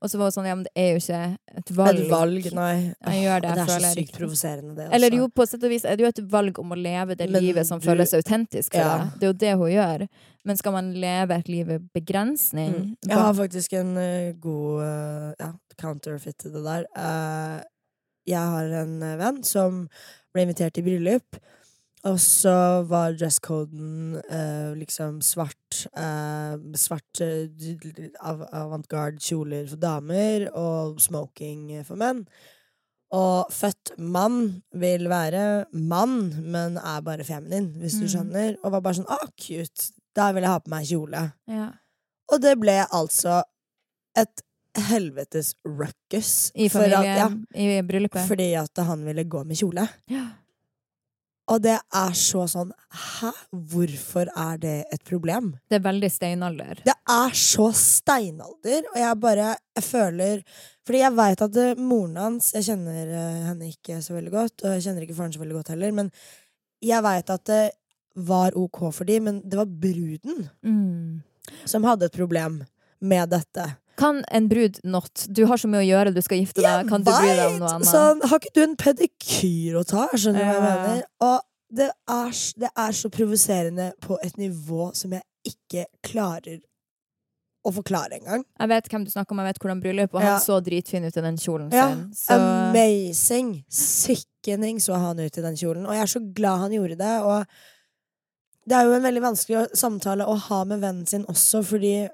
Og 0.04 0.10
så 0.12 0.18
var 0.20 0.28
det 0.28 0.34
sånn 0.36 0.46
Ja, 0.50 0.54
men 0.58 0.66
det 0.66 0.72
er 0.76 0.90
jo 0.92 1.00
ikke 1.00 1.20
et 1.56 1.70
valg. 1.78 2.00
Et 2.02 2.10
valg, 2.12 2.48
nei. 2.52 2.72
Jeg 3.08 3.22
gjør 3.24 3.40
det, 3.40 3.52
det 3.54 3.62
er 3.62 3.68
så 3.70 3.76
føler. 3.78 3.94
sykt 3.96 4.18
provoserende, 4.18 4.74
det. 4.76 4.88
Eller 4.98 5.16
jo, 5.16 5.28
på 5.32 5.46
sett 5.48 5.64
og 5.64 5.72
vis 5.72 5.86
er 5.88 5.96
det 5.96 6.04
jo 6.04 6.10
et 6.12 6.20
valg 6.34 6.58
om 6.60 6.74
å 6.76 6.76
leve 6.76 7.16
det 7.16 7.30
Men 7.30 7.40
livet 7.42 7.66
som 7.66 7.80
du- 7.80 7.86
føles 7.88 8.12
autentisk 8.12 8.74
for 8.76 8.82
Ja. 8.84 8.98
deg. 8.98 9.14
Det 9.18 9.22
er 9.24 9.32
jo 9.32 9.38
det 9.44 9.54
hun 9.56 9.70
gjør. 9.72 10.08
Men 10.44 10.56
skal 10.60 10.72
man 10.76 10.92
leve 10.92 11.30
et 11.38 11.48
liv 11.48 11.70
i 11.70 11.78
begrensning 11.96 12.74
Mm. 12.74 12.96
Jeg 13.08 13.16
har 13.16 13.32
faktisk 13.34 13.72
en 13.80 13.96
uh, 13.96 14.32
god 14.32 14.82
uh, 14.82 15.34
ja, 15.40 15.52
counterfeit 15.80 16.36
til 16.36 16.52
det 16.52 16.64
der. 16.64 16.84
Uh, 16.94 17.62
jeg 18.26 18.36
har 18.38 18.64
en 18.84 19.00
venn 19.00 19.42
som 19.42 19.88
ble 20.34 20.42
invitert 20.44 20.76
i 20.78 20.82
bryllup, 20.82 21.40
og 22.04 22.18
så 22.20 22.54
var 22.88 23.14
dresscoden 23.16 24.18
uh, 24.30 24.74
liksom 24.76 25.20
svart 25.24 25.86
eh, 25.96 26.56
Svart 26.76 27.20
uh, 27.24 27.46
av 28.20 28.42
avantgarde 28.52 29.22
kjoler 29.24 29.66
for 29.70 29.80
damer 29.80 30.44
og 30.52 31.00
smoking 31.00 31.70
for 31.88 31.96
menn. 31.96 32.26
Og 33.14 33.50
født 33.54 33.94
mann 33.98 34.62
vil 34.74 35.06
være 35.08 35.64
mann, 35.72 36.16
men 36.50 36.76
er 36.80 37.00
bare 37.06 37.24
feminin, 37.24 37.72
hvis 37.78 37.98
du 38.00 38.04
Mm. 38.06 38.12
skjønner. 38.14 38.56
Og 38.64 38.72
var 38.72 38.80
bare 38.80 38.94
sånn 39.00 39.06
'Å, 39.06 39.28
cute! 39.38 39.92
Da 40.14 40.32
vil 40.32 40.42
jeg 40.42 40.50
ha 40.50 40.58
på 40.60 40.70
meg 40.70 40.86
kjole'. 40.86 41.32
ja. 41.48 41.70
Og 42.32 42.40
det 42.40 42.58
ble 42.58 42.86
altså 42.90 43.42
et 44.16 44.40
helvetes 44.76 45.54
ruckus. 45.64 46.50
I 46.56 46.68
for 46.68 46.80
at- 46.82 47.04
ja, 47.04 47.28
i 47.54 47.80
bryllupet. 47.82 48.26
fordi 48.26 48.54
at 48.56 48.76
han 48.84 49.04
ville 49.04 49.24
gå 49.24 49.44
med 49.46 49.56
kjole. 49.56 49.88
Ja. 50.08 50.30
Og 51.52 51.60
det 51.60 51.74
er 51.76 52.14
så 52.16 52.46
sånn 52.48 52.70
Hæ? 52.94 53.30
Hvorfor 53.52 54.30
er 54.32 54.56
det 54.62 54.76
et 54.94 55.02
problem? 55.04 55.50
Det 55.68 55.76
er 55.76 55.82
veldig 55.84 56.08
steinalder. 56.12 56.78
Det 56.86 56.94
er 57.10 57.34
så 57.36 57.66
steinalder, 57.76 58.86
og 58.92 58.96
jeg 59.02 59.18
bare 59.20 59.50
Jeg 59.76 59.84
føler 59.84 60.42
Fordi 60.86 61.02
jeg 61.02 61.16
veit 61.18 61.44
at 61.44 61.58
eh, 61.60 61.74
moren 61.80 62.16
hans 62.22 62.52
Jeg 62.56 62.64
kjenner 62.70 63.12
eh, 63.12 63.42
henne 63.50 63.68
ikke 63.74 64.00
så 64.04 64.16
veldig 64.16 64.32
godt, 64.32 64.64
og 64.64 64.76
jeg 64.76 64.86
kjenner 64.86 65.04
ikke 65.06 65.18
faren 65.20 65.36
så 65.36 65.42
veldig 65.42 65.58
godt 65.60 65.72
heller, 65.74 65.92
men 66.00 66.10
jeg 66.84 67.00
veit 67.04 67.30
at 67.32 67.44
det 67.48 67.62
var 68.28 68.54
ok 68.60 68.80
for 68.94 69.08
dem, 69.08 69.24
men 69.28 69.38
det 69.44 69.56
var 69.58 69.66
bruden 69.66 70.44
Mm. 70.62 71.22
som 71.66 71.84
hadde 71.84 72.06
et 72.06 72.12
problem 72.16 72.60
med 73.00 73.28
dette. 73.32 73.64
Kan 74.00 74.24
en 74.34 74.48
brud 74.50 74.80
not 74.84 75.26
Du 75.30 75.44
har 75.46 75.60
så 75.60 75.68
mye 75.70 75.84
å 75.84 75.86
gjøre, 75.86 76.12
du 76.14 76.20
skal 76.24 76.40
gifte 76.42 76.62
deg. 76.64 76.88
Kan 76.90 77.04
du 77.06 77.10
bry 77.12 77.30
deg 77.30 77.46
om 77.52 77.58
noe 77.62 77.72
annet? 77.78 77.88
Sånn, 77.90 78.22
har 78.26 78.40
ikke 78.42 78.54
du 78.56 78.62
en 78.66 78.76
pedikyr 78.80 79.80
å 79.80 79.84
ta? 79.86 80.08
Skjønner 80.14 80.40
du 80.42 80.46
hva 80.50 80.54
jeg 80.54 80.64
mener? 80.68 81.02
Og 81.28 81.40
det 81.74 81.88
er, 81.90 82.30
det 82.62 82.70
er 82.86 82.92
så 82.94 83.10
provoserende 83.10 83.88
på 84.04 84.18
et 84.22 84.36
nivå 84.38 84.90
som 84.94 85.14
jeg 85.16 85.22
ikke 85.54 85.86
klarer 86.06 86.60
å 87.64 87.72
forklare 87.72 88.18
engang. 88.18 88.42
Jeg 88.60 88.68
vet 88.74 88.88
hvem 88.92 89.04
du 89.06 89.10
snakker 89.10 89.32
om, 89.32 89.40
jeg 89.40 89.54
vet 89.54 89.62
hvordan 89.62 89.80
bryllup, 89.80 90.14
og 90.14 90.20
Ja. 90.20 90.32
han 90.34 90.42
så 90.44 90.58
dritfin 90.60 91.06
ut 91.06 91.16
i 91.16 91.22
den 91.24 91.38
kjolen 91.40 91.70
Ja, 91.72 91.86
sin. 91.88 92.02
Så 92.12 92.36
Amazing! 92.36 93.64
Sickening 93.72 94.80
så 94.84 94.98
han 95.00 95.18
ut 95.18 95.38
i 95.38 95.44
den 95.46 95.56
kjolen. 95.56 95.86
Og 95.86 95.94
jeg 95.96 96.02
er 96.02 96.12
så 96.12 96.20
glad 96.34 96.58
han 96.66 96.74
gjorde 96.76 96.98
det. 97.00 97.14
Og 97.24 97.46
det 98.68 98.76
er 98.76 98.84
jo 98.84 98.92
en 98.98 99.02
veldig 99.06 99.22
vanskelig 99.24 99.64
samtale 99.76 100.26
å 100.28 100.36
ha 100.50 100.64
med 100.68 100.80
vennen 100.84 101.06
sin 101.08 101.24
også, 101.24 101.62
fordi 101.64 102.08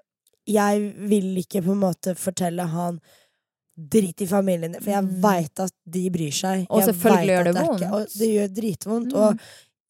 jeg 0.50 0.92
vil 1.10 1.30
ikke 1.42 1.62
på 1.64 1.74
en 1.76 1.82
måte 1.86 2.16
fortelle 2.18 2.66
han 2.76 3.00
Drit 3.80 4.20
i 4.20 4.26
familien 4.28 4.74
for 4.76 4.90
jeg 4.90 5.04
Mm. 5.06 5.12
veit 5.22 5.60
at 5.62 5.72
de 5.88 6.10
bryr 6.12 6.32
seg. 6.36 6.66
Og 6.68 6.80
Jeg 6.82 6.88
selvfølgelig 6.90 7.30
gjør 7.32 7.44
det 7.44 7.54
ikke- 7.54 7.66
vondt. 7.68 7.92
og 7.92 8.08
det 8.18 8.28
gjør 8.28 8.48
dritvondt. 8.58 9.12
Mm. 9.14 9.20
Og 9.22 9.38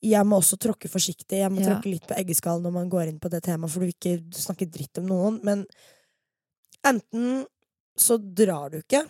jeg 0.02 0.26
må 0.26 0.36
også 0.38 0.56
tråkke 0.62 0.88
forsiktig. 0.88 1.38
Jeg 1.40 1.50
må 1.50 1.58
Ja. 1.60 1.66
tråkke 1.74 1.90
litt 1.90 2.06
på 2.06 2.14
eggeskallen 2.14 2.62
når 2.62 2.72
man 2.72 2.88
går 2.88 3.08
inn 3.08 3.18
på 3.18 3.28
det 3.30 3.42
temaet, 3.42 3.70
for 3.70 3.80
du 3.80 3.86
vil 3.86 3.94
ikke 3.94 4.30
snakke 4.30 4.70
dritt 4.70 4.96
om 4.98 5.06
noen. 5.08 5.40
Men 5.42 5.66
enten 6.86 7.44
så 7.98 8.16
drar 8.18 8.70
du 8.70 8.78
ikke, 8.78 9.02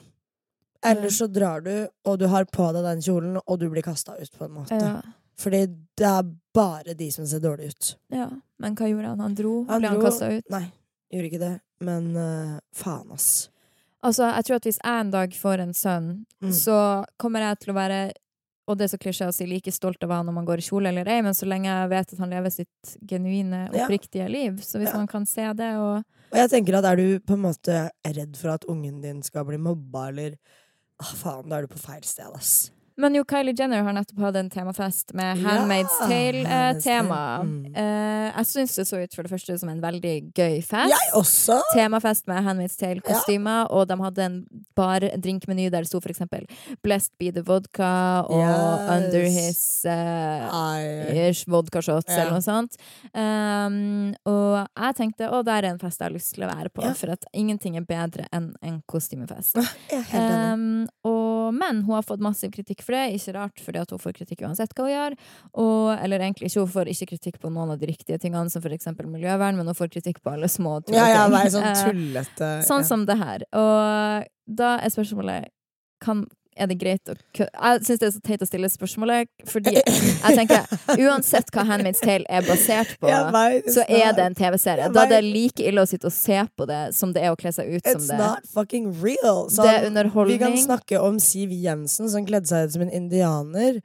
eller 0.82 1.08
så 1.12 1.28
drar 1.30 1.62
du, 1.62 1.88
og 2.06 2.18
du 2.18 2.26
har 2.28 2.44
på 2.46 2.72
deg 2.72 2.82
den 2.82 3.02
kjolen, 3.04 3.40
og 3.46 3.58
du 3.60 3.68
blir 3.68 3.82
kasta 3.82 4.16
ut, 4.20 4.30
på 4.38 4.46
en 4.46 4.50
måte. 4.62 4.80
Ja. 4.80 5.00
Fordi 5.40 5.66
det 5.96 6.06
er 6.06 6.22
bare 6.54 6.94
de 6.94 7.10
som 7.10 7.26
ser 7.26 7.40
dårlig 7.40 7.68
ut. 7.70 7.96
ja. 8.10 8.28
Men 8.58 8.74
hva 8.76 8.88
gjorde 8.90 9.06
han? 9.06 9.20
Han 9.20 9.34
dro? 9.34 9.64
Han 9.64 9.80
Ble 9.80 9.88
han 9.88 10.00
kasta 10.02 10.28
ut? 10.38 10.44
Nei, 10.50 10.70
gjorde 11.12 11.31
ikke 11.31 11.42
det. 11.42 11.55
Men 11.81 12.11
uh, 12.16 12.59
faen, 12.77 13.11
ass. 13.12 13.49
Altså, 14.03 14.25
jeg 14.35 14.44
tror 14.49 14.57
at 14.57 14.66
hvis 14.68 14.79
jeg 14.83 15.01
en 15.05 15.11
dag 15.12 15.35
får 15.37 15.61
en 15.66 15.73
sønn, 15.77 16.11
Mm. 16.40 16.53
så 16.57 17.05
kommer 17.20 17.40
jeg 17.40 17.59
til 17.61 17.73
å 17.75 17.77
være 17.77 18.12
og 18.70 18.79
det 18.79 18.85
er 18.87 18.90
så 18.96 18.99
klisjé 19.03 19.27
å 19.27 19.35
si 19.35 19.46
like 19.51 19.73
stolt 19.75 20.03
av 20.07 20.11
han 20.14 20.29
om 20.31 20.37
han 20.38 20.46
går 20.46 20.61
i 20.62 20.62
kjole 20.62 20.88
eller 20.92 21.09
ei, 21.11 21.20
men 21.27 21.35
så 21.35 21.44
lenge 21.49 21.66
jeg 21.66 21.88
vet 21.90 22.12
at 22.14 22.18
han 22.23 22.31
lever 22.31 22.51
sitt 22.55 22.92
genuine, 23.05 23.68
Ja. 23.75 23.85
oppriktige 23.88 24.29
liv. 24.31 24.61
Så 24.62 24.79
hvis 24.79 24.92
Ja. 24.92 24.96
man 24.96 25.09
kan 25.09 25.27
se 25.27 25.42
det 25.53 25.75
og 25.75 26.05
Og 26.33 26.38
jeg 26.38 26.51
tenker 26.51 26.79
at 26.79 26.85
er 26.85 26.96
du 26.96 27.18
på 27.18 27.33
en 27.35 27.42
måte 27.42 27.90
redd 28.07 28.37
for 28.37 28.51
at 28.51 28.64
ungen 28.68 29.03
din 29.03 29.23
skal 29.23 29.44
bli 29.44 29.57
mobba, 29.59 30.09
eller 30.09 30.37
ah, 31.01 31.05
faen, 31.16 31.49
da 31.49 31.57
er 31.57 31.62
du 31.66 31.75
på 31.75 31.79
feil 31.81 32.03
sted, 32.05 32.31
ass. 32.33 32.70
Men 32.96 33.14
jo, 33.14 33.24
Kylie 33.24 33.55
Jenner 33.57 33.83
har 33.87 33.94
nettopp 33.96 34.18
hatt 34.26 34.37
en 34.40 34.50
temafest 34.50 35.12
med 35.16 35.38
Handmaid's 35.44 35.94
ja, 36.00 36.09
Tale-tema. 36.11 37.18
Tale. 37.18 37.44
Mm. 37.48 37.74
Eh, 37.74 38.26
jeg 38.31 38.46
syns 38.50 38.74
det 38.76 38.85
så 38.88 39.00
ut 39.03 39.14
for 39.16 39.26
det 39.26 39.33
første 39.33 39.57
som 39.62 39.70
en 39.72 39.81
veldig 39.83 40.14
gøy 40.37 40.59
fest. 40.62 40.92
Jeg 40.92 41.14
også! 41.18 41.61
Temafest 41.74 42.26
med 42.31 42.44
Handmaid's 42.46 42.76
Tale-kostymer, 42.81 43.70
og 43.70 43.87
de 43.90 43.98
hadde 44.03 44.26
en 44.26 44.38
bar 44.79 45.07
drinkmeny 45.16 45.68
der 45.70 45.85
det 45.87 45.90
sto 45.90 46.00
for 46.00 46.12
eksempel 46.12 46.44
'Blessed 46.85 47.12
be 47.18 47.31
the 47.31 47.42
vodka' 47.46 48.26
og 48.29 48.40
Yes. 48.40 48.90
'Under 48.90 49.24
his 49.38 49.85
eh, 49.85 51.44
vodka 51.48 51.81
shots', 51.81 52.09
yeah. 52.11 52.20
eller 52.20 52.33
noe 52.37 52.44
sånt. 52.44 52.76
Um, 53.14 54.14
og 54.26 54.66
jeg 54.76 54.96
tenkte 55.00 55.29
å, 55.31 55.42
det 55.46 55.57
er 55.59 55.68
en 55.70 55.81
fest 55.83 56.00
jeg 56.00 56.09
har 56.09 56.14
lyst 56.14 56.35
til 56.35 56.44
å 56.46 56.50
være 56.50 56.70
på, 56.74 56.85
Ja. 56.85 56.92
for 56.94 57.11
at 57.14 57.24
ingenting 57.33 57.76
er 57.76 57.85
bedre 57.88 58.26
enn 58.33 58.53
en 58.62 58.83
kostymefest. 58.87 59.57
Um, 60.20 60.88
og, 61.07 61.19
men 61.56 61.82
hun 61.86 61.96
har 61.96 62.06
fått 62.06 62.22
massiv 62.24 62.52
kritikk 62.54 62.84
for 62.86 62.96
det. 62.96 63.16
Ikke 63.16 63.34
rart, 63.36 63.62
fordi 63.64 63.84
hun 63.90 64.02
får 64.02 64.16
kritikk 64.20 64.44
uansett 64.46 64.74
hva 64.76 64.86
hun 64.86 64.92
gjør. 64.94 65.16
Og, 65.62 65.86
eller 65.96 66.24
egentlig 66.24 66.50
ikke, 66.50 66.64
hun 66.64 66.74
får 66.74 66.92
ikke 66.94 67.10
kritikk 67.14 67.40
på 67.42 67.52
noen 67.52 67.74
av 67.74 67.80
de 67.80 67.90
riktige 67.90 68.20
tingene, 68.22 68.50
som 68.52 68.64
eksempel 68.70 69.08
miljøvern, 69.10 69.58
men 69.58 69.70
hun 69.70 69.78
får 69.78 69.92
kritikk 69.94 70.20
på 70.22 70.34
alle 70.34 70.48
små 70.50 70.78
Ja, 70.94 71.06
ja, 71.10 71.24
nei, 71.30 71.46
sånn 71.52 71.70
Eh, 71.70 71.86
tullete 71.86 72.50
Sånn 72.66 72.84
ja. 72.84 72.88
som 72.88 73.06
det 73.08 73.16
her. 73.20 73.44
Og 73.56 74.28
da 74.60 74.74
er 74.80 74.92
spørsmålet 74.92 75.50
kan, 76.02 76.24
Er 76.61 76.68
det 76.68 76.77
greit 76.81 77.09
å. 77.09 77.14
Jeg 77.38 77.85
syns 77.87 78.01
det 78.03 78.07
er 78.07 78.12
så 78.12 78.20
teit 78.27 78.42
å 78.44 78.49
stille 78.49 78.68
spørsmålet, 78.68 79.31
fordi 79.49 79.73
jeg 79.79 80.35
tenker 80.37 80.66
uansett 81.07 81.49
hva 81.55 81.64
Handmaid's 81.70 82.03
Tale 82.05 82.27
er 82.29 82.44
basert 82.44 82.92
på, 83.01 83.09
vet, 83.37 83.70
så 83.73 83.87
er 83.87 84.11
not- 84.11 84.18
det 84.18 84.27
en 84.27 84.37
TV-serie. 84.42 84.90
Da 84.92 85.07
er 85.07 85.12
det 85.14 85.23
vet. 85.23 85.31
like 85.38 85.64
ille 85.70 85.85
å 85.87 85.88
sitte 85.88 86.11
og 86.11 86.14
se 86.16 86.42
på 86.57 86.66
det 86.68 86.83
som 86.96 87.14
det 87.16 87.25
er 87.25 87.33
å 87.33 87.38
kle 87.40 87.53
seg 87.57 87.70
ut 87.73 87.87
som 87.87 87.96
det. 88.05 88.12
It's 88.12 88.20
not 88.20 88.53
fucking 88.53 88.90
real. 89.01 89.46
Det 89.49 89.70
er 89.73 89.88
underholdning. 89.88 90.37
Vi 90.37 90.44
kan 90.44 90.59
snakke 90.61 91.01
om 91.01 91.16
Siv 91.23 91.55
Jensen 91.57 92.12
som 92.12 92.29
kledde 92.29 92.51
seg 92.53 92.68
ut 92.68 92.77
som 92.77 92.85
en 92.85 92.92
indianer, 93.01 93.81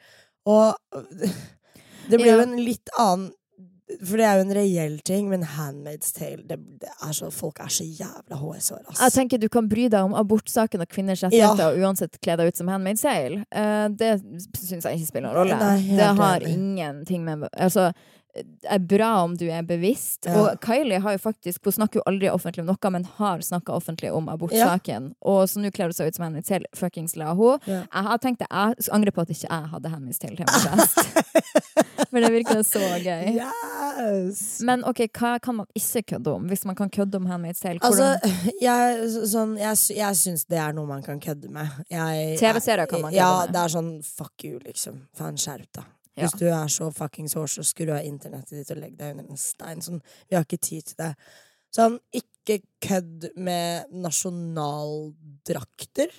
og 0.46 0.76
det 2.12 2.20
blir 2.20 2.34
jo 2.36 2.44
en 2.44 2.58
litt 2.60 2.92
annen 3.00 3.32
For 3.86 4.18
det 4.18 4.26
er 4.26 4.40
jo 4.40 4.46
en 4.48 4.54
reell 4.58 4.96
ting, 5.06 5.28
men 5.30 5.44
Handmaid's 5.46 6.10
Tale 6.16 6.42
det, 6.50 6.58
det 6.82 6.90
er 6.90 7.12
så, 7.14 7.30
Folk 7.34 7.60
er 7.62 7.70
så 7.70 7.86
jævla 7.86 8.40
hårsåre, 8.40 8.82
ass. 8.90 9.04
Jeg 9.04 9.14
tenker 9.14 9.42
Du 9.42 9.46
kan 9.54 9.70
bry 9.70 9.86
deg 9.94 10.08
om 10.08 10.16
abortsaken 10.18 10.82
og 10.82 10.90
kvinners 10.90 11.22
rettigheter 11.26 11.70
og 11.70 11.86
uansett 11.86 12.18
kle 12.18 12.38
deg 12.42 12.50
ut 12.50 12.58
som 12.58 12.72
Handmaid's 12.74 13.06
Tale. 13.06 13.44
Uh, 13.54 13.86
det 13.94 14.16
syns 14.58 14.88
jeg 14.90 14.98
ikke 14.98 15.12
spiller 15.12 15.30
noen 15.30 15.38
rolle. 15.38 15.60
Nei, 15.62 15.98
det 16.00 16.10
har 16.18 16.48
ingenting 16.50 17.28
med 17.28 17.46
Altså, 17.54 17.92
er 18.70 18.80
bra 18.80 19.24
om 19.24 19.36
du 19.38 19.46
er 19.50 19.64
bevisst. 19.64 20.26
Ja. 20.28 20.36
Og 20.42 20.60
Kylie 20.66 21.00
har 21.00 21.16
jo 21.16 21.22
faktisk 21.24 21.64
Hun 21.66 21.72
snakker 21.78 22.00
jo 22.02 22.04
aldri 22.10 22.30
offentlig 22.30 22.64
om 22.66 22.68
noe, 22.72 22.92
men 22.92 23.06
har 23.18 23.40
snakka 23.46 23.74
offentlig 23.76 24.12
om 24.14 24.28
abortsaken. 24.30 25.14
Og 25.22 25.46
så 25.50 25.62
nå 25.64 25.72
kler 25.76 25.92
hun 25.92 25.98
seg 25.98 26.10
ut 26.12 26.18
som 26.18 26.26
Handmaid's 26.28 26.50
til 26.50 26.66
Fuckings 26.76 27.16
la. 27.16 27.32
Ja. 27.36 27.82
Jeg 27.86 28.04
har 28.10 28.18
tenkt 28.24 28.40
det, 28.44 28.48
jeg 28.52 28.90
angrer 28.92 29.12
på 29.16 29.22
at 29.26 29.30
ikke 29.34 29.48
jeg 29.50 29.72
hadde 29.72 29.90
Handmaid's 29.94 30.20
Tale-temafest. 30.20 31.00
For 32.12 32.22
det 32.24 32.32
virker 32.32 32.62
så 32.64 32.80
gøy. 33.04 33.34
Yes! 33.36 34.44
Men 34.64 34.84
ok, 34.88 35.02
hva 35.18 35.36
kan 35.44 35.58
man 35.62 35.68
ikke 35.76 36.04
kødde 36.14 36.36
om? 36.38 36.46
Hvis 36.52 36.66
man 36.68 36.76
kan 36.76 36.90
kødde 36.90 37.20
om 37.20 37.26
Handmaid's 37.28 37.62
Tale? 37.64 37.80
Altså, 37.82 38.12
hvordan- 38.22 38.54
jeg, 38.62 39.10
så- 39.12 39.26
sånn, 39.32 39.58
jeg, 39.60 39.78
jeg 39.98 40.16
syns 40.16 40.46
det 40.52 40.60
er 40.60 40.74
noe 40.74 40.88
man 40.88 41.04
kan 41.04 41.20
kødde 41.20 41.50
med. 41.50 41.68
TV-serier 41.90 42.86
kan 42.86 43.02
man 43.02 43.12
kødde 43.12 43.20
ja, 43.20 43.46
med. 43.46 43.54
det 43.56 43.62
er 43.64 43.68
sånn 43.76 43.92
fuck 44.04 44.44
you, 44.44 44.60
liksom. 44.66 45.02
Faen, 45.18 45.38
skjerp 45.38 45.68
deg. 45.74 45.84
Hvis 46.16 46.36
du 46.40 46.46
er 46.48 46.70
så 46.72 46.88
fuckings 46.96 47.36
hår, 47.36 47.50
så 47.52 47.64
skru 47.68 47.90
av 47.92 48.06
internettet 48.08 48.62
ditt 48.62 48.72
og 48.72 48.80
legg 48.80 48.96
deg 49.00 49.16
under 49.16 49.28
en 49.30 49.40
stein. 49.40 49.84
Sånn, 49.84 50.02
vi 50.30 50.38
har 50.38 50.48
ikke 50.48 50.62
tid 50.64 50.92
til 50.92 51.02
det. 51.02 51.12
Sånn, 51.76 51.98
ikke 52.16 52.62
kødd 52.84 53.30
med 53.36 53.92
nasjonaldrakter, 54.06 56.10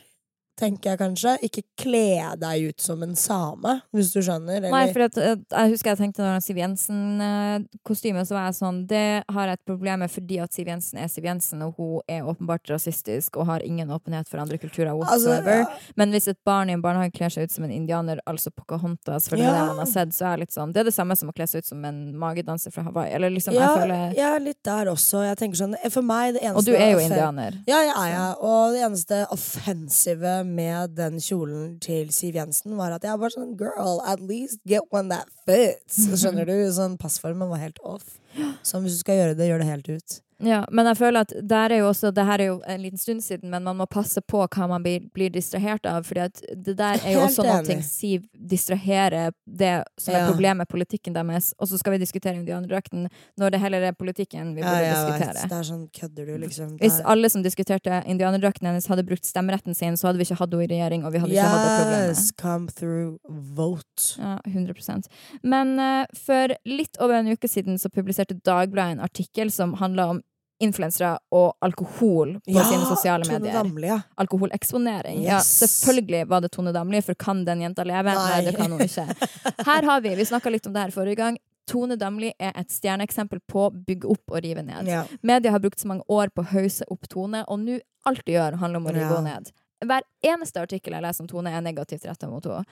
tenker 0.57 0.93
jeg 0.93 1.01
kanskje. 1.01 1.35
Ikke 1.47 1.63
kle 1.79 2.35
deg 2.41 2.71
ut 2.71 2.81
som 2.83 3.03
en 3.05 3.15
same, 3.19 3.77
hvis 3.95 4.13
du 4.15 4.21
skjønner. 4.25 4.59
Eller? 4.59 4.73
Nei, 4.73 4.85
for 4.93 5.07
at, 5.07 5.19
eh, 5.21 5.37
jeg 5.37 5.73
husker 5.75 5.93
jeg 5.93 6.01
tenkte 6.01 6.25
når 6.25 6.43
Siv 6.45 6.61
Jensen-kostyme, 6.61 8.25
så 8.27 8.37
var 8.37 8.49
jeg 8.49 8.59
sånn 8.61 8.81
Det 8.89 9.25
har 9.33 9.51
jeg 9.51 9.59
et 9.59 9.67
problem 9.69 10.03
med 10.05 10.13
fordi 10.13 10.39
at 10.43 10.55
Siv 10.57 10.71
Jensen 10.71 11.01
er 11.03 11.11
Siv 11.13 11.27
Jensen, 11.29 11.63
og 11.67 11.77
hun 11.79 12.01
er 12.09 12.27
åpenbart 12.27 12.69
rasistisk 12.73 13.37
og 13.41 13.49
har 13.51 13.65
ingen 13.67 13.91
åpenhet 13.93 14.29
for 14.31 14.43
andre 14.43 14.59
kulturer 14.61 14.93
altså, 14.95 15.39
ja, 15.43 15.65
Men 15.97 16.15
hvis 16.15 16.29
et 16.29 16.39
barn 16.47 16.71
i 16.71 16.77
en 16.77 16.83
barnehage 16.85 17.15
kler 17.17 17.33
seg 17.33 17.49
ut 17.49 17.57
som 17.57 17.65
en 17.65 17.75
indianer, 17.75 18.21
altså 18.27 18.51
Pocahontas, 18.55 19.29
for 19.29 19.37
det 19.37 19.47
er 19.47 19.55
Ja. 19.55 19.61
det 19.61 19.67
man 19.69 19.83
har 19.85 19.91
sett, 19.91 20.15
så 20.15 20.27
er 20.27 20.37
jeg 20.37 20.47
litt 20.47 20.57
sånn 20.57 20.73
Det 20.73 20.81
er 20.81 20.89
det 20.91 20.95
samme 20.95 21.17
som 21.17 21.31
å 21.31 21.35
kle 21.37 21.47
seg 21.47 21.65
ut 21.65 21.67
som 21.67 21.85
en 21.85 22.01
magedanser 22.17 22.73
fra 22.73 22.83
Hawaii. 22.87 23.13
Eller 23.13 23.31
liksom, 23.31 23.55
ja, 23.55 23.67
jeg 23.67 23.83
føler 23.83 24.17
er 24.37 24.41
litt 24.41 24.63
der 24.67 24.91
også. 24.93 25.23
Jeg 25.27 25.39
tenker 25.41 25.61
sånn, 25.61 25.77
For 25.91 26.03
meg, 26.03 26.35
det 26.37 26.43
eneste 26.43 26.59
Og 26.59 26.65
du 26.65 26.75
er 26.77 26.93
jo 26.93 27.03
indianer. 27.03 27.59
Ja, 27.67 27.81
jeg 27.83 27.95
er 27.97 28.11
jeg. 28.13 28.37
Og 28.41 28.73
det 28.75 28.83
eneste 28.87 29.21
offensive 29.35 30.35
med 30.47 30.97
den 30.99 31.19
kjolen 31.23 31.77
til 31.83 32.13
Siv 32.15 32.37
Jensen, 32.39 32.77
var 32.79 32.95
at 32.97 33.07
jeg 33.07 33.19
var 33.21 33.35
sånn 33.35 33.57
Girl, 33.61 34.01
at 34.07 34.23
least 34.23 34.63
get 34.69 34.87
one 34.95 35.11
that 35.13 35.31
fits. 35.49 36.07
Skjønner 36.21 36.49
du? 36.49 36.57
Sånn 36.75 36.97
Passformen 37.01 37.51
var 37.53 37.63
helt 37.63 37.81
off. 37.85 38.17
Så 38.67 38.81
hvis 38.85 38.99
du 38.99 39.03
skal 39.05 39.21
gjøre 39.21 39.37
det, 39.39 39.51
gjør 39.51 39.63
det 39.63 39.69
helt 39.71 39.91
ut. 39.91 40.21
Ja, 40.45 40.67
men 40.69 40.85
jeg 40.91 40.99
føler 40.99 41.25
at 41.25 41.33
der 41.49 41.73
er 41.73 41.81
jo 41.81 41.87
også 41.89 42.11
Det 42.13 42.25
her 42.29 42.43
er 42.45 42.49
jo 42.51 42.57
en 42.69 42.83
liten 42.83 43.01
stund 43.01 43.23
siden, 43.25 43.49
men 43.51 43.65
man 43.65 43.79
må 43.79 43.87
passe 43.89 44.21
på 44.21 44.43
hva 44.45 44.67
man 44.69 44.83
blir, 44.85 45.07
blir 45.17 45.31
distrahert 45.33 45.87
av. 45.89 46.05
Fordi 46.05 46.21
at 46.27 46.43
det 46.53 46.75
der 46.77 47.01
er 47.01 47.15
jo 47.15 47.23
Helt 47.23 47.31
også 47.31 47.47
noe. 47.47 47.77
Siv 47.87 48.27
distraherer 48.37 49.33
det 49.47 49.73
som 50.01 50.15
er 50.15 50.27
problemet 50.29 50.65
med 50.65 50.69
politikken 50.69 51.17
deres. 51.17 51.55
Og 51.59 51.71
så 51.71 51.81
skal 51.81 51.97
vi 51.97 52.03
diskutere 52.05 52.37
indianerdrakten 52.37 53.09
når 53.41 53.55
det 53.55 53.61
heller 53.63 53.89
er 53.89 53.97
politikken 53.97 54.53
vi 54.57 54.61
Ja, 54.61 54.75
burde 54.75 54.83
vet. 54.85 54.97
diskutere. 54.97 55.49
Det 55.49 55.59
er 55.59 55.69
sånn 55.71 55.87
kødder 56.01 56.27
du, 56.29 56.35
liksom. 56.45 56.77
Der. 56.77 56.85
Hvis 56.85 57.01
alle 57.05 57.33
som 57.33 57.43
diskuterte 57.47 58.03
indianerdrakten 58.05 58.69
hennes, 58.69 58.87
hadde 58.93 59.07
brukt 59.09 59.25
stemmeretten 59.25 59.75
sin, 59.75 59.97
så 59.97 60.11
hadde 60.11 60.21
vi 60.21 60.29
ikke 60.29 60.41
hatt 60.43 60.53
henne 60.53 60.69
i 60.69 60.73
regjering, 60.75 61.05
og 61.07 61.13
vi 61.17 61.25
hadde 61.25 61.33
ikke 61.33 61.49
hatt 61.49 61.65
det 61.65 61.81
problemet. 61.81 62.13
Yes, 62.13 62.31
come 62.37 62.69
through, 62.69 63.17
vote. 63.57 64.21
Ja, 64.21 64.37
100% 64.47 65.09
Men 65.43 65.79
uh, 65.81 66.05
for 66.15 66.53
litt 66.69 67.01
over 67.01 67.15
en 67.19 67.33
uke 67.33 67.49
siden 67.49 67.79
så 67.81 67.89
publiserte 67.89 68.37
Dagbladet 68.47 68.99
en 68.99 69.05
artikkel 69.05 69.51
som 69.51 69.75
handla 69.81 70.11
om 70.13 70.23
influensere 70.63 71.19
og 71.37 71.57
alkohol 71.63 72.37
på 72.47 72.63
sine 72.65 72.87
sosiale 72.89 73.27
medier. 73.29 73.53
Damli, 73.59 73.89
ja. 73.91 73.99
Alkoholeksponering. 74.23 75.23
Ja, 75.25 75.41
selvfølgelig 75.45 76.23
var 76.31 76.41
det 76.41 76.53
Tone 76.55 76.73
Damli, 76.73 77.03
for 77.05 77.15
kan 77.15 77.45
den 77.45 77.61
jenta 77.67 77.85
leve? 77.85 78.15
Nei, 78.15 78.31
Nei. 78.31 78.45
det 78.47 78.57
kan 78.57 78.73
hun 78.73 78.81
ikke. 78.81 79.05
Her 79.67 79.83
har 79.91 80.01
vi, 80.01 80.15
vi 80.17 80.25
snakka 80.25 80.51
litt 80.55 80.67
om 80.67 80.73
det 80.77 80.87
her 80.87 80.95
forrige 80.95 81.17
gang, 81.21 81.39
Tone 81.67 81.97
Damli 81.99 82.31
er 82.39 82.53
et 82.55 82.71
stjerneeksempel 82.71 83.41
på 83.51 83.67
bygge 83.75 84.07
opp 84.15 84.31
og 84.31 84.43
rive 84.45 84.63
ned. 84.63 84.87
ja. 84.87 85.03
Media 85.23 85.51
har 85.51 85.59
brukt 85.61 85.81
så 85.83 85.89
mange 85.91 86.05
år 86.09 86.31
på 86.31 86.45
å 86.45 86.51
hause 86.55 86.87
opp 86.89 87.09
Tone, 87.11 87.45
og 87.51 87.59
nå 87.65 87.81
alt 88.07 88.23
de 88.25 88.37
gjør, 88.37 88.57
handler 88.61 88.79
om 88.79 88.87
å 88.87 88.95
rive 88.95 89.09
Ja. 89.11 89.17
henne 89.17 89.35
ned. 89.35 89.53
Hver 89.85 90.01
eneste 90.25 90.57
artikkel 90.63 90.93
jeg 90.97 91.03
leser 91.05 91.21
om 91.23 91.29
Tone, 91.29 91.51
er 91.53 91.61
negativt 91.61 92.07
retta 92.09 92.27
mot 92.31 92.45
henne. 92.49 92.65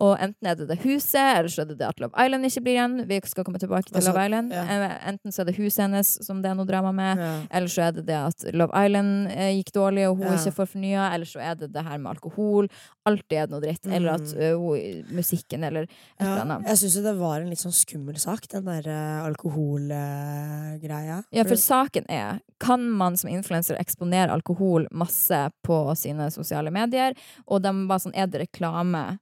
Og 0.00 0.14
enten 0.24 0.46
er 0.48 0.54
det 0.56 0.68
det 0.70 0.78
huset, 0.86 1.20
eller 1.20 1.48
så 1.52 1.62
er 1.62 1.66
det 1.68 1.74
det 1.78 1.84
at 1.88 1.98
Love 2.00 2.14
Island 2.16 2.46
ikke 2.48 2.62
blir 2.64 2.72
igjen. 2.78 2.94
Vi 3.10 3.18
skal 3.28 3.44
komme 3.44 3.58
tilbake 3.60 3.84
til 3.90 3.96
Altså, 3.98 4.12
Love 4.14 4.24
Island. 4.24 4.52
ja. 4.54 4.62
Eh, 4.64 5.08
Enten 5.10 5.32
så 5.34 5.42
er 5.42 5.44
det 5.50 5.56
huset 5.58 5.82
hennes 5.84 6.08
som 6.24 6.40
det 6.40 6.48
er 6.50 6.54
noe 6.56 6.64
drama 6.64 6.92
med, 6.96 7.18
Ja. 7.20 7.32
eller 7.50 7.68
så 7.68 7.82
er 7.88 7.92
det 7.92 8.06
det 8.06 8.14
at 8.16 8.54
Love 8.54 8.72
Island 8.72 9.26
eh, 9.34 9.50
gikk 9.58 9.72
dårlig 9.74 10.06
og 10.08 10.16
hun 10.16 10.26
Ja. 10.26 10.32
ikke 10.38 10.54
får 10.54 10.66
fornya, 10.72 11.10
eller 11.12 11.26
så 11.26 11.40
er 11.44 11.54
det 11.56 11.72
det 11.72 11.82
her 11.84 11.98
med 11.98 12.10
alkohol. 12.16 12.68
Alltid 13.04 13.36
er 13.36 13.46
det 13.46 13.50
noe 13.50 13.60
dritt. 13.60 13.86
Eller 13.92 14.10
at 14.14 14.20
Mm. 14.22 14.40
eh, 14.40 14.54
hun, 14.56 15.04
musikken, 15.16 15.64
eller 15.64 15.82
et 15.82 15.90
eller 16.20 16.40
annet. 16.40 16.66
jeg 16.68 16.76
syns 16.78 16.96
jo 16.96 17.02
det 17.02 17.16
var 17.18 17.40
en 17.40 17.50
litt 17.50 17.58
sånn 17.58 17.72
skummel 17.74 18.16
sak, 18.18 18.48
den 18.48 18.64
der 18.64 18.86
uh, 18.88 19.26
alkoholgreia. 19.28 21.24
Ja, 21.32 21.44
for 21.44 21.56
saken 21.56 22.06
er 22.08 22.40
Kan 22.62 22.88
man 22.90 23.16
som 23.16 23.28
influenser 23.28 23.74
eksponere 23.76 24.30
alkohol 24.30 24.86
masse 24.92 25.50
på 25.66 25.96
sine 25.98 26.30
sosiale 26.30 26.51
medier? 26.74 27.16
Og 27.46 27.62
de 27.64 27.72
var 27.88 28.02
sånn 28.02 28.14
Er 28.14 28.28
det 28.30 28.44
reklame? 28.44 29.18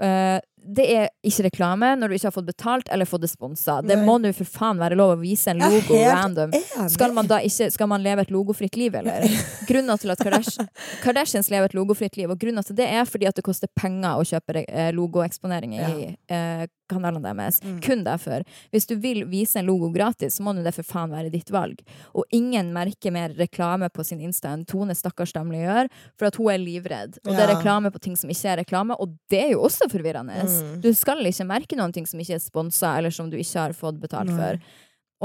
Eh, 0.00 0.40
det 0.64 0.84
er 0.88 1.08
ikke 1.26 1.46
reklame 1.48 1.90
når 1.98 2.08
du 2.08 2.16
ikke 2.16 2.28
har 2.30 2.34
fått 2.34 2.48
betalt 2.48 2.90
eller 2.92 3.08
fått 3.08 3.24
det 3.24 3.30
sponsa. 3.32 3.80
Det 3.84 3.96
må 4.00 4.16
nå 4.20 4.32
for 4.36 4.48
faen 4.48 4.80
være 4.80 4.96
lov 4.98 5.14
å 5.14 5.18
vise 5.20 5.52
en 5.52 5.60
logo 5.60 5.98
random. 5.98 6.54
Skal 6.92 7.14
man 7.16 7.28
da 7.30 7.40
ikke 7.44 7.70
Skal 7.74 7.88
man 7.90 8.02
leve 8.04 8.24
et 8.24 8.32
logofritt 8.32 8.76
liv, 8.80 8.94
eller? 8.96 9.26
Grunnen 9.68 10.00
til 10.00 10.12
at 10.14 10.22
Kardash, 10.24 10.62
Kardashians 11.04 11.50
lever 11.52 11.70
et 11.70 11.76
logofritt 11.76 12.16
liv, 12.20 12.30
og 12.30 12.40
grunnen 12.40 12.64
til 12.64 12.76
det 12.78 12.86
er 12.88 13.04
fordi 13.08 13.28
at 13.28 13.36
det 13.36 13.44
koster 13.46 13.70
penger 13.76 14.20
å 14.20 14.24
kjøpe 14.28 14.64
eh, 14.64 14.90
logoeksponering 14.96 15.76
i 15.76 15.84
eh, 16.32 16.64
kanalene 16.90 17.24
deres. 17.24 17.62
Mm. 17.64 17.80
Kun 17.80 18.04
derfor. 18.04 18.44
Hvis 18.70 18.86
du 18.86 18.94
vil 19.00 19.24
vise 19.28 19.58
en 19.58 19.68
logo 19.68 19.88
gratis, 19.94 20.36
så 20.36 20.44
må 20.44 20.52
det 20.56 20.74
for 20.76 20.86
faen 20.86 21.12
være 21.14 21.32
ditt 21.32 21.50
valg. 21.54 21.80
Og 22.12 22.24
ingen 22.34 22.72
merker 22.74 23.14
mer 23.14 23.34
reklame 23.38 23.88
på 23.92 24.04
sin 24.04 24.22
Insta 24.24 24.52
enn 24.52 24.66
Tone 24.68 24.96
stakkars 24.96 25.32
Damli 25.34 25.62
gjør, 25.62 25.90
for 26.18 26.28
at 26.28 26.38
hun 26.40 26.52
er 26.52 26.62
livredd. 26.62 27.18
Og 27.24 27.32
det 27.32 27.40
er 27.46 27.54
reklame 27.54 27.92
på 27.94 28.02
ting 28.04 28.18
som 28.20 28.32
ikke 28.32 28.52
er 28.52 28.62
reklame, 28.62 28.96
og 29.00 29.16
det 29.32 29.40
er 29.46 29.54
jo 29.54 29.64
også 29.66 29.88
forvirrende. 29.92 30.36
Mm. 30.44 30.53
Du 30.82 30.90
skal 30.94 31.24
ikke 31.26 31.46
merke 31.48 31.76
noen 31.76 31.92
ting 31.92 32.06
som 32.06 32.20
ikke 32.20 32.38
er 32.38 32.42
sponsa, 32.44 32.96
eller 32.98 33.10
som 33.14 33.30
du 33.30 33.36
ikke 33.40 33.60
har 33.68 33.72
fått 33.76 34.00
betalt 34.02 34.30
Nei. 34.32 34.36
for. 34.40 34.58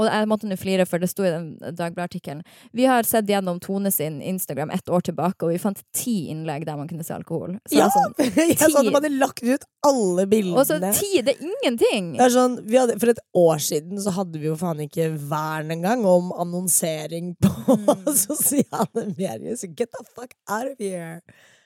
Og 0.00 0.06
jeg 0.06 0.28
måtte 0.30 0.46
nå 0.48 0.56
flire, 0.56 0.84
for 0.88 1.02
det 1.02 1.10
sto 1.10 1.24
i 1.26 1.30
den 1.32 1.48
Dagbladet-artikkelen. 1.60 2.38
Vi 2.72 2.86
har 2.88 3.02
sett 3.04 3.26
gjennom 3.28 3.58
Tone 3.60 3.90
sin 3.92 4.20
Instagram 4.24 4.70
ett 4.72 4.88
år 4.88 5.02
tilbake, 5.04 5.42
og 5.44 5.50
vi 5.52 5.58
fant 5.60 5.82
ti 5.92 6.14
innlegg 6.32 6.64
der 6.64 6.78
man 6.78 6.88
kunne 6.88 7.04
se 7.04 7.12
alkohol. 7.12 7.58
Så 7.68 7.76
Ja! 7.76 7.88
sånn, 7.92 8.14
Jeg 8.38 8.56
sa 8.62 8.70
at 8.80 8.86
de 8.86 8.94
hadde 8.94 9.10
lagt 9.18 9.42
ut 9.44 9.66
alle 9.84 10.24
bildene. 10.30 10.56
og 10.56 10.64
så 10.70 10.78
ti! 10.96 11.20
Det 11.26 11.34
er 11.34 11.44
ingenting! 11.50 12.14
Det 12.16 12.24
er 12.30 12.32
sånn, 12.32 12.56
vi 12.70 12.78
hadde, 12.80 12.96
for 13.02 13.12
et 13.12 13.20
år 13.36 13.60
siden 13.66 14.00
så 14.00 14.14
hadde 14.16 14.40
vi 14.40 14.48
jo 14.48 14.56
faen 14.62 14.80
ikke 14.86 15.10
vern 15.28 15.74
engang 15.76 16.06
om 16.08 16.32
annonsering 16.38 17.34
på 17.42 17.50
Mm. 17.76 18.06
sosiale 18.24 19.04
medier. 19.18 19.56
Så 19.60 19.68
get 19.76 19.90
the 19.92 20.04
fuck 20.16 20.32
out 20.48 20.70
of 20.70 20.78
here! 20.80 21.20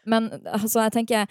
Men 0.07 0.27
altså, 0.45 0.83
jeg 0.89 0.93
tenker 0.99 1.27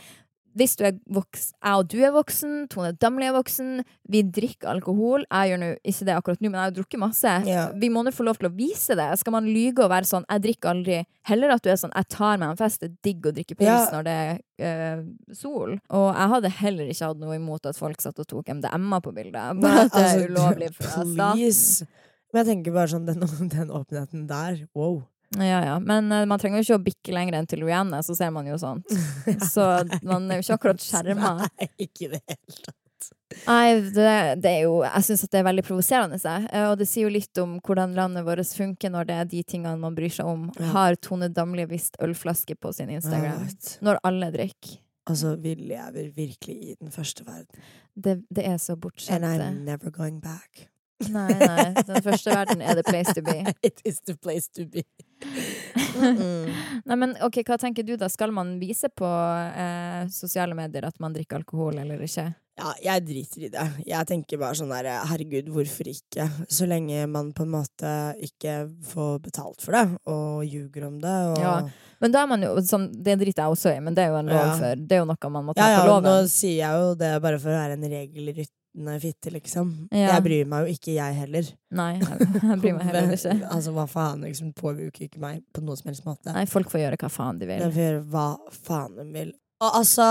hvis 0.55 0.75
du 0.77 0.83
er 0.85 0.93
voks, 1.09 1.47
jeg 1.57 1.79
og 1.81 1.87
du 1.89 1.97
er 2.05 2.11
voksen, 2.13 2.67
Tone 2.69 2.91
Damli 3.01 3.25
er 3.25 3.33
voksen, 3.35 3.83
vi 4.13 4.21
drikker 4.23 4.69
alkohol. 4.69 5.25
Jeg 5.29 5.49
gjør 5.53 5.61
nå 5.63 5.69
ikke 5.89 6.05
det 6.09 6.15
akkurat 6.15 6.41
nå, 6.43 6.49
men 6.51 6.59
jeg 6.59 6.67
har 6.69 6.75
drukket 6.77 7.01
masse. 7.01 7.33
Ja. 7.49 7.63
Vi 7.81 7.89
må 7.89 8.03
nå 8.05 8.13
få 8.13 8.25
lov 8.27 8.37
til 8.37 8.49
å 8.49 8.53
vise 8.55 8.95
det. 8.99 9.07
Skal 9.19 9.33
man 9.35 9.49
lyge 9.49 9.83
og 9.83 9.89
være 9.89 10.05
sånn 10.09 10.25
'jeg 10.29 10.43
drikker 10.45 10.69
aldri', 10.73 11.05
heller 11.25 11.49
at 11.55 11.61
du 11.63 11.69
er 11.69 11.75
sånn 11.81 11.93
'jeg 11.95 12.07
tar 12.09 12.37
meg 12.37 12.49
en 12.49 12.57
fest', 12.57 12.79
det 12.79 12.89
er 12.91 12.97
digg 13.03 13.21
å 13.25 13.33
drikke 13.33 13.55
pils 13.57 13.67
Ja. 13.67 13.89
når 13.91 14.03
det 14.03 14.17
er 14.59 14.97
øh, 14.97 15.03
sol. 15.33 15.79
Og 15.89 16.07
jeg 16.15 16.29
hadde 16.29 16.49
heller 16.49 16.85
ikke 16.85 17.07
hatt 17.07 17.17
noe 17.17 17.35
imot 17.35 17.65
at 17.65 17.75
folk 17.75 17.99
satt 18.01 18.19
og 18.19 18.27
tok 18.27 18.45
MDMA 18.49 18.99
på 19.01 19.13
bildet. 19.13 19.59
Bare 19.61 19.85
at 19.85 19.91
det 19.91 20.01
er 20.01 20.13
altså, 20.13 20.29
ulovlig 20.29 20.73
fra 20.77 20.89
staten. 21.03 21.15
please. 21.15 21.85
Men 22.33 22.45
jeg 22.45 22.55
tenker 22.57 22.73
bare 22.73 22.87
sånn, 22.89 23.05
den, 23.05 23.19
den 23.49 23.69
åpenheten 23.69 24.27
der, 24.27 24.67
wow. 24.75 25.03
Ja, 25.39 25.59
ja. 25.65 25.79
Men 25.79 26.11
uh, 26.11 26.25
man 26.29 26.39
trenger 26.41 26.61
jo 26.61 26.67
ikke 26.67 26.79
å 26.79 26.85
bikke 26.85 27.15
lenger 27.15 27.39
enn 27.39 27.47
til 27.49 27.63
Rihanna, 27.65 28.03
så 28.05 28.15
ser 28.17 28.31
man 28.35 28.47
jo 28.49 28.57
sånt. 28.61 28.89
Så 29.53 29.65
man 30.05 30.29
er 30.31 30.39
jo 30.39 30.45
ikke 30.45 30.57
akkurat 30.59 30.83
skjerma. 30.83 31.35
Nei, 31.43 31.69
ikke 31.87 32.07
i 32.07 32.11
det 32.15 32.21
hele 32.27 32.57
tatt. 32.61 32.79
Nei, 33.47 33.79
det, 33.95 34.09
det 34.43 34.51
er 34.51 34.59
jo 34.67 34.75
Jeg 34.85 35.03
syns 35.07 35.23
det 35.25 35.39
er 35.39 35.45
veldig 35.47 35.63
provoserende. 35.65 36.19
jeg. 36.21 36.45
Eh, 36.53 36.67
Og 36.69 36.77
det 36.79 36.85
sier 36.87 37.07
jo 37.07 37.13
litt 37.15 37.39
om 37.41 37.57
hvordan 37.65 37.95
landet 37.97 38.23
vårt 38.27 38.45
funker 38.55 38.93
når 38.93 39.09
det 39.09 39.15
er 39.17 39.29
de 39.31 39.41
tingene 39.43 39.79
man 39.81 39.95
bryr 39.97 40.13
seg 40.13 40.29
om. 40.29 40.45
Ja. 40.59 40.69
Har 40.75 40.95
Tone 41.01 41.31
Damli 41.33 41.65
visst 41.67 41.97
ølflaske 42.03 42.55
på 42.55 42.71
sin 42.77 42.93
Instagram? 42.93 43.47
Når 43.83 43.99
alle 44.07 44.29
drikker. 44.35 44.77
Altså, 45.09 45.33
vi 45.35 45.55
lever 45.59 46.13
virkelig 46.15 46.55
i 46.55 46.75
den 46.79 46.91
første 46.93 47.25
verden. 47.27 47.65
Det, 47.95 48.21
det 48.31 48.45
er 48.47 48.57
så 48.57 48.77
And. 49.09 49.25
I'm 49.25 49.63
never 49.65 49.89
going 49.91 50.21
back. 50.21 50.69
Nei, 51.09 51.33
nei. 51.33 51.73
Den 51.73 52.03
første 52.03 52.31
verden 52.31 52.61
er 52.61 52.75
the 52.75 52.83
place 52.83 53.13
to 53.13 53.21
be. 53.21 53.43
It 53.63 53.81
is 53.83 53.99
the 54.07 54.15
place 54.15 54.47
to 54.55 54.65
be. 54.65 54.83
Mm-mm. 55.93 56.53
Nei, 56.85 56.95
men 56.99 57.15
ok, 57.23 57.41
Hva 57.47 57.57
tenker 57.61 57.85
du 57.87 57.95
da? 57.99 58.09
Skal 58.11 58.31
man 58.35 58.55
vise 58.61 58.89
på 58.93 59.07
eh, 59.07 60.05
sosiale 60.13 60.55
medier 60.57 60.87
at 60.89 60.99
man 61.03 61.13
drikker 61.15 61.41
alkohol 61.41 61.77
eller 61.83 62.01
ikke? 62.05 62.29
Ja, 62.53 62.69
jeg 62.85 63.01
driter 63.07 63.45
i 63.47 63.49
det. 63.49 63.63
Jeg 63.89 64.05
tenker 64.11 64.37
bare 64.37 64.53
sånn 64.53 64.69
der, 64.69 64.85
herregud, 65.09 65.47
hvorfor 65.49 65.87
ikke? 65.89 66.27
Så 66.53 66.67
lenge 66.69 67.07
man 67.09 67.31
på 67.33 67.47
en 67.47 67.53
måte 67.55 67.93
ikke 68.21 68.67
får 68.91 69.15
betalt 69.25 69.63
for 69.65 69.73
det, 69.73 69.81
og 70.05 70.43
ljuger 70.45 70.85
om 70.85 70.99
det, 71.01 71.15
og 71.31 71.39
Ja, 71.41 71.55
Men 72.03 72.13
da 72.13 72.21
er 72.21 72.27
man 72.29 72.41
jo 72.45 72.51
sånn, 72.61 72.89
Det 72.93 73.15
driter 73.23 73.45
jeg 73.47 73.55
også 73.55 73.73
i, 73.73 73.79
men 73.81 73.95
det 73.97 74.03
er 74.05 74.11
jo 74.13 74.19
en 74.21 74.29
lov 74.29 74.43
Ja. 74.45 74.53
for 74.59 74.75
Det 74.75 74.91
er 74.99 75.01
jo 75.01 75.09
noe 75.09 75.29
man 75.33 75.45
må 75.49 75.55
ta 75.57 75.65
Ja, 75.65 75.77
ja, 75.79 75.81
på 75.81 75.87
loven. 75.95 76.03
nå 76.11 76.27
sier 76.29 76.57
jeg 76.61 76.83
jo 76.83 76.93
det 76.99 77.13
bare 77.25 77.39
for 77.39 77.49
å 77.49 77.57
være 77.57 77.73
en 77.73 77.89
regelryttende 78.75 78.99
fitte, 79.01 79.31
liksom. 79.31 79.87
Ja. 79.91 80.13
Jeg 80.15 80.23
bryr 80.25 80.45
meg 80.49 80.65
jo 80.67 80.73
ikke, 80.73 80.93
jeg 80.95 81.15
heller. 81.15 81.43
Nei, 81.71 81.99
jeg, 81.99 82.59
bryr 82.61 82.73
meg 82.77 82.85
heller 82.89 83.11
ikke. 83.13 83.35
altså, 83.55 83.71
hva 83.75 83.85
faen, 83.87 84.21
liksom 84.25 84.53
påvirker 84.53 85.05
ikke 85.07 85.19
meg 85.21 85.43
på 85.53 85.61
noen 85.63 85.77
som 85.77 85.89
helst 85.91 86.05
måte. 86.05 86.33
Nei, 86.33 86.45
folk 86.49 86.69
får 86.71 86.81
gjøre 86.85 86.97
hva 87.01 87.09
faen 87.13 87.39
de 87.41 87.45
vil. 87.49 87.59
De 87.61 87.71
får 87.75 87.83
gjøre 87.87 88.01
hva 88.13 88.27
faen 88.63 88.95
de 88.97 89.05
vil. 89.13 89.33
Og 89.63 89.77
altså, 89.79 90.07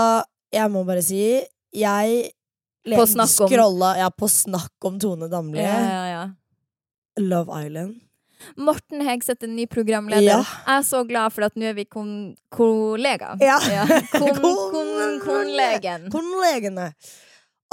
jeg 0.53 0.71
må 0.71 0.83
bare 0.87 1.01
si, 1.05 1.41
jeg 1.73 2.31
På 2.83 3.05
snakk 3.07 3.31
om- 3.45 3.49
scrolla 3.51 3.93
ja, 3.97 4.09
på 4.11 4.27
snakk 4.27 4.87
om 4.89 4.97
Tone 4.99 5.29
Damli. 5.31 5.61
Ja, 5.61 5.77
ja, 5.83 6.05
ja. 6.13 6.23
Love 7.21 7.59
Island. 7.65 7.99
Morten 8.59 8.99
Hegseth 9.07 9.45
er 9.45 9.47
ny 9.47 9.63
programleder. 9.71 10.25
Ja. 10.25 10.39
Jeg 10.43 10.79
er 10.81 10.81
så 10.83 11.03
glad 11.07 11.31
for 11.31 11.45
at 11.45 11.53
nå 11.55 11.63
er 11.69 11.75
vi 11.77 11.85
kon 11.87 12.33
kollegaer. 12.51 13.37
Ja. 13.39 13.59
Kon, 14.11 14.33
Kon- 14.41 14.73
kon, 14.73 15.13
konlegen. 15.23 16.09
Konlegene. 16.11 16.89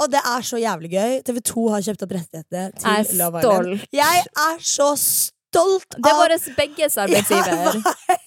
Og 0.01 0.09
det 0.09 0.21
er 0.25 0.45
så 0.45 0.57
jævlig 0.57 0.91
gøy. 0.95 1.19
TV 1.27 1.41
2 1.51 1.67
har 1.75 1.83
kjøpt 1.85 2.05
opp 2.07 2.15
rettighetene 2.17 2.63
Jeg 2.71 3.09
til 3.11 3.21
Love 3.21 3.41
Island. 3.41 3.85
Jeg 3.93 4.23
er 4.45 4.63
så 4.65 4.89
stolt 4.97 5.97
av 5.99 6.01
Det 6.01 6.11
er 6.11 6.19
vår 6.21 6.35
begges 6.57 6.97
arbeidsgiver. 7.03 7.81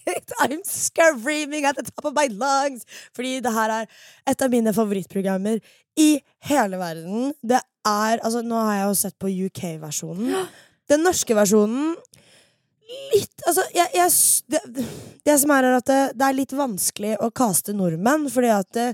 Vet. 0.06 0.34
I'm 0.44 0.62
screaming 0.68 1.66
at 1.66 1.76
the 1.76 1.86
top 1.88 2.10
of 2.10 2.14
my 2.16 2.28
lungs! 2.30 2.84
Fordi 3.16 3.40
det 3.44 3.52
her 3.54 3.74
er 3.80 3.88
et 4.30 4.44
av 4.44 4.52
mine 4.52 4.74
favorittprogrammer 4.76 5.58
i 6.00 6.10
hele 6.50 6.78
verden. 6.78 7.32
Det 7.42 7.58
er 7.58 8.20
Altså, 8.24 8.40
nå 8.40 8.56
har 8.56 8.78
jeg 8.78 8.88
jo 8.88 8.98
sett 9.02 9.18
på 9.20 9.32
UK-versjonen. 9.48 10.46
Den 10.88 11.04
norske 11.04 11.36
versjonen 11.36 11.94
Litt 13.14 13.44
Altså, 13.48 13.64
jeg, 13.74 13.88
jeg 13.96 14.10
det, 14.52 14.84
det 15.24 15.34
som 15.40 15.52
er, 15.56 15.66
er 15.66 15.78
at 15.78 15.88
det, 15.88 16.00
det 16.20 16.26
er 16.26 16.36
litt 16.36 16.52
vanskelig 16.56 17.14
å 17.24 17.30
kaste 17.34 17.72
nordmenn, 17.76 18.28
fordi 18.32 18.50
at 18.52 18.68
det, 18.76 18.86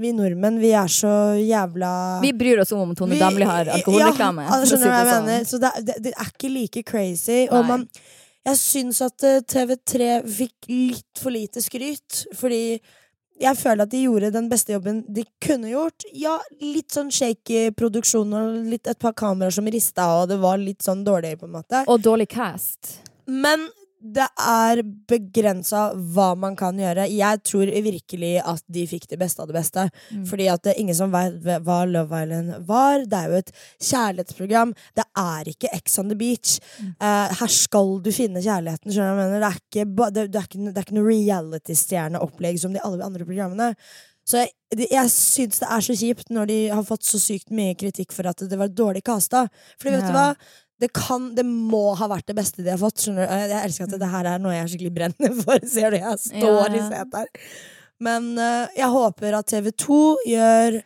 vi 0.00 0.12
nordmenn, 0.16 0.58
vi 0.58 0.70
er 0.72 0.88
så 0.90 1.10
jævla 1.38 2.20
Vi 2.22 2.32
bryr 2.32 2.60
oss 2.62 2.72
om 2.72 2.80
om 2.88 2.94
Tone 2.96 3.14
vi- 3.14 3.20
Damli 3.20 3.44
har 3.44 3.66
alkoholreklame. 3.66 4.42
Ja, 4.46 4.56
altså, 4.56 4.76
skjønner 4.76 4.88
du 4.88 4.90
hva 4.92 5.04
jeg 5.04 5.12
sånn. 5.14 5.26
mener? 5.26 5.44
Så 5.44 5.60
det, 5.60 5.72
det, 5.86 5.96
det 6.02 6.12
er 6.16 6.30
ikke 6.32 6.50
like 6.52 6.82
crazy. 6.88 7.46
Og 7.50 7.66
man, 7.68 7.86
jeg 8.46 8.56
syns 8.56 9.00
at 9.04 9.22
eh, 9.28 9.40
TV3 9.40 10.08
fikk 10.26 10.68
litt 10.72 11.20
for 11.22 11.30
lite 11.30 11.62
skryt, 11.62 12.24
fordi 12.34 12.80
jeg 13.42 13.56
føler 13.58 13.82
at 13.82 13.90
de 13.90 14.00
gjorde 14.04 14.32
den 14.32 14.48
beste 14.48 14.72
jobben 14.74 15.02
de 15.12 15.24
kunne 15.42 15.70
gjort. 15.72 16.04
Ja, 16.14 16.38
litt 16.60 16.90
sånn 16.94 17.10
shaky 17.10 17.70
produksjon 17.74 18.32
og 18.38 18.66
litt, 18.70 18.86
et 18.86 18.98
par 19.02 19.12
kameraer 19.18 19.52
som 19.54 19.66
rista, 19.66 20.08
og 20.22 20.28
det 20.30 20.38
var 20.42 20.58
litt 20.62 20.82
sånn 20.84 21.04
dårlig, 21.04 21.36
på 21.40 21.48
en 21.48 21.56
måte. 21.58 21.84
Og 21.90 22.00
dårlig 22.04 22.28
cast. 22.32 22.98
Men 23.26 23.68
det 24.02 24.24
er 24.42 24.82
begrensa 24.82 25.84
hva 25.94 26.32
man 26.38 26.56
kan 26.58 26.78
gjøre. 26.78 27.06
Jeg 27.12 27.40
tror 27.46 27.70
virkelig 27.70 28.32
at 28.40 28.64
de 28.74 28.84
fikk 28.90 29.06
det 29.12 29.18
beste 29.20 29.42
av 29.42 29.50
det 29.50 29.56
beste. 29.56 29.86
Mm. 30.10 30.24
Fordi 30.28 30.48
at 30.50 30.64
det 30.64 30.72
er 30.72 30.80
ingen 30.82 30.98
som 30.98 31.14
vet 31.14 31.38
hva 31.64 31.78
Love 31.88 32.22
Island 32.24 32.66
var. 32.68 33.06
Det 33.06 33.18
er 33.18 33.30
jo 33.30 33.40
et 33.42 33.52
kjærlighetsprogram. 33.88 34.74
Det 34.98 35.06
er 35.22 35.52
ikke 35.54 35.72
Ex 35.78 35.98
on 36.02 36.10
the 36.10 36.18
Beach. 36.18 36.58
Mm. 36.80 36.94
Uh, 36.98 37.34
her 37.40 37.52
skal 37.54 37.98
du 38.02 38.10
finne 38.14 38.42
kjærligheten. 38.42 38.90
Skjønner 38.90 39.12
du 39.12 39.20
hva 39.20 39.26
jeg 39.26 39.34
mener? 39.34 39.44
Det 39.44 39.50
er 39.50 39.60
ikke, 39.62 39.90
det, 39.92 40.24
det 40.24 40.40
er 40.40 40.48
ikke, 40.48 40.64
det 40.64 40.74
er 40.74 40.88
ikke 40.88 40.98
noe 40.98 41.10
reality-stjerneopplegg 41.10 42.62
som 42.62 42.74
de 42.74 42.82
alle 42.82 43.06
andre 43.06 43.28
programmene. 43.28 43.72
Så 44.28 44.42
jeg, 44.42 44.52
jeg 44.86 45.10
syns 45.10 45.62
det 45.62 45.70
er 45.74 45.84
så 45.84 45.96
kjipt 45.98 46.28
når 46.34 46.50
de 46.50 46.58
har 46.70 46.84
fått 46.86 47.06
så 47.06 47.18
sykt 47.20 47.50
mye 47.54 47.74
kritikk 47.78 48.14
for 48.14 48.28
at 48.30 48.44
det 48.48 48.58
var 48.58 48.70
dårlig 48.70 49.02
casta. 49.06 49.46
Fordi 49.80 49.96
vet 49.96 50.10
du 50.10 50.14
hva? 50.14 50.28
Det, 50.82 50.90
kan, 50.96 51.30
det 51.36 51.44
må 51.46 51.92
ha 51.98 52.08
vært 52.10 52.26
det 52.30 52.36
beste 52.38 52.64
de 52.64 52.72
har 52.72 52.80
fått. 52.80 53.04
Skjønner 53.04 53.28
du? 53.28 53.36
Jeg 53.52 53.60
elsker 53.68 53.86
at 53.86 54.02
det 54.02 54.10
her 54.16 54.32
er 54.32 54.42
noe 54.42 54.56
jeg 54.56 54.64
er 54.64 54.72
skikkelig 54.72 54.96
brennende 54.98 55.32
for. 55.44 55.70
Ser 55.70 55.94
du, 55.94 56.00
jeg 56.02 56.20
står 56.26 56.74
i 56.74 56.82
set 56.82 56.90
setet 56.90 57.22
her. 57.22 57.54
Men 58.02 58.32
uh, 58.34 58.66
jeg 58.74 58.90
håper 58.90 59.38
at 59.38 59.50
TV 59.52 59.70
2 59.78 60.02
gjør 60.26 60.82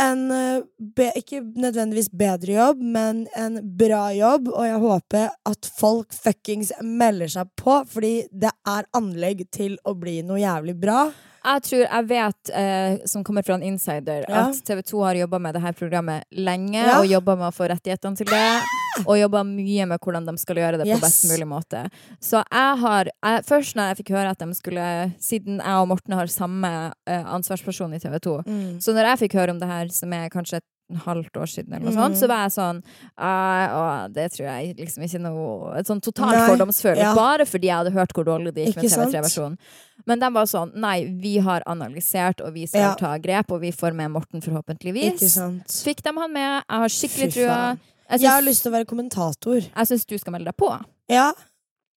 en 0.00 0.30
eh, 0.32 0.62
be, 0.96 1.10
ikke 1.20 1.42
nødvendigvis 1.60 2.10
bedre 2.16 2.54
jobb, 2.54 2.82
men 2.94 3.26
en 3.36 3.58
bra 3.78 4.06
jobb. 4.16 4.48
Og 4.48 4.64
jeg 4.64 4.82
håper 4.84 5.26
at 5.50 5.70
folk 5.76 6.14
fuckings 6.16 6.72
melder 6.80 7.28
seg 7.36 7.50
på, 7.60 7.80
fordi 7.88 8.14
det 8.32 8.52
er 8.68 8.88
anlegg 8.96 9.44
til 9.52 9.76
å 9.84 9.94
bli 9.98 10.20
noe 10.26 10.40
jævlig 10.40 10.78
bra. 10.80 11.02
Jeg 11.44 11.62
tror, 11.62 11.82
jeg 11.86 12.06
vet, 12.10 12.50
eh, 12.52 12.98
som 13.08 13.24
kommer 13.24 13.42
fra 13.46 13.54
en 13.54 13.62
insider, 13.62 14.24
Ja. 14.28 14.48
at 14.50 14.60
TV 14.64 14.82
2 14.82 15.02
har 15.04 15.14
jobba 15.14 15.38
med 15.40 15.54
dette 15.54 15.72
programmet 15.78 16.24
lenge, 16.36 16.74
Ja. 16.76 16.98
og 17.00 17.06
jobba 17.08 17.36
med 17.38 17.48
å 17.48 17.54
få 17.56 17.68
rettighetene 17.70 18.16
til 18.16 18.26
det. 18.26 18.62
Og 19.06 19.16
jobba 19.16 19.42
mye 19.46 19.86
med 19.86 20.00
hvordan 20.00 20.26
de 20.26 20.36
skal 20.36 20.56
gjøre 20.56 20.78
det 20.78 20.86
på 20.86 21.00
best 21.00 21.24
mulig 21.30 21.46
måte. 21.48 21.88
Så 22.20 22.42
jeg 22.52 22.78
har 22.80 23.04
jeg, 23.04 23.44
Først 23.46 23.74
når 23.76 23.94
jeg 23.94 24.04
fikk 24.04 24.14
høre 24.16 24.30
at 24.30 24.38
de 24.38 24.46
skulle 24.54 25.14
Siden 25.18 25.58
jeg 25.62 25.66
og 25.80 25.88
Morten 25.88 26.12
har 26.14 26.26
samme 26.26 26.92
eh, 27.06 27.22
ansvarsperson 27.24 27.94
i 27.94 27.98
TV 27.98 28.18
2, 28.18 28.42
Mm. 28.44 28.76
så 28.82 28.92
når 28.92 29.16
jeg 29.16 29.30
fikk 29.30 29.38
høre 29.40 29.50
om 29.50 29.58
det 29.60 29.68
her, 29.68 29.88
som 29.88 30.12
er 30.12 30.28
kanskje 30.28 30.60
et 30.90 31.02
halvt 31.04 31.36
år 31.40 31.50
siden, 31.50 31.72
eller 31.74 31.86
noe 31.86 31.94
sånt, 31.94 32.14
mm. 32.16 32.20
så 32.20 32.28
var 32.30 32.42
jeg 32.44 32.52
sånn 32.56 32.80
«Ah, 33.16 33.74
å, 33.74 33.82
Det 34.12 34.26
tror 34.34 34.46
jeg 34.48 34.76
liksom 34.78 35.04
ikke 35.06 35.20
noe 35.22 35.74
Et 35.78 35.86
sånn 35.86 36.00
totalt 36.02 36.36
Nei, 36.36 36.48
fordomsfølelse. 36.48 37.04
ja. 37.04 37.14
Bare 37.14 37.46
fordi 37.48 37.70
jeg 37.70 37.76
hadde 37.76 37.92
hørt 37.94 38.12
hvor 38.16 38.24
dårlig 38.28 38.54
det 38.54 38.66
gikk 38.68 38.76
med 38.80 38.84
Ikke 38.84 38.94
sant? 38.94 39.12
TV3-versjonen. 39.14 39.58
Men 40.06 40.22
de 40.24 40.30
var 40.32 40.48
sånn 40.50 40.72
Nei, 40.74 40.96
vi 41.22 41.36
har 41.38 41.62
analysert, 41.66 42.40
og 42.40 42.52
vi 42.54 42.66
skal 42.66 42.80
Ja. 42.80 42.94
ta 42.94 43.16
grep, 43.18 43.50
og 43.52 43.60
vi 43.60 43.70
får 43.72 43.94
med 43.94 44.10
Morten, 44.10 44.40
forhåpentligvis. 44.40 45.14
Ikke 45.20 45.28
sant? 45.30 45.66
Fikk 45.68 46.02
de 46.02 46.14
han 46.16 46.32
med. 46.32 46.64
Jeg 46.68 46.78
har 46.84 46.88
skikkelig 46.88 47.32
trua. 47.34 47.60
Jeg, 47.76 48.18
synes, 48.18 48.22
Jeg 48.22 48.30
har 48.30 48.42
lyst 48.42 48.62
til 48.62 48.72
å 48.72 48.74
være 48.74 48.86
kommentator. 48.90 49.60
jeg 49.60 49.86
syns 49.86 50.06
du 50.06 50.18
skal 50.18 50.32
melde 50.32 50.50
deg 50.50 50.56
på. 50.56 50.72
Ja, 51.08 51.32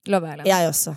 Love 0.08 0.28
Island. 0.34 0.48
jeg 0.48 0.68
også. 0.70 0.96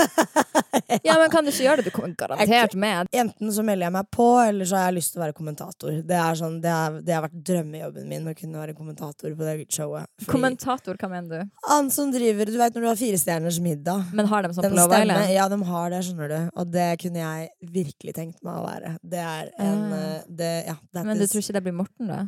Ja, 1.06 1.16
men 1.18 1.30
kan 1.30 1.44
du 1.44 1.50
ikke 1.50 1.64
gjøre 1.64 1.80
det? 1.80 1.90
Du 1.90 1.94
kommer 1.94 2.14
garantert 2.18 2.74
med. 2.78 3.08
Enten 3.14 3.52
så 3.54 3.62
melder 3.66 3.86
jeg 3.86 3.94
meg 3.94 4.08
på, 4.14 4.26
eller 4.42 4.68
så 4.68 4.78
har 4.78 4.88
jeg 4.88 4.96
lyst 4.98 5.14
til 5.14 5.20
å 5.20 5.24
være 5.24 5.36
kommentator. 5.36 5.92
Det, 6.06 6.16
er 6.16 6.38
sånn, 6.38 6.56
det, 6.62 6.72
er, 6.72 6.96
det 7.06 7.14
har 7.14 7.24
vært 7.24 7.36
drømmejobben 7.50 8.08
min 8.10 8.28
å 8.30 8.34
kunne 8.38 8.62
være 8.62 8.74
kommentator 8.78 9.34
på 9.36 9.46
det 9.46 9.54
showet. 9.72 10.08
Fordi 10.20 10.32
Kommentator, 10.32 10.98
hva 11.00 11.10
mener 11.12 11.44
du? 11.44 11.54
Han 11.68 11.90
som 11.94 12.12
driver 12.14 12.50
Du 12.50 12.56
vet 12.58 12.76
når 12.76 12.86
du 12.86 12.88
har 12.90 12.98
Firestjerners 13.00 13.60
middag? 13.62 14.10
Men 14.16 14.30
har 14.30 14.46
de 14.46 14.52
sånn 14.56 14.66
på 14.66 14.74
Love 14.78 15.00
eller? 15.02 15.22
Island? 15.22 15.36
ja, 15.36 15.48
de 15.52 15.70
har 15.70 15.94
det, 15.94 16.02
skjønner 16.08 16.34
du. 16.34 16.38
Og 16.62 16.74
det 16.74 16.88
kunne 17.04 17.24
jeg 17.24 17.72
virkelig 17.78 18.16
tenkt 18.16 18.44
meg 18.46 18.60
å 18.60 18.66
være. 18.66 18.94
Det 19.14 19.24
er 19.24 19.54
en 19.62 19.96
eh, 19.96 20.28
det, 20.28 20.52
ja, 20.70 20.76
Men 21.00 21.18
du 21.18 21.26
tror 21.26 21.44
ikke 21.44 21.58
det 21.58 21.66
blir 21.66 21.80
Morten, 21.82 22.10
da? 22.10 22.24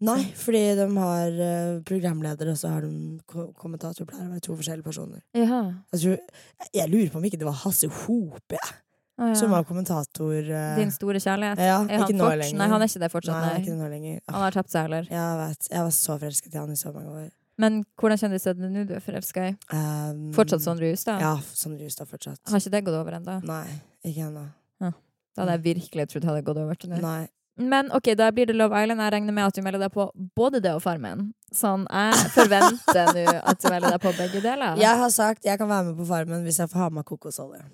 Nei, 0.00 0.20
fordi 0.40 0.60
de 0.78 0.86
har 0.96 1.34
uh, 1.36 1.80
programleder, 1.84 2.48
og 2.52 2.56
så 2.56 2.70
har 2.72 2.86
de 2.86 3.18
ko 3.28 3.50
kommentator. 3.60 4.06
Pleier 4.08 4.28
å 4.30 4.34
være 4.36 4.44
to 4.46 4.54
forskjellige 4.56 4.86
personer. 4.86 5.20
Jaha. 5.36 5.58
Jeg, 5.92 6.00
tror, 6.00 6.70
jeg 6.78 6.88
lurer 6.92 7.10
på 7.12 7.20
om 7.20 7.26
ikke 7.28 7.40
det 7.42 7.48
var 7.50 7.58
Hasse 7.66 7.90
Hope 8.04 8.56
jeg, 8.56 8.76
Ah, 9.20 9.26
ja. 9.28 9.34
som 9.36 9.50
var 9.52 9.66
kommentator. 9.68 10.30
uh... 10.48 10.76
Din 10.78 10.88
store 10.94 11.20
kjærlighet? 11.20 11.58
ja, 11.60 11.82
Er 11.84 11.98
han 12.00 12.06
fort- 12.08 12.38
lenger. 12.40 12.56
Nei, 12.56 12.68
han 12.72 12.80
er 12.80 12.88
ikke 12.88 13.02
det 13.02 13.10
fortsatt, 13.12 13.42
Nei, 13.44 13.58
ikke 13.60 13.90
lenger. 13.92 14.20
Han 14.32 14.40
har 14.46 14.54
tapt 14.56 14.70
seg, 14.72 14.86
heller. 14.86 15.10
Jeg 15.12 15.34
vet, 15.42 15.68
jeg 15.74 15.82
var 15.84 15.90
så 15.92 16.16
forelsket 16.22 16.54
i 16.54 16.58
han 16.62 16.72
i 16.72 16.78
så 16.80 16.92
mange 16.94 17.12
år. 17.12 17.26
Men 17.60 17.82
hvordan 18.00 18.16
kjendis 18.22 18.46
er 18.48 18.54
det 18.56 18.70
nå 18.72 18.86
du 18.88 18.94
er 18.96 19.02
forelska 19.04 19.42
i? 19.50 19.52
Um, 19.76 20.30
Fortsatt 20.32 20.64
Sondre 20.64 20.88
Justad? 20.88 21.20
Ja, 21.20 21.34
Sondre 21.52 21.84
Justad 21.84 22.08
fortsatt. 22.08 22.40
Har 22.48 22.56
ikke 22.64 22.72
det 22.72 22.80
gått 22.86 22.96
over 22.96 23.18
ennå? 23.18 23.34
Nei, 23.44 23.66
ikke 24.08 24.24
ennå. 24.30 24.46
Da 24.80 25.44
hadde 25.44 25.52
jeg 25.58 25.62
virkelig 25.68 26.08
trodd 26.10 26.24
det 26.24 26.30
hadde 26.32 26.46
gått 26.48 26.58
over 26.64 26.80
til 26.80 26.90
nå. 26.90 27.02
Nei. 27.04 27.28
Men 27.56 27.90
ok, 27.92 28.14
da 28.16 28.30
blir 28.32 28.46
det 28.46 28.54
Love 28.56 28.82
Island. 28.82 29.02
Jeg 29.02 29.12
regner 29.12 29.34
med 29.36 29.46
at 29.50 29.56
du 29.56 29.62
melder 29.62 29.82
deg 29.84 29.92
på 29.92 30.06
både 30.36 30.60
det 30.64 30.72
og 30.76 30.82
Farmen. 30.84 31.32
Sånn, 31.52 31.84
jeg 31.90 32.30
forventer 32.36 33.10
nå 33.16 33.24
at 33.40 33.60
du 33.60 33.66
melder 33.68 33.96
deg 33.96 34.04
på 34.04 34.14
begge 34.16 34.42
deler. 34.44 34.78
Jeg 34.80 35.02
har 35.02 35.12
sagt 35.12 35.44
jeg 35.44 35.60
kan 35.60 35.68
være 35.68 35.90
med 35.90 35.98
på 36.00 36.06
Farmen 36.08 36.46
hvis 36.46 36.60
jeg 36.62 36.70
får 36.72 36.84
ha 36.86 36.88
med 36.94 37.06
kokosolje. 37.08 37.64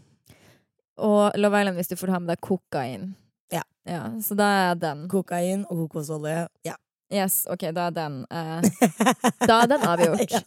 Og 0.96 1.36
Love 1.36 1.60
Island 1.60 1.78
hvis 1.78 1.92
du 1.92 1.96
får 2.00 2.14
ha 2.14 2.22
med 2.22 2.32
deg 2.32 2.42
kokain. 2.42 3.12
Ja. 3.52 3.62
ja. 3.86 4.02
Så 4.24 4.34
da 4.38 4.48
er 4.70 4.80
den. 4.80 5.06
Kokain 5.12 5.66
og 5.68 5.86
kokosolje. 5.86 6.48
Ja. 6.66 6.74
Yes, 7.12 7.46
ok, 7.46 7.68
da 7.70 7.84
er 7.86 7.92
den 7.94 8.14
uh, 8.34 8.60
Da 9.46 9.60
er 9.62 9.68
den 9.70 9.82
avgjort. 9.86 10.32
Ja. 10.32 10.40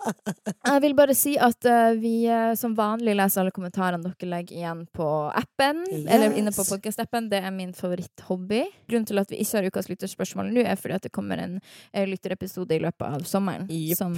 Jeg 0.73 0.81
vil 0.83 0.95
bare 0.97 1.13
si 1.15 1.37
at 1.39 1.63
uh, 1.65 1.93
vi 1.95 2.25
eh, 2.27 2.51
som 2.59 2.73
vanlig 2.75 3.13
leser 3.15 3.41
alle 3.45 3.53
kommentarene 3.55 4.03
dere 4.03 4.27
legger 4.29 4.57
igjen 4.57 4.81
på 4.95 5.07
appen. 5.39 5.85
Eller 6.03 6.35
inne 6.35 6.51
på 6.51 6.59
Yes. 6.65 6.73
podkast-appen. 6.73 7.29
Det 7.31 7.39
er 7.39 7.53
min 7.55 7.71
favoritthobby. 7.73 8.59
Grunnen 8.91 9.07
til 9.07 9.21
at 9.21 9.31
vi 9.31 9.39
ikke 9.39 9.55
har 9.61 9.67
ukas 9.71 9.87
lytterspørsmål 9.89 10.49
nå, 10.51 10.65
er 10.67 10.75
fordi 10.79 10.97
at 10.97 11.05
det 11.07 11.13
kommer 11.15 11.39
en 11.39 11.55
lytterepisode 11.95 12.75
i 12.75 12.81
løpet 12.83 13.07
av 13.07 13.23
sommeren. 13.29 13.69
Yep. 13.71 13.95
Som, 13.97 14.17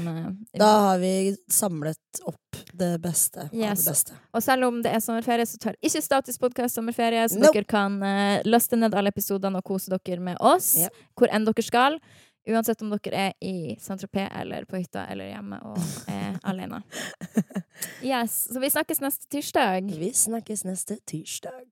Da 0.57 0.71
har 0.87 0.97
vi 1.03 1.35
samlet 1.51 2.23
opp 2.25 2.59
det 2.73 2.95
beste 3.03 3.45
av 3.45 3.53
Yes. 3.55 3.85
det 3.85 3.93
beste. 3.93 4.17
Og 4.33 4.43
selv 4.43 4.65
om 4.71 4.81
det 4.81 4.95
er 4.95 5.03
sommerferie, 5.05 5.45
så 5.45 5.61
tar 5.61 5.77
ikke 5.81 6.01
Status 6.01 6.41
podkast 6.41 6.75
sommerferie, 6.79 7.27
så 7.29 7.37
Nope. 7.39 7.53
dere 7.61 7.69
kan 7.69 7.99
laste 8.49 8.75
ned 8.81 8.97
alle 8.97 9.13
episodene 9.13 9.61
og 9.61 9.63
kose 9.69 9.93
dere 9.93 10.19
med 10.19 10.37
oss 10.41 10.73
yep. 10.81 10.97
hvor 11.15 11.29
enn 11.31 11.45
dere 11.45 11.63
skal. 11.69 11.99
Uansett 12.49 12.81
om 12.81 12.89
dere 12.89 13.27
er 13.29 13.33
i 13.45 13.75
Saint-Tropez 13.79 14.29
eller 14.41 14.65
på 14.65 14.79
hytta 14.81 15.03
eller 15.11 15.29
hjemme 15.29 15.59
og 15.69 15.77
er 16.09 16.39
alene. 16.49 16.81
Yes, 18.01 18.47
Så 18.53 18.59
vi 18.59 18.69
snakkes 18.73 19.01
neste 19.03 19.29
tirsdag. 19.29 19.91
Vi 19.93 20.09
snakkes 20.13 20.65
neste 20.65 20.97
tirsdag. 21.05 21.69